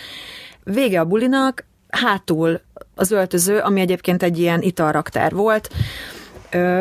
[0.65, 2.61] Vége a bulinak, hátul
[2.95, 5.71] az öltöző, ami egyébként egy ilyen italraktár volt,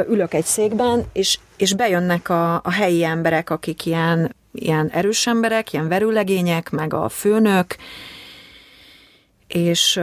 [0.07, 5.73] ülök egy székben, és, és bejönnek a, a helyi emberek, akik ilyen, ilyen erős emberek,
[5.73, 7.75] ilyen verőlegények, meg a főnök,
[9.47, 9.99] és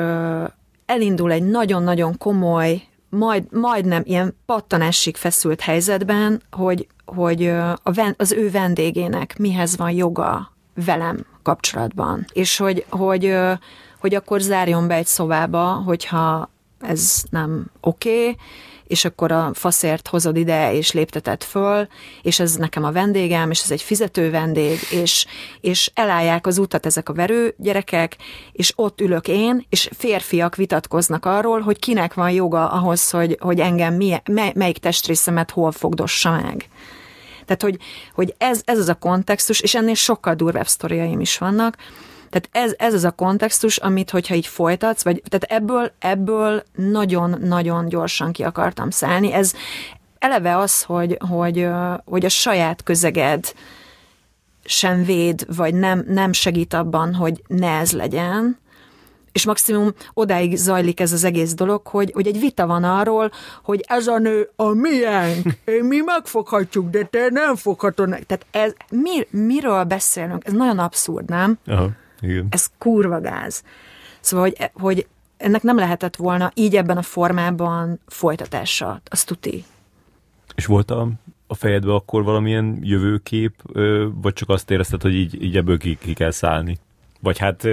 [0.87, 7.81] elindul egy nagyon-nagyon komoly, majd, majdnem ilyen pattanásig feszült helyzetben, hogy, hogy a,
[8.17, 12.25] az ő vendégének mihez van joga velem kapcsolatban.
[12.33, 13.37] És hogy, hogy,
[14.01, 16.51] hogy akkor zárjon be egy szobába, hogyha
[16.81, 18.37] ez nem oké, okay,
[18.93, 21.87] és akkor a faszért hozod ide, és léptetett föl,
[22.23, 25.27] és ez nekem a vendégem, és ez egy fizető vendég, és,
[25.61, 28.17] és elállják az utat ezek a verő gyerekek,
[28.53, 33.61] és ott ülök én, és férfiak vitatkoznak arról, hogy kinek van joga ahhoz, hogy, hogy
[33.61, 36.69] engem milyen, mely, melyik testrészemet hol fogdossa meg.
[37.45, 37.77] Tehát, hogy,
[38.15, 41.77] hogy ez, ez az a kontextus, és ennél sokkal durvább sztoriaim is vannak,
[42.33, 47.89] tehát ez, ez az a kontextus, amit, hogyha így folytatsz, vagy tehát ebből, ebből nagyon-nagyon
[47.89, 49.33] gyorsan ki akartam szállni.
[49.33, 49.53] Ez
[50.19, 51.69] eleve az, hogy, hogy,
[52.05, 53.53] hogy a saját közeged
[54.65, 58.61] sem véd, vagy nem, nem segít abban, hogy ne ez legyen,
[59.33, 63.31] és maximum odáig zajlik ez az egész dolog, hogy, hogy egy vita van arról,
[63.63, 65.47] hogy ez a nő a miénk,
[65.89, 68.09] mi megfoghatjuk, de te nem foghatod.
[68.09, 70.47] Tehát ez, mir, miről beszélünk?
[70.47, 71.59] Ez nagyon abszurd, nem?
[71.67, 71.91] Aha.
[72.23, 72.47] Igen.
[72.51, 73.65] Ez kurva gáz.
[74.21, 79.65] Szóval, hogy, hogy ennek nem lehetett volna így ebben a formában folytatása, az tuti.
[80.55, 81.09] És volt a,
[81.47, 83.55] a fejedben akkor valamilyen jövőkép,
[84.15, 86.79] vagy csak azt érezted, hogy így, így ebből ki, ki kell szállni?
[87.21, 87.69] Vagy hát,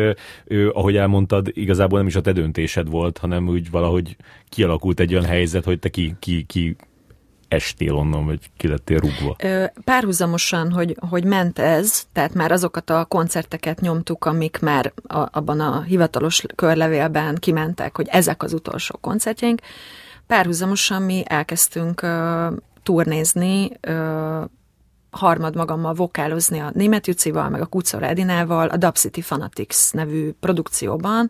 [0.72, 4.16] ahogy elmondtad, igazából nem is a te döntésed volt, hanem úgy valahogy
[4.50, 6.76] kialakult egy olyan helyzet, hogy te ki, ki, ki
[7.50, 9.36] estél onnan, vagy ki lettél rúgva?
[9.84, 15.60] Párhuzamosan, hogy, hogy ment ez, tehát már azokat a koncerteket nyomtuk, amik már a, abban
[15.60, 19.60] a hivatalos körlevélben kimentek, hogy ezek az utolsó koncertjeink.
[20.28, 24.44] Párhuzamosan mi elkezdtünk uh, turnézni, uh,
[25.10, 30.32] harmad magammal vokálozni a Német Jucival, meg a Kucor Edinával, a Dub City Fanatics nevű
[30.40, 31.30] produkcióban,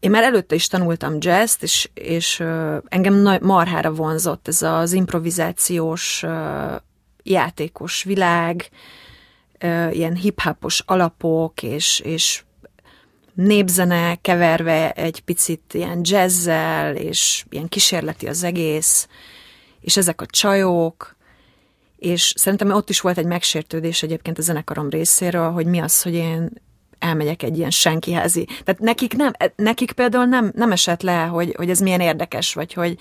[0.00, 2.40] én már előtte is tanultam jazz és, és
[2.88, 6.24] engem marhára vonzott ez az improvizációs
[7.22, 8.68] játékos világ,
[9.90, 12.42] ilyen hip-hopos alapok, és, és
[13.34, 19.08] népzene keverve egy picit ilyen jazzzel, és ilyen kísérleti az egész,
[19.80, 21.16] és ezek a csajok,
[21.96, 26.14] és szerintem ott is volt egy megsértődés egyébként a zenekarom részéről, hogy mi az, hogy
[26.14, 26.50] én
[27.00, 28.44] elmegyek egy ilyen senkiházi.
[28.44, 32.72] Tehát nekik, nem, nekik például nem, nem esett le, hogy, hogy ez milyen érdekes, vagy
[32.72, 32.98] hogy,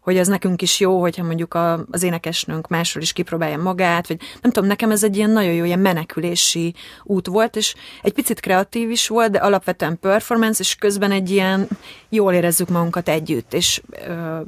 [0.00, 4.20] hogy az nekünk is jó, hogyha mondjuk a, az énekesnőnk másról is kipróbálja magát, vagy
[4.42, 8.40] nem tudom, nekem ez egy ilyen nagyon jó ilyen menekülési út volt, és egy picit
[8.40, 11.68] kreatív is volt, de alapvetően performance, és közben egy ilyen
[12.08, 14.40] jól érezzük magunkat együtt, és ö,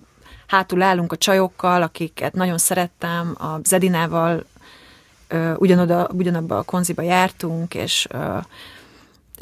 [0.47, 4.45] hátul állunk a csajokkal, akiket nagyon szerettem, a Zedinával
[5.29, 8.39] ö, ugyanoda, ugyanabba a konziba jártunk, és ö,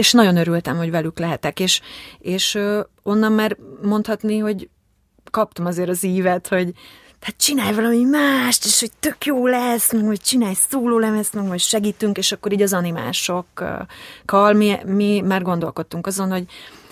[0.00, 1.80] és nagyon örültem, hogy velük lehetek, és,
[2.18, 2.58] és
[3.02, 4.68] onnan már mondhatni, hogy
[5.30, 6.72] kaptam azért az ívet, hogy
[7.18, 11.60] tehát csinálj valami mást, és hogy tök jó lesz, meg hogy csinálj szólólemezt, meg hogy
[11.60, 16.44] segítünk, és akkor így az animásokkal mi, mi már gondolkodtunk azon, hogy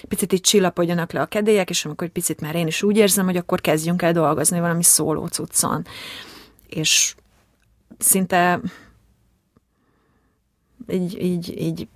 [0.09, 3.36] picit így csillapodjanak le a kedélyek, és amikor picit már én is úgy érzem, hogy
[3.36, 5.86] akkor kezdjünk el dolgozni valami szóló cuccon.
[6.66, 7.14] És
[7.98, 8.60] szinte
[10.89, 11.89] így, így, így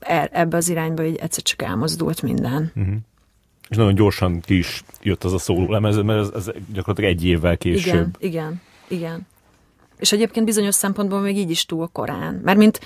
[0.00, 2.72] ebbe az irányba így egyszer csak elmozdult minden.
[2.76, 2.94] Uh-huh.
[3.68, 7.24] És nagyon gyorsan ki is jött az a szóló lemez, mert ez, ez gyakorlatilag egy
[7.24, 7.92] évvel később.
[7.92, 9.26] Igen, igen, igen.
[9.98, 12.40] És egyébként bizonyos szempontból még így is túl korán.
[12.44, 12.80] Mert mint,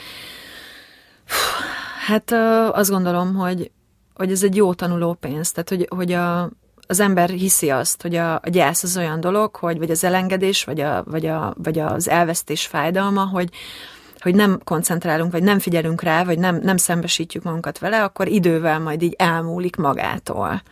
[2.06, 2.32] hát
[2.72, 3.70] azt gondolom, hogy,
[4.14, 6.50] hogy ez egy jó tanuló pénz, tehát hogy, hogy a,
[6.86, 10.64] az ember hiszi azt, hogy a, a gyász az olyan dolog, hogy vagy az elengedés,
[10.64, 13.50] vagy, a, vagy, a, vagy az elvesztés fájdalma, hogy,
[14.22, 18.78] hogy nem koncentrálunk, vagy nem figyelünk rá, vagy nem, nem szembesítjük magunkat vele, akkor idővel
[18.78, 20.62] majd így elmúlik magától.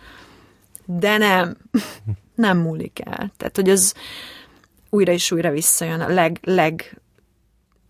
[0.84, 1.56] De nem,
[2.34, 3.32] nem múlik el.
[3.36, 3.94] Tehát, hogy az
[4.90, 7.00] újra és újra visszajön a leg, leg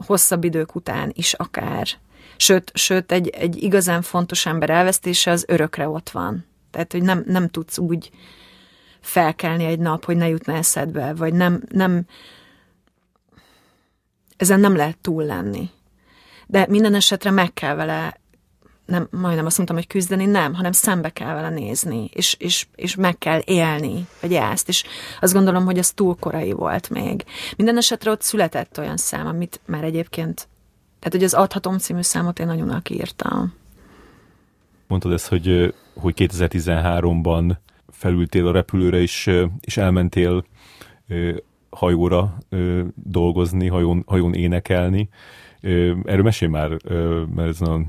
[0.07, 1.89] hosszabb idők után is akár.
[2.37, 6.47] Sőt, sőt egy, egy igazán fontos ember elvesztése az örökre ott van.
[6.71, 8.11] Tehát, hogy nem, nem tudsz úgy
[9.01, 12.07] felkelni egy nap, hogy ne jutna eszedbe, vagy nem, nem,
[14.41, 15.71] ezen nem lehet túl lenni.
[16.47, 18.21] De minden esetre meg kell vele,
[18.87, 22.95] nem, majdnem azt mondtam, hogy küzdeni, nem, hanem szembe kell vele nézni, és, és, és
[22.95, 24.85] meg kell élni a gyászt, és
[25.21, 27.25] azt gondolom, hogy az túl korai volt még.
[27.57, 30.49] Minden esetre ott született olyan szám, amit már egyébként,
[30.99, 33.55] tehát hogy az Adhatom című számot én nagyon írtam.
[34.87, 37.57] Mondtad ezt, hogy, hogy 2013-ban
[37.93, 39.31] felültél a repülőre, és,
[39.61, 40.45] és elmentél
[41.71, 45.09] hajóra ö, dolgozni, hajón, hajón énekelni.
[45.61, 47.87] Ö, erről mesélj már, ö, mert ez nagyon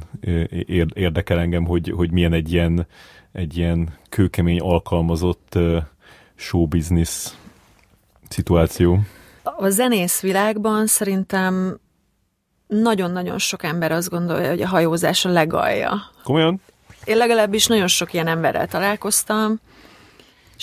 [0.94, 2.88] érdekel engem, hogy, hogy milyen egy ilyen,
[3.32, 5.78] egy ilyen kőkemény alkalmazott ö,
[6.36, 7.28] show business
[8.30, 8.99] szituáció.
[9.44, 11.80] A zenész világban szerintem
[12.68, 16.02] nagyon-nagyon sok ember azt gondolja, hogy a hajózás a legalja.
[16.24, 16.62] Komolyan?
[17.03, 19.60] Én legalábbis nagyon sok ilyen emberrel találkoztam,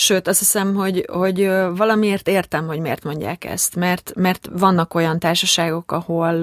[0.01, 5.19] Sőt, azt hiszem, hogy, hogy valamiért értem, hogy miért mondják ezt, mert, mert vannak olyan
[5.19, 6.35] társaságok, ahol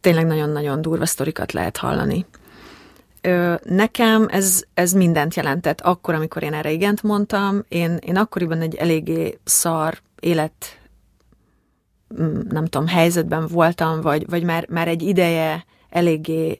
[0.00, 2.26] tényleg nagyon-nagyon durva sztorikat lehet hallani.
[3.62, 5.80] Nekem ez, ez mindent jelentett.
[5.80, 10.80] Akkor, amikor én erre igent mondtam, én, én akkoriban egy eléggé szar élet
[12.20, 16.58] mm, nem tudom, helyzetben voltam, vagy, vagy már, már egy ideje eléggé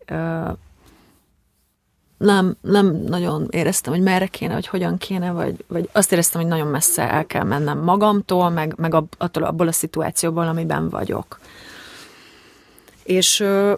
[2.22, 6.50] nem, nem nagyon éreztem, hogy merre kéne, vagy hogyan kéne, vagy, vagy azt éreztem, hogy
[6.50, 11.40] nagyon messze el kell mennem magamtól, meg, meg attól, abból a szituációból, amiben vagyok.
[13.02, 13.72] És ö,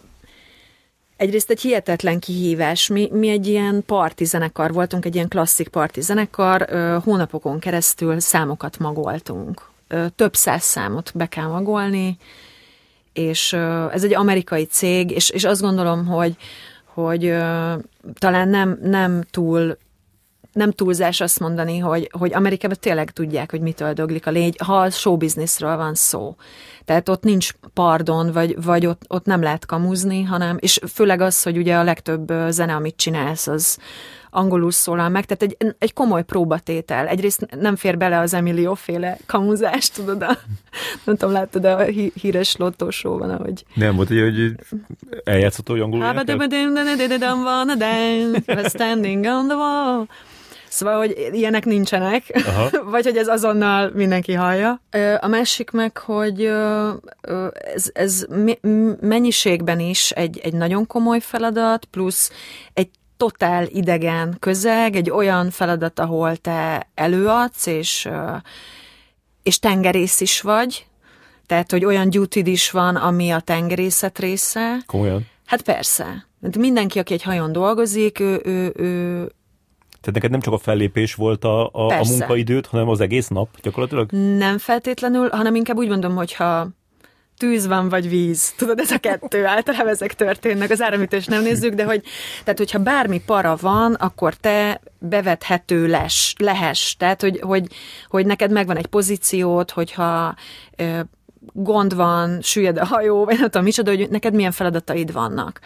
[1.16, 2.87] egyrészt egy hihetetlen kihívás.
[2.89, 8.21] Mi, mi egy ilyen parti zenekar voltunk, egy ilyen klasszik parti zenekar, ö, hónapokon keresztül
[8.21, 9.62] számokat magoltunk.
[9.89, 12.16] Ö, több száz számot be kell magolni,
[13.12, 16.37] és ö, ez egy amerikai cég, és, és azt gondolom, hogy
[16.95, 17.75] hogy ö,
[18.19, 19.77] talán nem, nem túl
[20.55, 24.81] nem túlzás azt mondani, hogy, hogy Amerikában tényleg tudják, hogy mitől döglik a légy, ha
[24.81, 26.37] a showbizniszről van szó.
[26.85, 31.43] Tehát ott nincs pardon, vagy, vagy ott, ott nem lehet kamuzni, hanem, és főleg az,
[31.43, 33.79] hogy ugye a legtöbb zene, amit csinálsz, az,
[34.35, 37.06] angolul szólal meg, tehát egy, egy komoly próbatétel.
[37.06, 40.39] Egyrészt nem fér bele az Emilio féle kamuzást, tudod, a,
[41.05, 43.65] nem tudom, láttad a hí, híres lottósóban, ahogy...
[43.74, 44.55] Nem, volt egy, hogy
[45.24, 46.05] eljátszott, hogy angolul
[48.69, 50.06] Standing on the wall.
[50.69, 52.70] Szóval, hogy ilyenek nincsenek, Aha.
[52.90, 54.81] vagy hogy ez azonnal mindenki hallja.
[55.20, 56.51] A másik meg, hogy
[57.74, 58.27] ez, ez
[59.01, 62.31] mennyiségben is egy, egy nagyon komoly feladat, plusz
[62.73, 62.89] egy
[63.25, 68.09] totál idegen közeg, egy olyan feladat, ahol te előadsz, és,
[69.43, 70.87] és tengerész is vagy,
[71.47, 74.77] tehát, hogy olyan duty is van, ami a tengerészet része.
[74.87, 75.27] Komolyan?
[75.47, 76.27] Hát persze.
[76.59, 79.33] Mindenki, aki egy hajón dolgozik, ő, ő, ő
[80.01, 83.49] tehát neked nem csak a fellépés volt a, a, a munkaidőt, hanem az egész nap
[83.63, 84.11] gyakorlatilag?
[84.13, 86.69] Nem feltétlenül, hanem inkább úgy mondom, hogyha
[87.39, 88.52] tűz van, vagy víz.
[88.56, 89.47] Tudod, ez a kettő.
[89.56, 90.70] Általában ezek történnek.
[90.70, 92.02] Az áramítést nem nézzük, de hogy,
[92.44, 96.97] tehát, hogyha bármi para van, akkor te bevethető les, lehes.
[96.98, 97.66] Tehát, hogy, hogy,
[98.09, 100.35] hogy neked megvan egy pozíciót, hogyha
[100.77, 101.01] ö,
[101.52, 105.61] gond van, süllyed a hajó, vagy nem tudom micsoda, hogy neked milyen feladataid vannak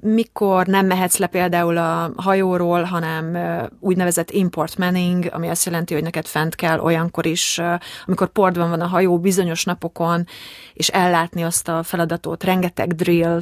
[0.00, 3.38] mikor nem mehetsz le például a hajóról, hanem
[3.80, 7.60] úgynevezett import manning, ami azt jelenti, hogy neked fent kell olyankor is,
[8.06, 10.26] amikor pordban van a hajó bizonyos napokon,
[10.74, 13.40] és ellátni azt a feladatot, rengeteg drill,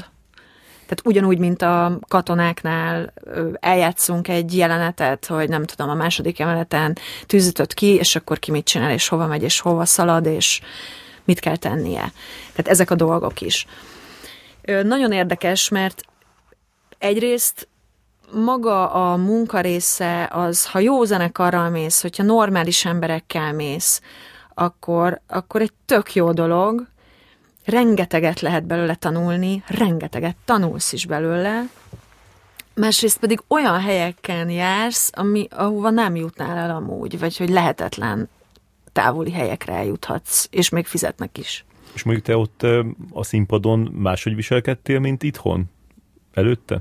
[0.87, 3.13] tehát ugyanúgy, mint a katonáknál
[3.61, 8.65] eljátszunk egy jelenetet, hogy nem tudom, a második emeleten tűzütött ki, és akkor ki mit
[8.65, 10.61] csinál, és hova megy, és hova szalad, és
[11.25, 12.13] mit kell tennie.
[12.51, 13.67] Tehát ezek a dolgok is.
[14.67, 16.03] Nagyon érdekes, mert
[16.99, 17.69] egyrészt
[18.33, 24.01] maga a munka része az, ha jó zenekarral mész, hogyha normális emberekkel mész,
[24.55, 26.87] akkor, akkor egy tök jó dolog,
[27.65, 31.63] rengeteget lehet belőle tanulni, rengeteget tanulsz is belőle,
[32.75, 38.29] másrészt pedig olyan helyeken jársz, ami, ahova nem jutnál el amúgy, vagy hogy lehetetlen
[38.93, 41.65] távoli helyekre eljuthatsz, és még fizetnek is.
[41.97, 42.63] És mondjuk te ott
[43.13, 45.65] a színpadon máshogy viselkedtél, mint itthon?
[46.35, 46.81] Előtte?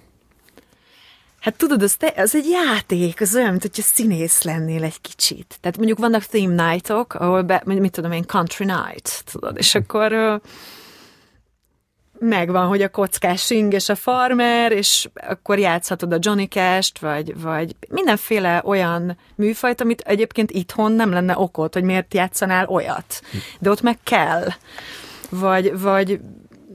[1.39, 5.57] Hát tudod, az, te, az egy játék, az olyan, mint hogyha színész lennél egy kicsit.
[5.61, 10.41] Tehát mondjuk vannak theme nightok, ahol, be, mit tudom én, country night, tudod, és akkor
[12.19, 17.41] megvan, hogy a kockás sing és a farmer, és akkor játszhatod a Johnny Cash-t, vagy,
[17.41, 23.21] vagy mindenféle olyan műfajt, amit egyébként itthon nem lenne okot, hogy miért játszanál olyat.
[23.59, 24.47] De ott meg kell
[25.29, 26.19] vagy, vagy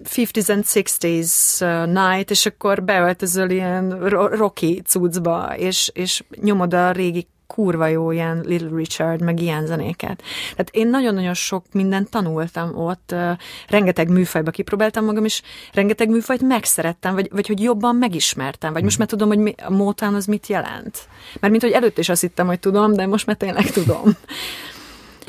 [0.04, 6.90] 50s and 60s uh, night, és akkor beöltözöl ilyen rocky cuccba, és, és nyomod a
[6.90, 10.22] régi kurva jó ilyen Little Richard, meg ilyen zenéket.
[10.50, 13.30] Tehát én nagyon-nagyon sok mindent tanultam ott, uh,
[13.68, 18.98] rengeteg műfajba kipróbáltam magam, és rengeteg műfajt megszerettem, vagy, vagy hogy jobban megismertem, vagy most
[18.98, 20.98] már tudom, hogy mi, a Motown az mit jelent.
[21.40, 24.16] Mert mint hogy előtt is azt hittem, hogy tudom, de most már tényleg tudom.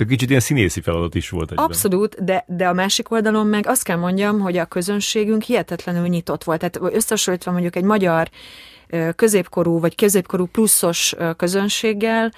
[0.02, 1.66] De kicsit ilyen színészi feladat is volt egyben.
[1.66, 6.44] Abszolút, de, de a másik oldalon meg azt kell mondjam, hogy a közönségünk hihetetlenül nyitott
[6.44, 6.60] volt.
[6.60, 8.30] Tehát összehasonlítva mondjuk egy magyar
[9.16, 12.32] középkorú vagy középkorú pluszos közönséggel,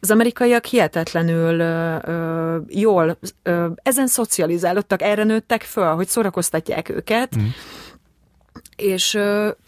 [0.00, 7.36] az amerikaiak hihetetlenül ö, ö, jól ö, ezen szocializálódtak, erre nőttek föl, hogy szórakoztatják őket,
[7.38, 7.46] mm
[8.80, 9.18] és,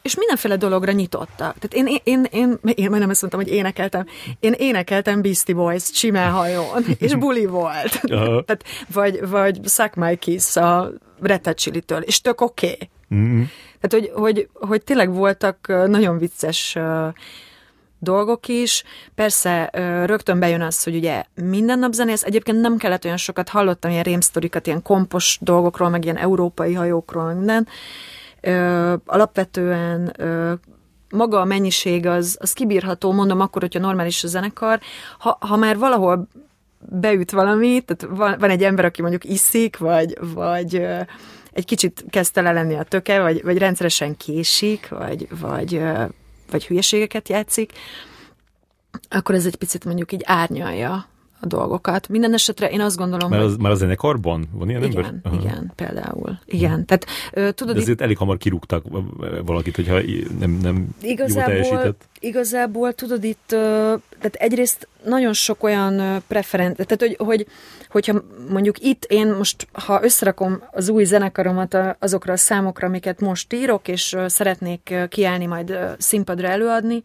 [0.02, 1.55] és mindenféle dologra nyitottak.
[1.59, 4.06] Tehát én, én, én, én, én már nem azt mondtam, hogy énekeltem,
[4.40, 8.01] én énekeltem Beastie Boys csimelhajón, és buli volt.
[8.44, 10.90] Tehát, vagy, vagy Suck My Kiss a
[11.20, 12.66] Red Chili-től, és tök oké.
[12.66, 12.90] Okay.
[13.14, 13.43] Mm-hmm.
[13.80, 16.76] Tehát, hogy, hogy, hogy tényleg voltak nagyon vicces
[18.02, 18.84] dolgok is.
[19.14, 19.70] Persze
[20.06, 22.22] rögtön bejön az, hogy ugye minden nap zenész.
[22.22, 27.32] Egyébként nem kellett olyan sokat, hallottam ilyen rémsztorikat, ilyen kompos dolgokról, meg ilyen európai hajókról,
[27.32, 27.68] minden
[29.05, 30.16] alapvetően
[31.10, 34.81] maga a mennyiség az, az kibírható, mondom akkor, hogyha normális a zenekar.
[35.19, 36.28] Ha, ha már valahol
[36.78, 40.86] beüt valami, tehát van, van egy ember, aki mondjuk iszik, vagy, vagy
[41.52, 45.82] egy kicsit kezd tele lenni a töke, vagy, vagy rendszeresen késik, vagy, vagy,
[46.51, 47.73] vagy hülyeségeket játszik,
[49.10, 51.06] akkor ez egy picit mondjuk így árnyalja
[51.43, 52.09] a dolgokat.
[52.09, 53.60] Minden esetre én azt gondolom, már az, hogy...
[53.60, 55.20] Már a zenekarban van ilyen igen, ember?
[55.23, 55.43] Aha.
[55.43, 56.39] Igen, például.
[56.44, 57.06] Igen, tehát
[57.55, 57.74] tudod...
[57.74, 58.85] De azért elég hamar kirúgtak
[59.44, 60.01] valakit, hogyha
[60.39, 62.09] nem, nem igazából, jól teljesített.
[62.20, 67.47] Igazából, tudod, itt tehát egyrészt nagyon sok olyan preferent, tehát hogy, hogy
[67.89, 73.52] hogyha mondjuk itt én most, ha összerakom az új zenekaromat azokra a számokra, amiket most
[73.52, 77.02] írok, és szeretnék kiállni, majd színpadra előadni,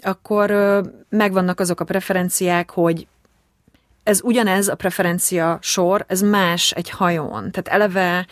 [0.00, 0.52] akkor
[1.08, 3.06] megvannak azok a preferenciák, hogy
[4.02, 7.50] ez ugyanez a preferencia sor, ez más egy hajón.
[7.50, 8.26] Tehát eleve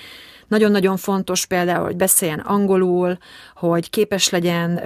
[0.49, 3.19] nagyon-nagyon fontos például, hogy beszéljen angolul,
[3.55, 4.81] hogy képes legyen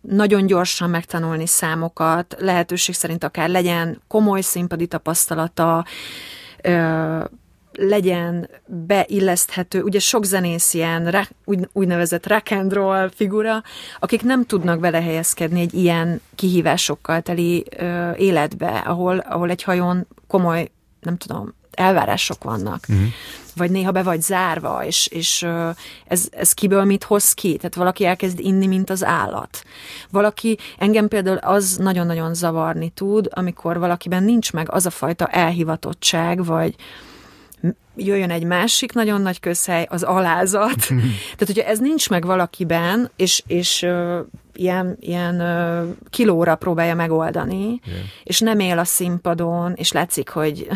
[0.00, 5.84] nagyon gyorsan megtanulni számokat, lehetőség szerint akár legyen komoly színpadi tapasztalata,
[7.72, 13.62] legyen beilleszthető, ugye sok zenész ilyen úgy, úgynevezett rock and roll figura,
[13.98, 20.70] akik nem tudnak belehelyezkedni egy ilyen kihívásokkal teli ö, életbe, ahol, ahol egy hajón komoly,
[21.00, 22.84] nem tudom, elvárások vannak.
[22.88, 23.06] Uh-huh.
[23.56, 25.46] Vagy néha be vagy zárva, és, és
[26.06, 27.56] ez, ez kiből mit hoz ki?
[27.56, 29.64] Tehát valaki elkezd inni, mint az állat.
[30.10, 36.44] Valaki, engem például az nagyon-nagyon zavarni tud, amikor valakiben nincs meg az a fajta elhivatottság,
[36.44, 36.74] vagy,
[37.96, 40.86] jöjjön egy másik nagyon nagy közhely, az alázat.
[41.36, 44.18] Tehát, hogyha ez nincs meg valakiben, és, és uh,
[44.54, 48.00] ilyen, ilyen uh, kilóra próbálja megoldani, yeah.
[48.24, 50.68] és nem él a színpadon, és látszik, hogy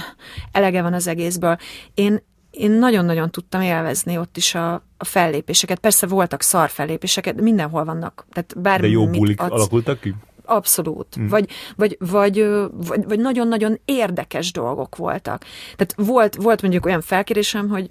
[0.52, 1.56] elege van az egészből.
[1.94, 5.78] Én, én nagyon-nagyon tudtam élvezni ott is a, a fellépéseket.
[5.78, 8.26] Persze voltak szar fellépéseket, de mindenhol vannak.
[8.32, 10.14] Tehát bármi, de jó bulik adsz, alakultak ki?
[10.44, 11.18] Abszolút.
[11.20, 11.26] Mm.
[11.26, 15.44] Vagy, vagy, vagy, vagy, vagy nagyon-nagyon érdekes dolgok voltak.
[15.76, 17.90] Tehát volt, volt mondjuk olyan felkérésem, hogy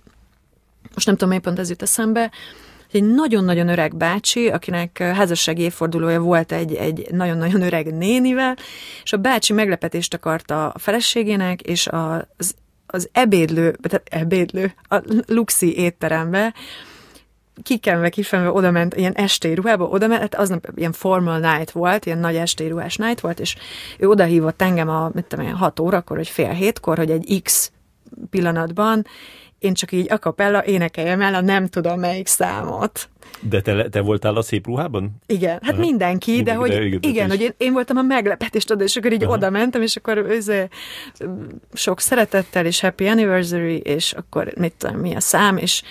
[0.93, 2.31] most nem tudom, pont ez jut eszembe,
[2.91, 8.57] egy nagyon-nagyon öreg bácsi, akinek házassági évfordulója volt egy, egy nagyon-nagyon öreg nénivel,
[9.03, 12.55] és a bácsi meglepetést akarta a feleségének, és az,
[12.85, 16.53] az ebédlő, tehát ebédlő, a luxi étterembe,
[17.63, 22.05] kikenve, kifenve oda ment, ilyen estély ruhába, oda ment, hát aznap ilyen formal night volt,
[22.05, 23.55] ilyen nagy estély ruhás night volt, és
[23.97, 27.41] ő oda hívott engem a, mit tudom én, hat órakor, vagy fél hétkor, hogy egy
[27.43, 27.71] X
[28.29, 29.05] pillanatban
[29.63, 33.09] én csak így a kapella énekeljem el a nem tudom melyik számot.
[33.39, 35.11] De te, te voltál a szép ruhában?
[35.25, 35.79] Igen, hát Aha.
[35.79, 38.95] mindenki, mindenki, de hogy de igen, igen hogy én, én voltam a meglepetést oda, és
[38.95, 39.33] akkor így Aha.
[39.33, 40.69] oda mentem, és akkor őző,
[41.73, 45.83] sok szeretettel, és happy anniversary, és akkor mit tudom, mi a szám, és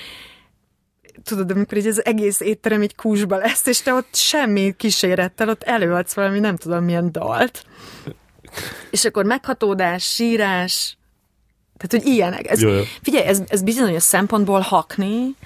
[1.24, 5.62] tudod, amikor így az egész étterem egy kúsba lesz, és te ott semmi kísérettel ott
[5.62, 7.66] előadsz valami nem tudom milyen dalt.
[8.90, 10.96] És akkor meghatódás, sírás,
[11.76, 12.50] tehát, hogy ilyenek.
[12.50, 12.60] Ez,
[13.02, 15.36] figyelj, ez, ez bizonyos szempontból hakni,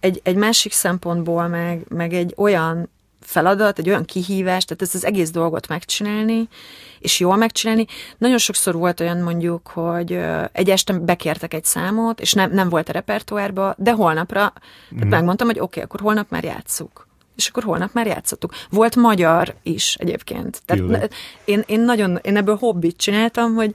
[0.00, 2.90] egy, egy másik szempontból meg, meg egy olyan
[3.26, 6.48] feladat, egy olyan kihívás, tehát ezt az egész dolgot megcsinálni,
[6.98, 7.86] és jól megcsinálni.
[8.18, 10.18] Nagyon sokszor volt olyan mondjuk, hogy
[10.52, 14.52] egy este bekértek egy számot, és nem, nem volt a repertoárba, de holnapra
[14.94, 15.08] mm.
[15.08, 17.06] megmondtam, hogy oké, okay, akkor holnap már játsszuk.
[17.36, 18.52] És akkor holnap már játszottuk.
[18.70, 20.62] Volt magyar is egyébként.
[20.64, 23.74] Tehát én, én nagyon, én ebből hobbit csináltam, hogy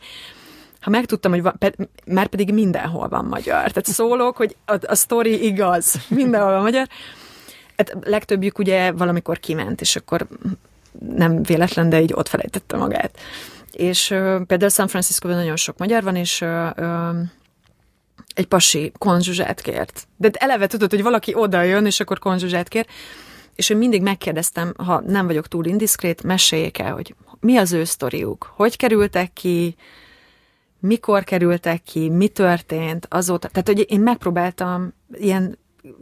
[0.82, 1.58] ha megtudtam, hogy van,
[2.06, 3.72] már pedig mindenhol van magyar.
[3.72, 6.88] Tehát szólok, hogy a, a sztori igaz, mindenhol van magyar.
[7.82, 10.28] Hát legtöbbjük ugye valamikor kiment, és akkor
[11.16, 13.20] nem véletlen, de így ott felejtette magát.
[13.72, 17.18] És uh, például San Francisco-ban nagyon sok magyar van, és uh, uh,
[18.34, 20.08] egy pasi konzsuzsát kért.
[20.18, 22.86] De eleve tudod, hogy valaki oda jön, és akkor konzsuzsát kér,
[23.56, 27.84] és én mindig megkérdeztem, ha nem vagyok túl indiszkrét, meséljék el, hogy mi az ő
[27.84, 29.76] sztoriuk, hogy kerültek ki,
[30.80, 33.48] mikor kerültek ki, mi történt azóta.
[33.48, 35.58] Tehát, hogy én megpróbáltam ilyen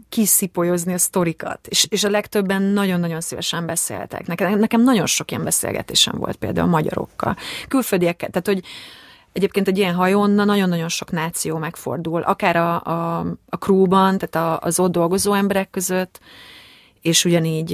[0.09, 4.27] kiszipolyozni a sztorikat, és, és a legtöbben nagyon-nagyon szívesen beszéltek.
[4.27, 7.35] Nekem, nekem nagyon sok ilyen beszélgetésem volt például a magyarokkal,
[7.67, 8.63] külföldiekkel, tehát hogy
[9.31, 13.19] Egyébként egy ilyen hajón nagyon-nagyon sok náció megfordul, akár a, a,
[13.49, 16.19] a crewban, tehát a, az ott dolgozó emberek között,
[17.01, 17.73] és ugyanígy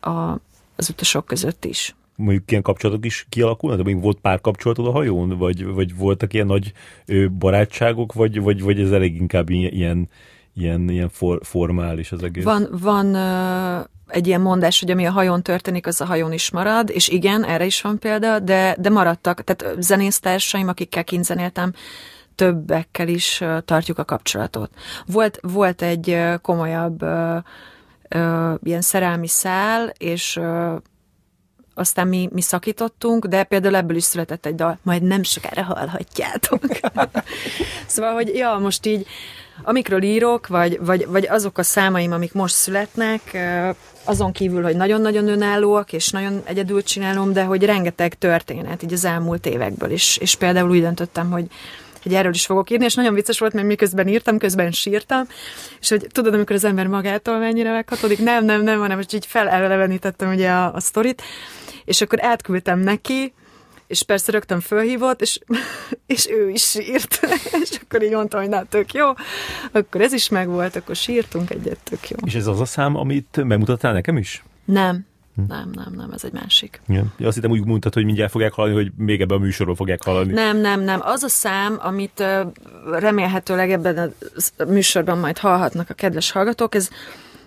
[0.00, 0.40] a,
[0.76, 3.78] az utasok között is mondjuk ilyen kapcsolatok is kialakulnak?
[3.78, 5.38] De még volt pár kapcsolatod a hajón?
[5.38, 6.72] Vagy, vagy voltak ilyen nagy
[7.38, 8.12] barátságok?
[8.12, 10.08] Vagy, vagy, vagy ez elég inkább ilyen, ilyen,
[10.60, 12.44] ilyen for, formális az egész?
[12.44, 16.50] Van, van uh, egy ilyen mondás, hogy ami a hajón történik, az a hajón is
[16.50, 21.72] marad, és igen, erre is van példa, de, de maradtak, tehát zenésztársaim, akikkel kint zenéltem,
[22.34, 24.70] többekkel is tartjuk a kapcsolatot.
[25.06, 27.36] Volt, volt egy komolyabb uh,
[28.14, 30.76] uh, ilyen szerelmi szál, és uh,
[31.74, 36.62] aztán mi, mi szakítottunk, de például ebből is született egy dal, majd nem sokára hallhatjátok.
[37.86, 39.06] szóval, hogy ja, most így,
[39.62, 43.38] amikről írok, vagy, vagy, vagy azok a számaim, amik most születnek,
[44.04, 49.04] azon kívül, hogy nagyon-nagyon önállóak, és nagyon egyedül csinálom, de hogy rengeteg történet így az
[49.04, 50.16] elmúlt évekből is.
[50.16, 51.46] És például úgy döntöttem, hogy
[52.02, 55.26] hogy erről is fogok írni, és nagyon vicces volt, mert miközben írtam, közben sírtam,
[55.80, 59.26] és hogy tudod, amikor az ember magától mennyire meghatodik, nem, nem, nem, hanem most így
[59.26, 61.22] felelevenítettem ugye a, a sztorit,
[61.84, 63.32] és akkor átküldtem neki,
[63.90, 65.38] és persze rögtön fölhívott, és,
[66.06, 67.20] és ő is sírt.
[67.62, 69.06] és akkor így mondtam, hogy na, tök jó.
[69.72, 72.16] Akkor ez is megvolt, akkor sírtunk egyet, tök jó.
[72.24, 74.44] És ez az a szám, amit megmutattál nekem is?
[74.64, 75.06] Nem.
[75.36, 75.42] Hm.
[75.48, 76.80] Nem, nem, nem, ez egy másik.
[76.88, 77.04] Ja.
[77.18, 80.04] ja azt hittem úgy mondtad, hogy mindjárt fogják hallani, hogy még ebben a műsorról fogják
[80.04, 80.32] hallani.
[80.32, 81.00] Nem, nem, nem.
[81.02, 82.24] Az a szám, amit
[82.90, 84.12] remélhetőleg ebben
[84.58, 86.90] a műsorban majd hallhatnak a kedves hallgatók, ez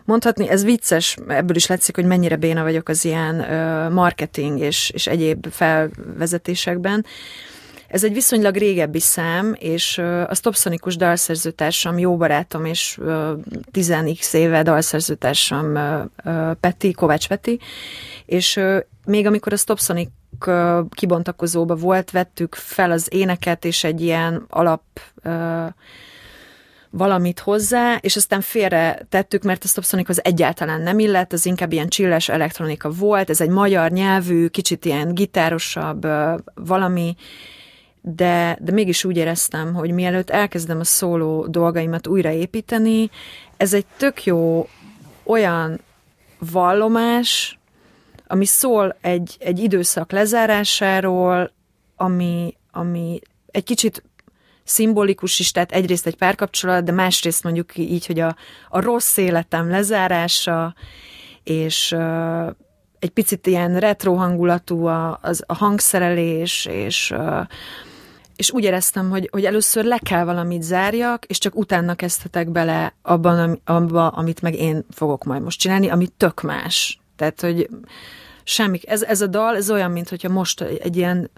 [0.05, 3.35] mondhatni, ez vicces, ebből is látszik, hogy mennyire béna vagyok az ilyen
[3.91, 7.05] marketing és, és egyéb felvezetésekben.
[7.87, 9.97] Ez egy viszonylag régebbi szám, és
[10.27, 12.99] a Stopsonikus dalszerzőtársam, jó barátom, és
[13.71, 15.77] 10x éve dalszerzőtársam
[16.59, 17.59] Peti, Kovács Peti,
[18.25, 18.59] és
[19.05, 20.09] még amikor a Stopsonic
[20.89, 24.83] kibontakozóba volt, vettük fel az éneket, és egy ilyen alap
[26.95, 31.71] valamit hozzá, és aztán félre tettük, mert a Stopsonic az egyáltalán nem illett, az inkább
[31.71, 36.07] ilyen csilles elektronika volt, ez egy magyar nyelvű, kicsit ilyen gitárosabb
[36.55, 37.15] valami,
[38.01, 43.09] de, de mégis úgy éreztem, hogy mielőtt elkezdem a szóló dolgaimat újraépíteni,
[43.57, 44.67] ez egy tök jó
[45.23, 45.79] olyan
[46.51, 47.59] vallomás,
[48.27, 51.51] ami szól egy, egy időszak lezárásáról,
[51.95, 53.19] ami, ami
[53.51, 54.03] egy kicsit
[54.63, 58.35] szimbolikus is, tehát egyrészt egy párkapcsolat, de másrészt mondjuk így, hogy a,
[58.69, 60.75] a rossz életem lezárása,
[61.43, 62.47] és uh,
[62.99, 67.47] egy picit ilyen retro hangulatú a, az, a hangszerelés, és uh,
[68.35, 72.93] és úgy éreztem, hogy, hogy először le kell valamit zárjak, és csak utána kezdhetek bele
[73.01, 76.99] abban, abba, amit meg én fogok majd most csinálni, ami tök más.
[77.15, 77.69] Tehát, hogy
[78.43, 81.31] semmi, ez, ez a dal, ez olyan, mint hogyha most egy ilyen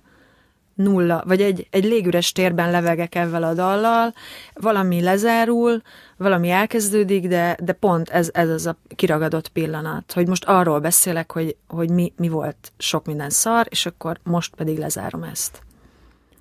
[0.75, 4.13] nulla, vagy egy, egy légüres térben levegek ezzel a dallal,
[4.53, 5.81] valami lezárul,
[6.17, 11.31] valami elkezdődik, de, de pont ez, ez az a kiragadott pillanat, hogy most arról beszélek,
[11.31, 15.61] hogy, hogy mi, mi volt sok minden szar, és akkor most pedig lezárom ezt.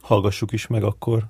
[0.01, 1.23] Hallgassuk is meg akkor.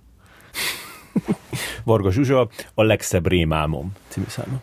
[1.85, 4.61] Varga Zsuzsa, a legszebb rémálmom című száma.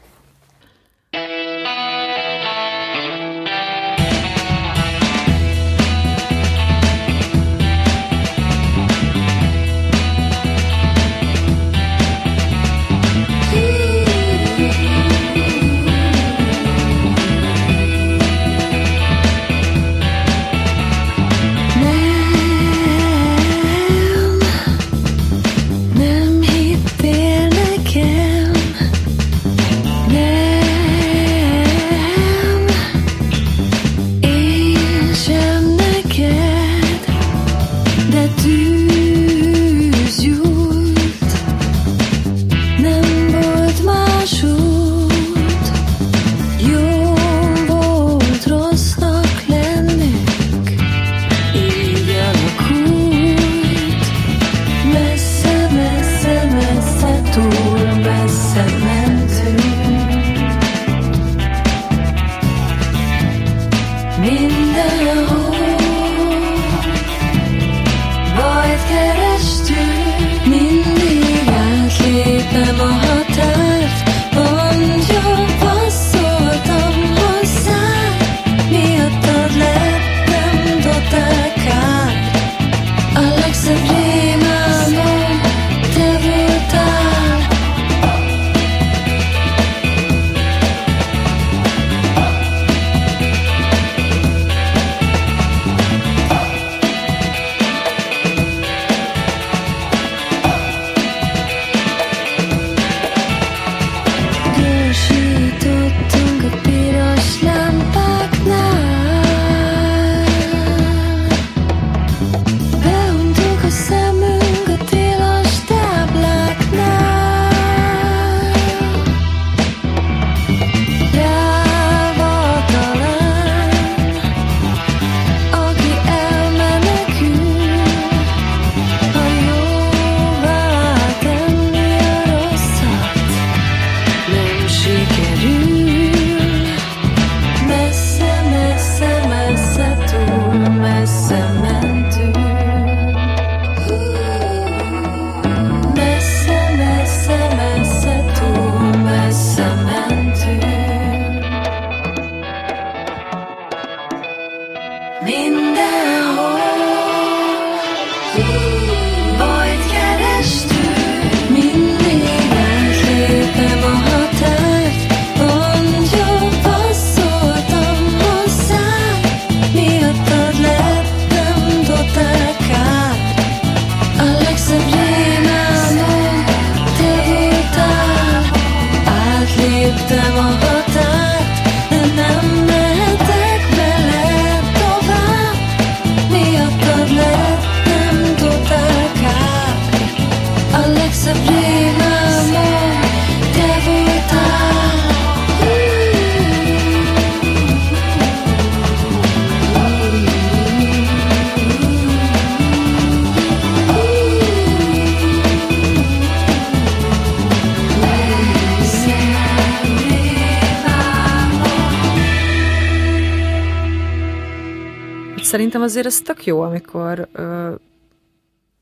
[215.72, 217.74] Szerintem azért ez tök jó, amikor ö,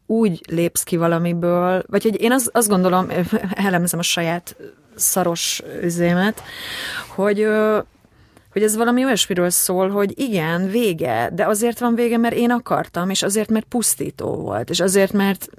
[0.05, 3.07] úgy lépsz ki valamiből, vagy hogy én az, azt gondolom,
[3.67, 4.55] elemzem a saját
[4.95, 6.43] szaros üzémet,
[7.07, 7.79] hogy, ö,
[8.51, 13.09] hogy ez valami olyasmiről szól, hogy igen, vége, de azért van vége, mert én akartam,
[13.09, 15.49] és azért, mert pusztító volt, és azért, mert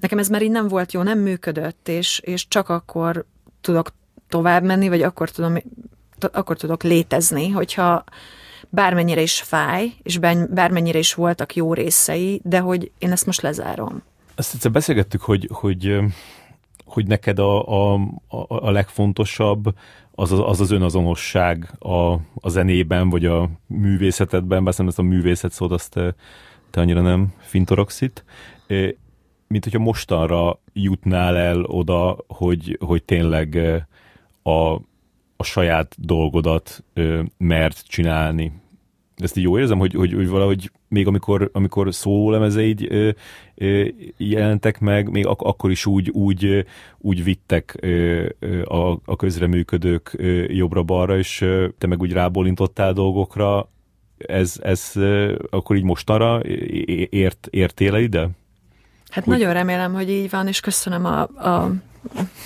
[0.00, 3.24] nekem ez már így nem volt jó, nem működött, és, és csak akkor
[3.60, 3.88] tudok
[4.28, 5.56] tovább menni, vagy akkor tudom,
[6.32, 8.04] akkor tudok létezni, hogyha
[8.70, 10.18] bármennyire is fáj, és
[10.50, 14.02] bármennyire is voltak jó részei, de hogy én ezt most lezárom.
[14.34, 15.98] Azt egyszer beszélgettük, hogy, hogy,
[16.84, 17.62] hogy neked a,
[17.92, 18.00] a,
[18.48, 19.74] a legfontosabb
[20.20, 25.52] az az, az, az önazonosság a, a zenében, vagy a művészetedben, bár ezt a művészet
[25.52, 26.14] szót azt te,
[26.70, 28.24] te annyira nem fintoroxit,
[29.46, 33.58] mint hogyha mostanra jutnál el oda, hogy, hogy tényleg
[34.42, 34.80] a,
[35.40, 36.84] a saját dolgodat
[37.38, 38.52] mert csinálni
[39.18, 43.10] ezt így jó érzem, hogy, hogy, hogy valahogy még amikor, amikor szólemezeid ö,
[43.54, 43.86] ö,
[44.16, 46.66] jelentek meg, még ak- akkor is úgy, úgy,
[46.98, 48.26] úgy vittek ö,
[48.64, 50.16] a, a közreműködők
[50.48, 51.44] jobbra-balra, és
[51.78, 53.68] te meg úgy rábólintottál dolgokra,
[54.18, 54.92] ez, ez
[55.50, 56.42] akkor így mostanra
[57.10, 58.28] ért, értél ide?
[59.08, 59.38] Hát hogy...
[59.38, 61.72] nagyon remélem, hogy így van, és köszönöm a, a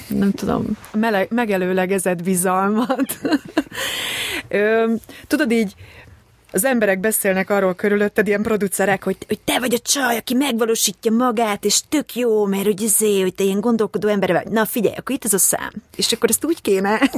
[0.07, 3.19] nem tudom, meleg, megelőlegezett bizalmat.
[5.27, 5.75] Tudod így,
[6.53, 11.13] az emberek beszélnek arról körülötted, ilyen producerek, hogy, hogy te vagy a csaj, aki megvalósítja
[11.13, 14.47] magát, és tök jó, mert hogy izé, hogy te ilyen gondolkodó ember vagy.
[14.47, 15.73] Na figyelj, akkor itt ez a szám.
[15.97, 16.99] És akkor ezt úgy kéne.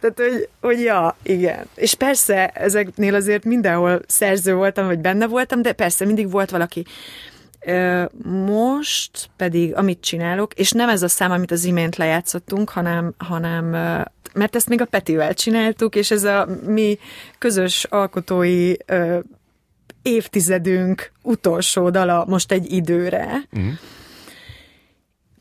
[0.00, 1.66] Tehát, hogy, hogy ja, igen.
[1.74, 6.84] És persze ezeknél azért mindenhol szerző voltam, vagy benne voltam, de persze mindig volt valaki,
[8.22, 13.64] most pedig, amit csinálok, és nem ez a szám, amit az imént lejátszottunk, hanem, hanem
[14.34, 16.98] mert ezt még a Petivel csináltuk, és ez a mi
[17.38, 18.74] közös alkotói
[20.02, 23.42] évtizedünk utolsó dala most egy időre.
[23.52, 23.72] Uh-huh.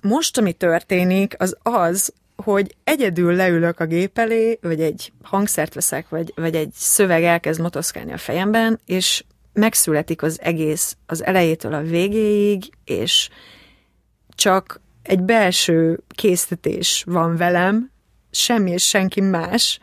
[0.02, 6.10] Most, ami történik, az az, hogy egyedül leülök a gép elé, vagy egy hangszert veszek,
[6.10, 9.24] vagy, vagy egy szöveg elkezd motoszkálni a fejemben, és
[9.57, 13.29] megszületik az egész az elejétől a végéig, és
[14.35, 17.91] csak egy belső készítés van velem,
[18.31, 19.79] semmi és senki más,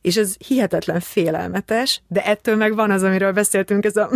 [0.00, 4.10] és ez hihetetlen félelmetes, de ettől meg van az, amiről beszéltünk, ez a...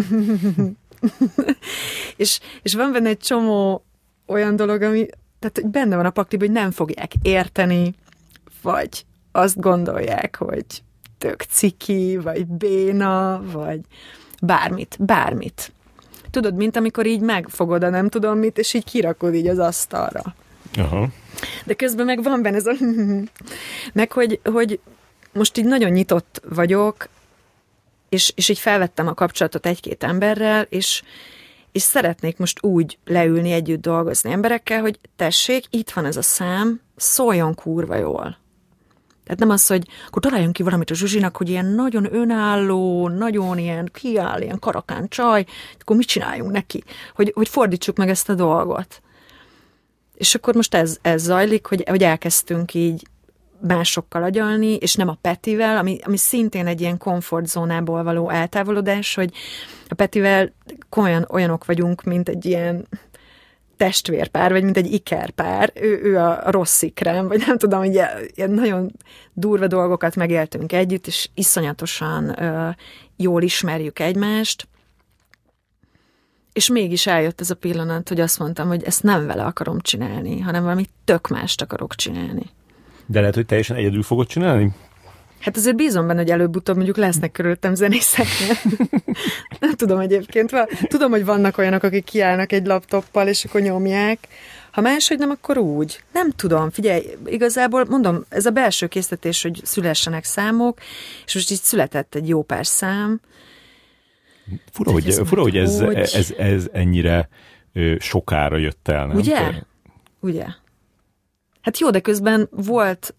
[2.16, 3.84] és, és van benne egy csomó
[4.26, 5.06] olyan dolog, ami,
[5.38, 7.94] tehát hogy benne van a pakliban, hogy nem fogják érteni,
[8.62, 10.64] vagy azt gondolják, hogy
[11.18, 13.80] tök ciki, vagy béna, vagy
[14.44, 15.72] bármit, bármit.
[16.30, 20.22] Tudod, mint amikor így megfogod a nem tudom mit, és így kirakod így az asztalra.
[20.76, 21.08] Aha.
[21.64, 22.72] De közben meg van benne ez a...
[23.92, 24.80] meg hogy, hogy
[25.32, 27.08] most így nagyon nyitott vagyok,
[28.08, 31.02] és, és így felvettem a kapcsolatot egy-két emberrel, és,
[31.72, 36.80] és szeretnék most úgy leülni, együtt dolgozni emberekkel, hogy tessék, itt van ez a szám,
[36.96, 38.42] szóljon kurva jól.
[39.24, 43.58] Tehát nem az, hogy akkor találjunk ki valamit a Zsuzsinak, hogy ilyen nagyon önálló, nagyon
[43.58, 45.44] ilyen kiáll, ilyen karakán csaj,
[45.80, 46.84] akkor mit csináljunk neki?
[47.14, 49.02] Hogy, hogy fordítsuk meg ezt a dolgot.
[50.14, 53.06] És akkor most ez, ez zajlik, hogy, hogy elkezdtünk így
[53.60, 59.32] másokkal agyalni, és nem a Petivel, ami, ami szintén egy ilyen komfortzónából való eltávolodás, hogy
[59.88, 60.52] a Petivel
[60.96, 62.86] olyan, olyanok vagyunk, mint egy ilyen
[63.76, 68.00] testvérpár, vagy mint egy ikerpár, ő, ő a rossz ikrem, vagy nem tudom, hogy
[68.34, 68.92] ilyen nagyon
[69.32, 72.68] durva dolgokat megéltünk együtt, és iszonyatosan ö,
[73.16, 74.68] jól ismerjük egymást,
[76.54, 80.40] és mégis eljött ez a pillanat, hogy azt mondtam, hogy ezt nem vele akarom csinálni,
[80.40, 82.42] hanem valami tök mást akarok csinálni.
[83.06, 84.72] De lehet, hogy teljesen egyedül fogod csinálni?
[85.44, 88.26] Hát azért bízom benne, hogy előbb-utóbb mondjuk lesznek körülöttem zenészek.
[89.60, 90.50] Nem tudom egyébként.
[90.88, 94.18] Tudom, hogy vannak olyanok, akik kiállnak egy laptoppal, és akkor nyomják.
[94.70, 96.02] Ha máshogy nem, akkor úgy.
[96.12, 96.70] Nem tudom.
[96.70, 100.78] Figyelj, igazából mondom, ez a belső készítés, hogy szülessenek számok,
[101.24, 103.20] és most így született egy jó pár szám.
[104.72, 105.94] Fura, hogy, ez, fura, hogy ez, hogy...
[105.94, 107.28] Ez, ez, ez ennyire
[107.72, 109.16] ö, sokára jött el, nem?
[109.16, 109.52] Ugye?
[110.20, 110.46] Ugye?
[111.60, 113.14] Hát jó, de közben volt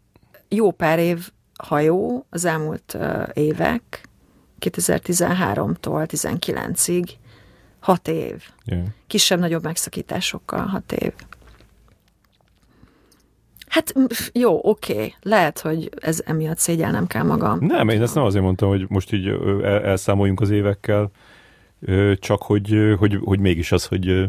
[0.49, 2.98] jó pár év hajó az elmúlt
[3.34, 4.10] évek,
[4.60, 7.10] 2013-tól 19-ig,
[7.80, 8.44] hat év.
[8.65, 8.84] Yeah.
[9.07, 11.14] Kisebb-nagyobb megszakításokkal hat év.
[13.68, 13.94] Hát
[14.34, 15.14] jó, oké, okay.
[15.22, 17.65] lehet, hogy ez emiatt szégyelnem kell magam.
[17.65, 19.27] Nem, én ezt nem azért mondtam, hogy most így
[19.64, 21.11] elszámoljunk az évekkel,
[22.19, 24.26] csak hogy, hogy, hogy mégis az, hogy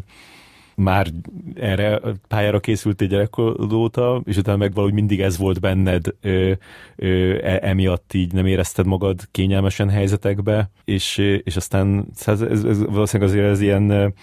[0.77, 1.07] már
[1.55, 6.53] erre pályára készültél gyerekkor óta, és utána meg valahogy mindig ez volt benned, ö,
[6.97, 12.85] ö, e, emiatt így nem érezted magad kényelmesen helyzetekbe, és, és aztán ez, ez, ez
[12.85, 14.15] valószínűleg azért ez ilyen,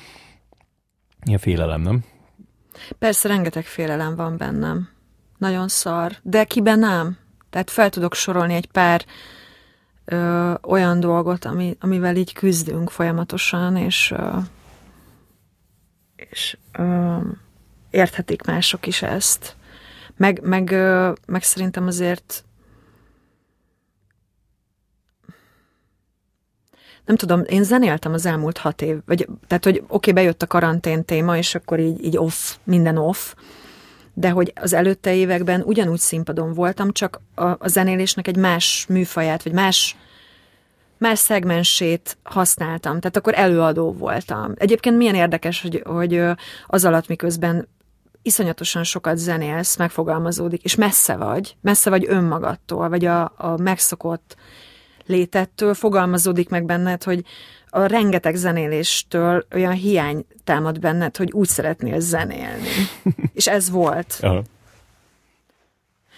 [1.25, 2.03] ilyen félelem, nem?
[2.99, 4.89] Persze, rengeteg félelem van bennem.
[5.38, 6.11] Nagyon szar.
[6.21, 7.17] De kiben nem?
[7.49, 9.05] Tehát fel tudok sorolni egy pár
[10.05, 14.38] ö, olyan dolgot, ami, amivel így küzdünk folyamatosan, és, ö,
[16.29, 17.17] és ö,
[17.89, 19.55] érthetik mások is ezt.
[20.17, 22.43] Meg, meg, ö, meg szerintem azért
[27.05, 30.47] nem tudom, én zenéltem az elmúlt hat év, vagy, tehát, hogy oké, okay, bejött a
[30.47, 33.33] karantén téma, és akkor így, így off, minden off,
[34.13, 39.43] de hogy az előtte években ugyanúgy színpadon voltam, csak a, a zenélésnek egy más műfaját,
[39.43, 39.97] vagy más
[41.03, 44.51] más szegmensét használtam, tehát akkor előadó voltam.
[44.55, 46.21] Egyébként milyen érdekes, hogy, hogy
[46.67, 47.67] az alatt miközben
[48.21, 54.35] iszonyatosan sokat zenélsz, megfogalmazódik, és messze vagy, messze vagy önmagadtól, vagy a, a megszokott
[55.05, 57.23] létettől fogalmazódik meg benned, hogy
[57.67, 62.69] a rengeteg zenéléstől olyan hiány támad benned, hogy úgy szeretnél zenélni.
[63.34, 64.17] és ez volt.
[64.21, 64.43] Aha.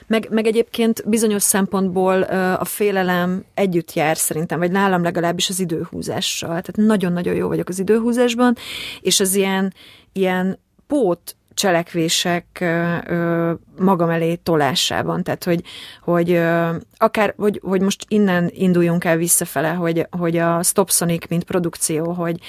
[0.07, 2.21] Meg, meg egyébként bizonyos szempontból
[2.59, 6.47] a félelem együtt jár szerintem, vagy nálam legalábbis az időhúzással.
[6.47, 8.55] Tehát nagyon-nagyon jó vagyok az időhúzásban,
[9.01, 9.73] és az ilyen,
[10.13, 12.63] ilyen pót cselekvések
[13.79, 15.23] magam elé tolásában.
[15.23, 15.63] Tehát, hogy,
[16.01, 16.41] hogy
[16.97, 22.11] akár, hogy, hogy most innen induljunk el visszafele, hogy, hogy a Stop Sonic, mint produkció,
[22.11, 22.39] hogy,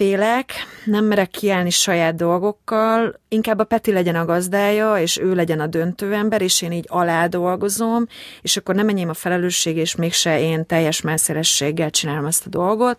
[0.00, 0.52] félek,
[0.84, 5.66] nem merek kiállni saját dolgokkal, inkább a Peti legyen a gazdája, és ő legyen a
[5.66, 8.06] döntőember, és én így alá dolgozom,
[8.42, 12.98] és akkor nem enyém a felelősség, és mégse én teljes messzélességgel csinálom ezt a dolgot,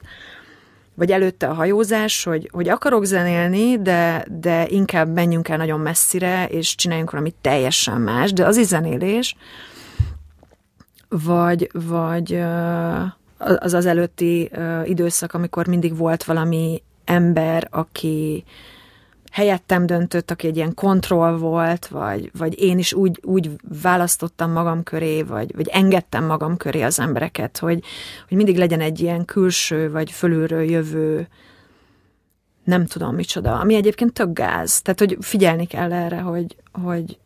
[0.94, 6.48] vagy előtte a hajózás, hogy, hogy akarok zenélni, de, de inkább menjünk el nagyon messzire,
[6.48, 9.36] és csináljunk valamit teljesen más, de az is zenélés,
[11.10, 12.42] vagy, vagy
[13.38, 14.52] az az előtti
[14.84, 18.44] időszak, amikor mindig volt valami ember, aki
[19.32, 23.50] helyettem döntött, aki egy ilyen kontroll volt, vagy, vagy én is úgy, úgy
[23.82, 27.84] választottam magam köré, vagy, vagy engedtem magam köré az embereket, hogy,
[28.28, 31.28] hogy mindig legyen egy ilyen külső, vagy fölülről jövő
[32.64, 34.82] nem tudom micsoda, ami egyébként tök gáz.
[34.82, 37.18] Tehát, hogy figyelni kell erre, hogy, hogy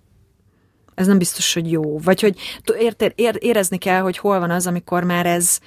[0.96, 2.00] ez nem biztos, hogy jó.
[2.00, 2.40] Vagy hogy
[2.80, 5.60] ér, ér, érezni kell, hogy hol van az, amikor már ez,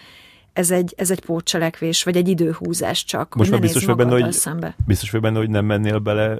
[0.58, 3.34] ez egy, ez egy pótcselekvés, vagy egy időhúzás csak.
[3.34, 4.76] Most már biztos vagy benne, hogy, szembe.
[4.86, 6.38] biztos vagy benne, hogy nem mennél bele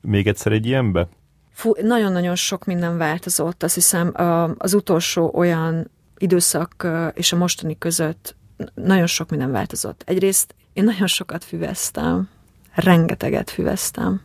[0.00, 1.08] még egyszer egy ilyenbe?
[1.52, 3.62] Fú, nagyon-nagyon sok minden változott.
[3.62, 4.12] Azt hiszem
[4.58, 8.36] az utolsó olyan időszak és a mostani között
[8.74, 10.02] nagyon sok minden változott.
[10.06, 12.28] Egyrészt én nagyon sokat füveztem,
[12.74, 14.20] rengeteget füveztem.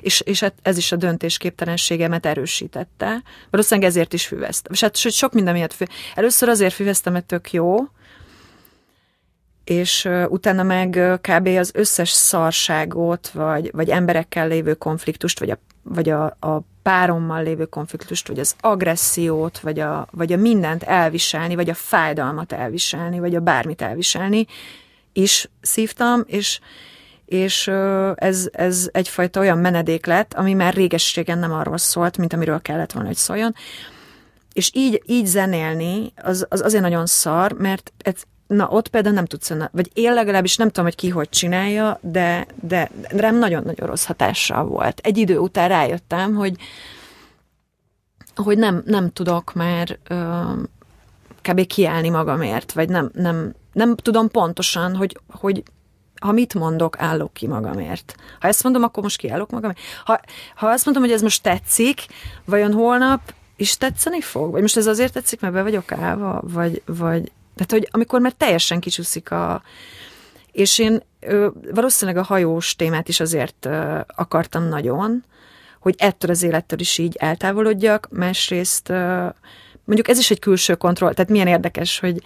[0.00, 3.22] És, és hát ez is a döntésképtelenségemet erősítette.
[3.50, 4.72] Valószínűleg ezért is füveztem.
[4.72, 5.84] És hát sok minden miatt fü...
[6.14, 7.76] Először azért füveztem, mert tök jó,
[9.64, 11.46] és utána meg kb.
[11.46, 17.64] az összes szarságot, vagy, vagy emberekkel lévő konfliktust, vagy a, vagy a, a párommal lévő
[17.64, 23.34] konfliktust, vagy az agressziót, vagy a, vagy a mindent elviselni, vagy a fájdalmat elviselni, vagy
[23.34, 24.46] a bármit elviselni,
[25.12, 26.60] is szívtam, és,
[27.24, 27.68] és
[28.14, 32.92] ez, ez egyfajta olyan menedék lett, ami már réges-régen nem arról szólt, mint amiről kellett
[32.92, 33.54] volna, hogy szóljon.
[34.52, 37.92] És így, így zenélni, az, az azért nagyon szar, mert
[38.52, 42.46] Na, ott például nem tudsz, vagy én legalábbis nem tudom, hogy ki hogy csinálja, de,
[42.60, 45.00] de rám nagyon-nagyon rossz hatással volt.
[45.02, 46.56] Egy idő után rájöttem, hogy,
[48.34, 50.42] hogy nem, nem tudok már ö,
[51.42, 51.66] kb.
[51.66, 55.62] kiállni magamért, vagy nem, nem, nem tudom pontosan, hogy, hogy
[56.20, 58.14] ha mit mondok, állok ki magamért.
[58.40, 59.78] Ha ezt mondom, akkor most kiállok magamért.
[60.04, 60.20] Ha,
[60.54, 62.06] ha azt mondom, hogy ez most tetszik,
[62.44, 64.50] vajon holnap is tetszeni fog?
[64.50, 66.40] Vagy most ez azért tetszik, mert be vagyok állva?
[66.44, 69.62] Vagy, vagy tehát, hogy amikor már teljesen kicsúszik a...
[70.52, 75.24] És én ö, valószínűleg a hajós témát is azért ö, akartam nagyon,
[75.80, 79.26] hogy ettől az élettől is így eltávolodjak, másrészt ö,
[79.84, 82.22] mondjuk ez is egy külső kontroll, tehát milyen érdekes, hogy,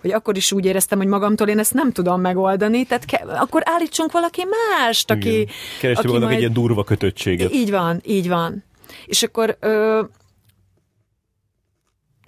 [0.00, 3.62] hogy akkor is úgy éreztem, hogy magamtól én ezt nem tudom megoldani, tehát ke- akkor
[3.64, 5.48] állítsunk valaki mást, aki...
[5.80, 6.36] Kerestél volna majd...
[6.36, 7.54] egy ilyen durva kötöttséget.
[7.54, 8.64] Így van, így van.
[9.06, 10.02] És akkor ö,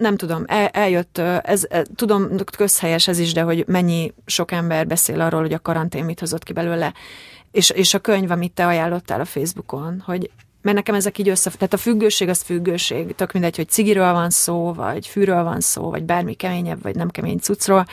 [0.01, 5.21] nem tudom, el, eljött, ez, tudom, közhelyes ez is, de hogy mennyi sok ember beszél
[5.21, 6.93] arról, hogy a karantén mit hozott ki belőle,
[7.51, 10.29] és, és a könyv, amit te ajánlottál a Facebookon, hogy
[10.61, 11.49] mert nekem ezek így össze...
[11.49, 13.15] Tehát a függőség az függőség.
[13.15, 17.09] Tök mindegy, hogy cigiről van szó, vagy fűről van szó, vagy bármi keményebb, vagy nem
[17.09, 17.85] kemény cuccról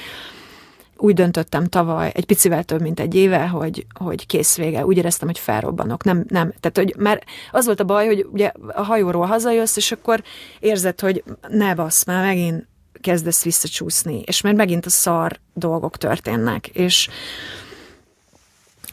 [0.98, 4.84] úgy döntöttem tavaly, egy picivel több, mint egy éve, hogy, hogy kész vége.
[4.84, 6.04] Úgy éreztem, hogy felrobbanok.
[6.04, 6.52] Nem, nem.
[6.60, 10.22] Tehát, hogy már az volt a baj, hogy ugye a hajóról hazajössz, és akkor
[10.60, 12.66] érzed, hogy ne basz, már megint
[13.00, 17.08] kezdesz visszacsúszni, és már megint a szar dolgok történnek, és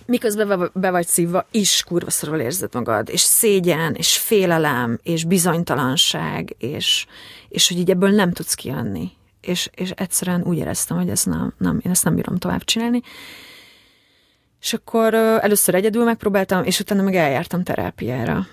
[0.05, 6.55] miközben be vagy szívva, is kurva szorul érzed magad, és szégyen, és félelem, és bizonytalanság,
[6.57, 7.05] és,
[7.49, 9.11] és hogy így ebből nem tudsz kijönni.
[9.45, 13.01] És, és egyszerűen úgy éreztem, hogy ez nem, nem, én ezt nem bírom tovább csinálni.
[14.61, 18.47] És akkor először egyedül megpróbáltam, és utána meg eljártam terápiára.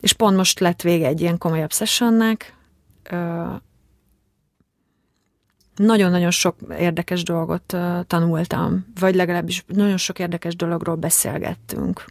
[0.00, 2.54] És pont most lett vége egy ilyen komolyabb sessionnek,
[5.76, 7.76] nagyon-nagyon sok érdekes dolgot
[8.06, 12.04] tanultam, vagy legalábbis nagyon sok érdekes dologról beszélgettünk.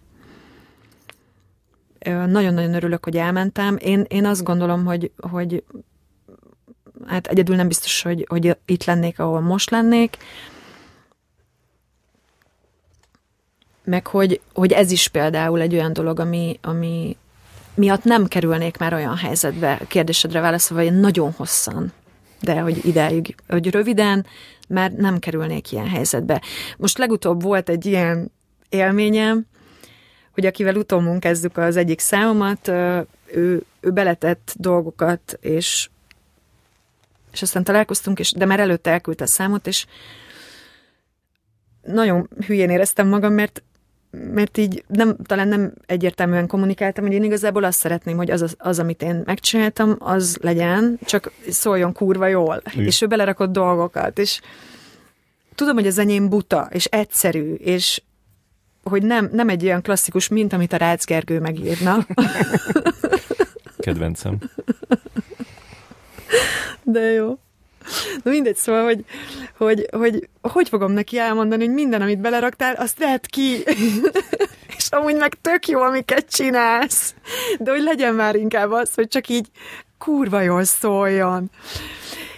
[2.05, 3.77] Nagyon-nagyon örülök, hogy elmentem.
[3.79, 5.63] Én, én azt gondolom, hogy, hogy
[7.07, 10.17] hát egyedül nem biztos, hogy, hogy itt lennék, ahol most lennék,
[13.83, 17.17] meg hogy, hogy ez is például egy olyan dolog, ami, ami
[17.73, 21.93] miatt nem kerülnék már olyan helyzetbe, kérdésedre válaszolva, hogy nagyon hosszan
[22.41, 24.25] de hogy ideig, hogy röviden,
[24.67, 26.41] mert nem kerülnék ilyen helyzetbe.
[26.77, 28.31] Most legutóbb volt egy ilyen
[28.69, 29.45] élményem,
[30.31, 32.67] hogy akivel utómunk kezdjük az egyik számomat,
[33.33, 35.89] ő, ő beletett dolgokat, és,
[37.31, 39.85] és aztán találkoztunk, és, de már előtte elküldte a számot, és
[41.81, 43.63] nagyon hülyén éreztem magam, mert
[44.33, 48.55] mert így nem, talán nem egyértelműen kommunikáltam, hogy én igazából azt szeretném, hogy az, az,
[48.57, 52.61] az amit én megcsináltam, az legyen, csak szóljon kurva jól.
[52.73, 52.85] Igen.
[52.85, 54.41] És ő belerakott dolgokat, és
[55.55, 58.01] tudom, hogy az enyém buta, és egyszerű, és
[58.83, 62.05] hogy nem, nem egy olyan klasszikus, mint amit a Rácz Gergő megírna.
[63.77, 64.37] Kedvencem.
[66.91, 67.37] De jó.
[68.23, 69.05] Na mindegy, szóval, hogy
[69.57, 73.63] hogy, hogy hogy fogom neki elmondani, hogy minden, amit beleraktál, azt vedd ki.
[74.77, 77.13] és amúgy meg tök jó, amiket csinálsz.
[77.59, 79.47] De hogy legyen már inkább az, hogy csak így
[79.97, 81.51] kurva jól szóljon.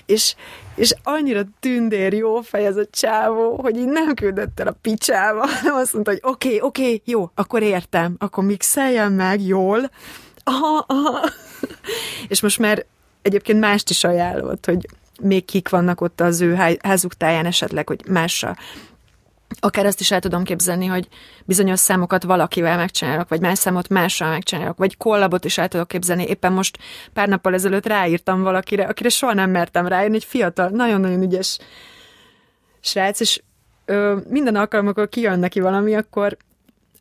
[0.05, 0.35] És,
[0.75, 5.47] és annyira tündér jó fej ez a csávó, hogy így nem küldött el a picsába,
[5.59, 9.91] hanem azt mondta, hogy oké, okay, oké, okay, jó, akkor értem, akkor mixeljen meg jól.
[10.43, 11.29] Aha, aha.
[12.27, 12.85] és most már
[13.23, 14.85] egyébként mást is ajánlott, hogy
[15.21, 18.55] még kik vannak ott az ő házuk táján esetleg, hogy másra
[19.59, 21.07] akár azt is el tudom képzelni, hogy
[21.45, 26.23] bizonyos számokat valakivel megcsinálok, vagy más számot mással megcsinálok, vagy kollabot is el tudok képzelni.
[26.23, 26.77] Éppen most
[27.13, 31.57] pár nappal ezelőtt ráírtam valakire, akire soha nem mertem ráírni, egy fiatal, nagyon-nagyon ügyes
[32.79, 33.41] srác, és
[33.85, 36.37] ö, minden alkalommal, kijön neki valami, akkor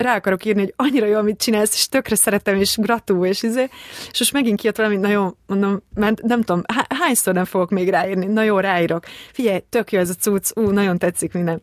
[0.02, 3.68] rá akarok írni, hogy annyira jó, amit csinálsz, és tökre szeretem, és gratú, és izé.
[4.10, 7.88] És most megint kijött valami, na jó, mondom, mert nem tudom, hányszor nem fogok még
[7.88, 9.04] ráírni, na jó, ráírok.
[9.32, 11.62] Figyelj, tök jó ez a cucc, ú, nagyon tetszik minden.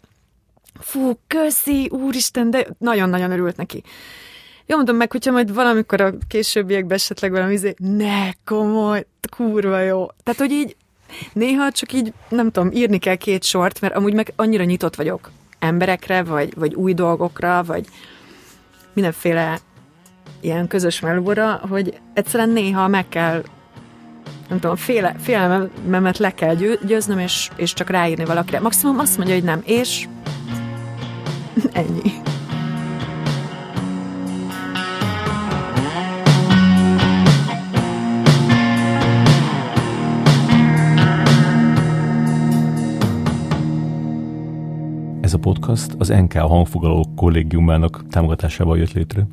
[0.80, 3.84] Fú, köszi, úristen, de nagyon-nagyon örült neki.
[4.66, 10.08] Jó, mondom meg, hogyha majd valamikor a későbbiekben esetleg valami izé, ne, komoly, kurva jó.
[10.24, 10.76] Tehát, hogy így
[11.34, 15.32] néha csak így, nem tudom, írni kell két sort, mert amúgy meg annyira nyitott vagyok
[15.60, 17.86] emberekre, vagy, vagy új dolgokra, vagy
[19.00, 19.60] mindenféle
[20.42, 23.44] ilyen közös melóra, hogy egyszerűen néha meg kell
[24.50, 26.56] nem tudom, féle, félelmemet le kell
[26.86, 28.60] győznöm, és, és csak ráírni valakire.
[28.60, 30.08] Maximum azt mondja, hogy nem, és
[31.72, 32.12] ennyi.
[45.30, 49.28] Ez a podcast az NK hangfogaló kollégiumának támogatásával jött létre.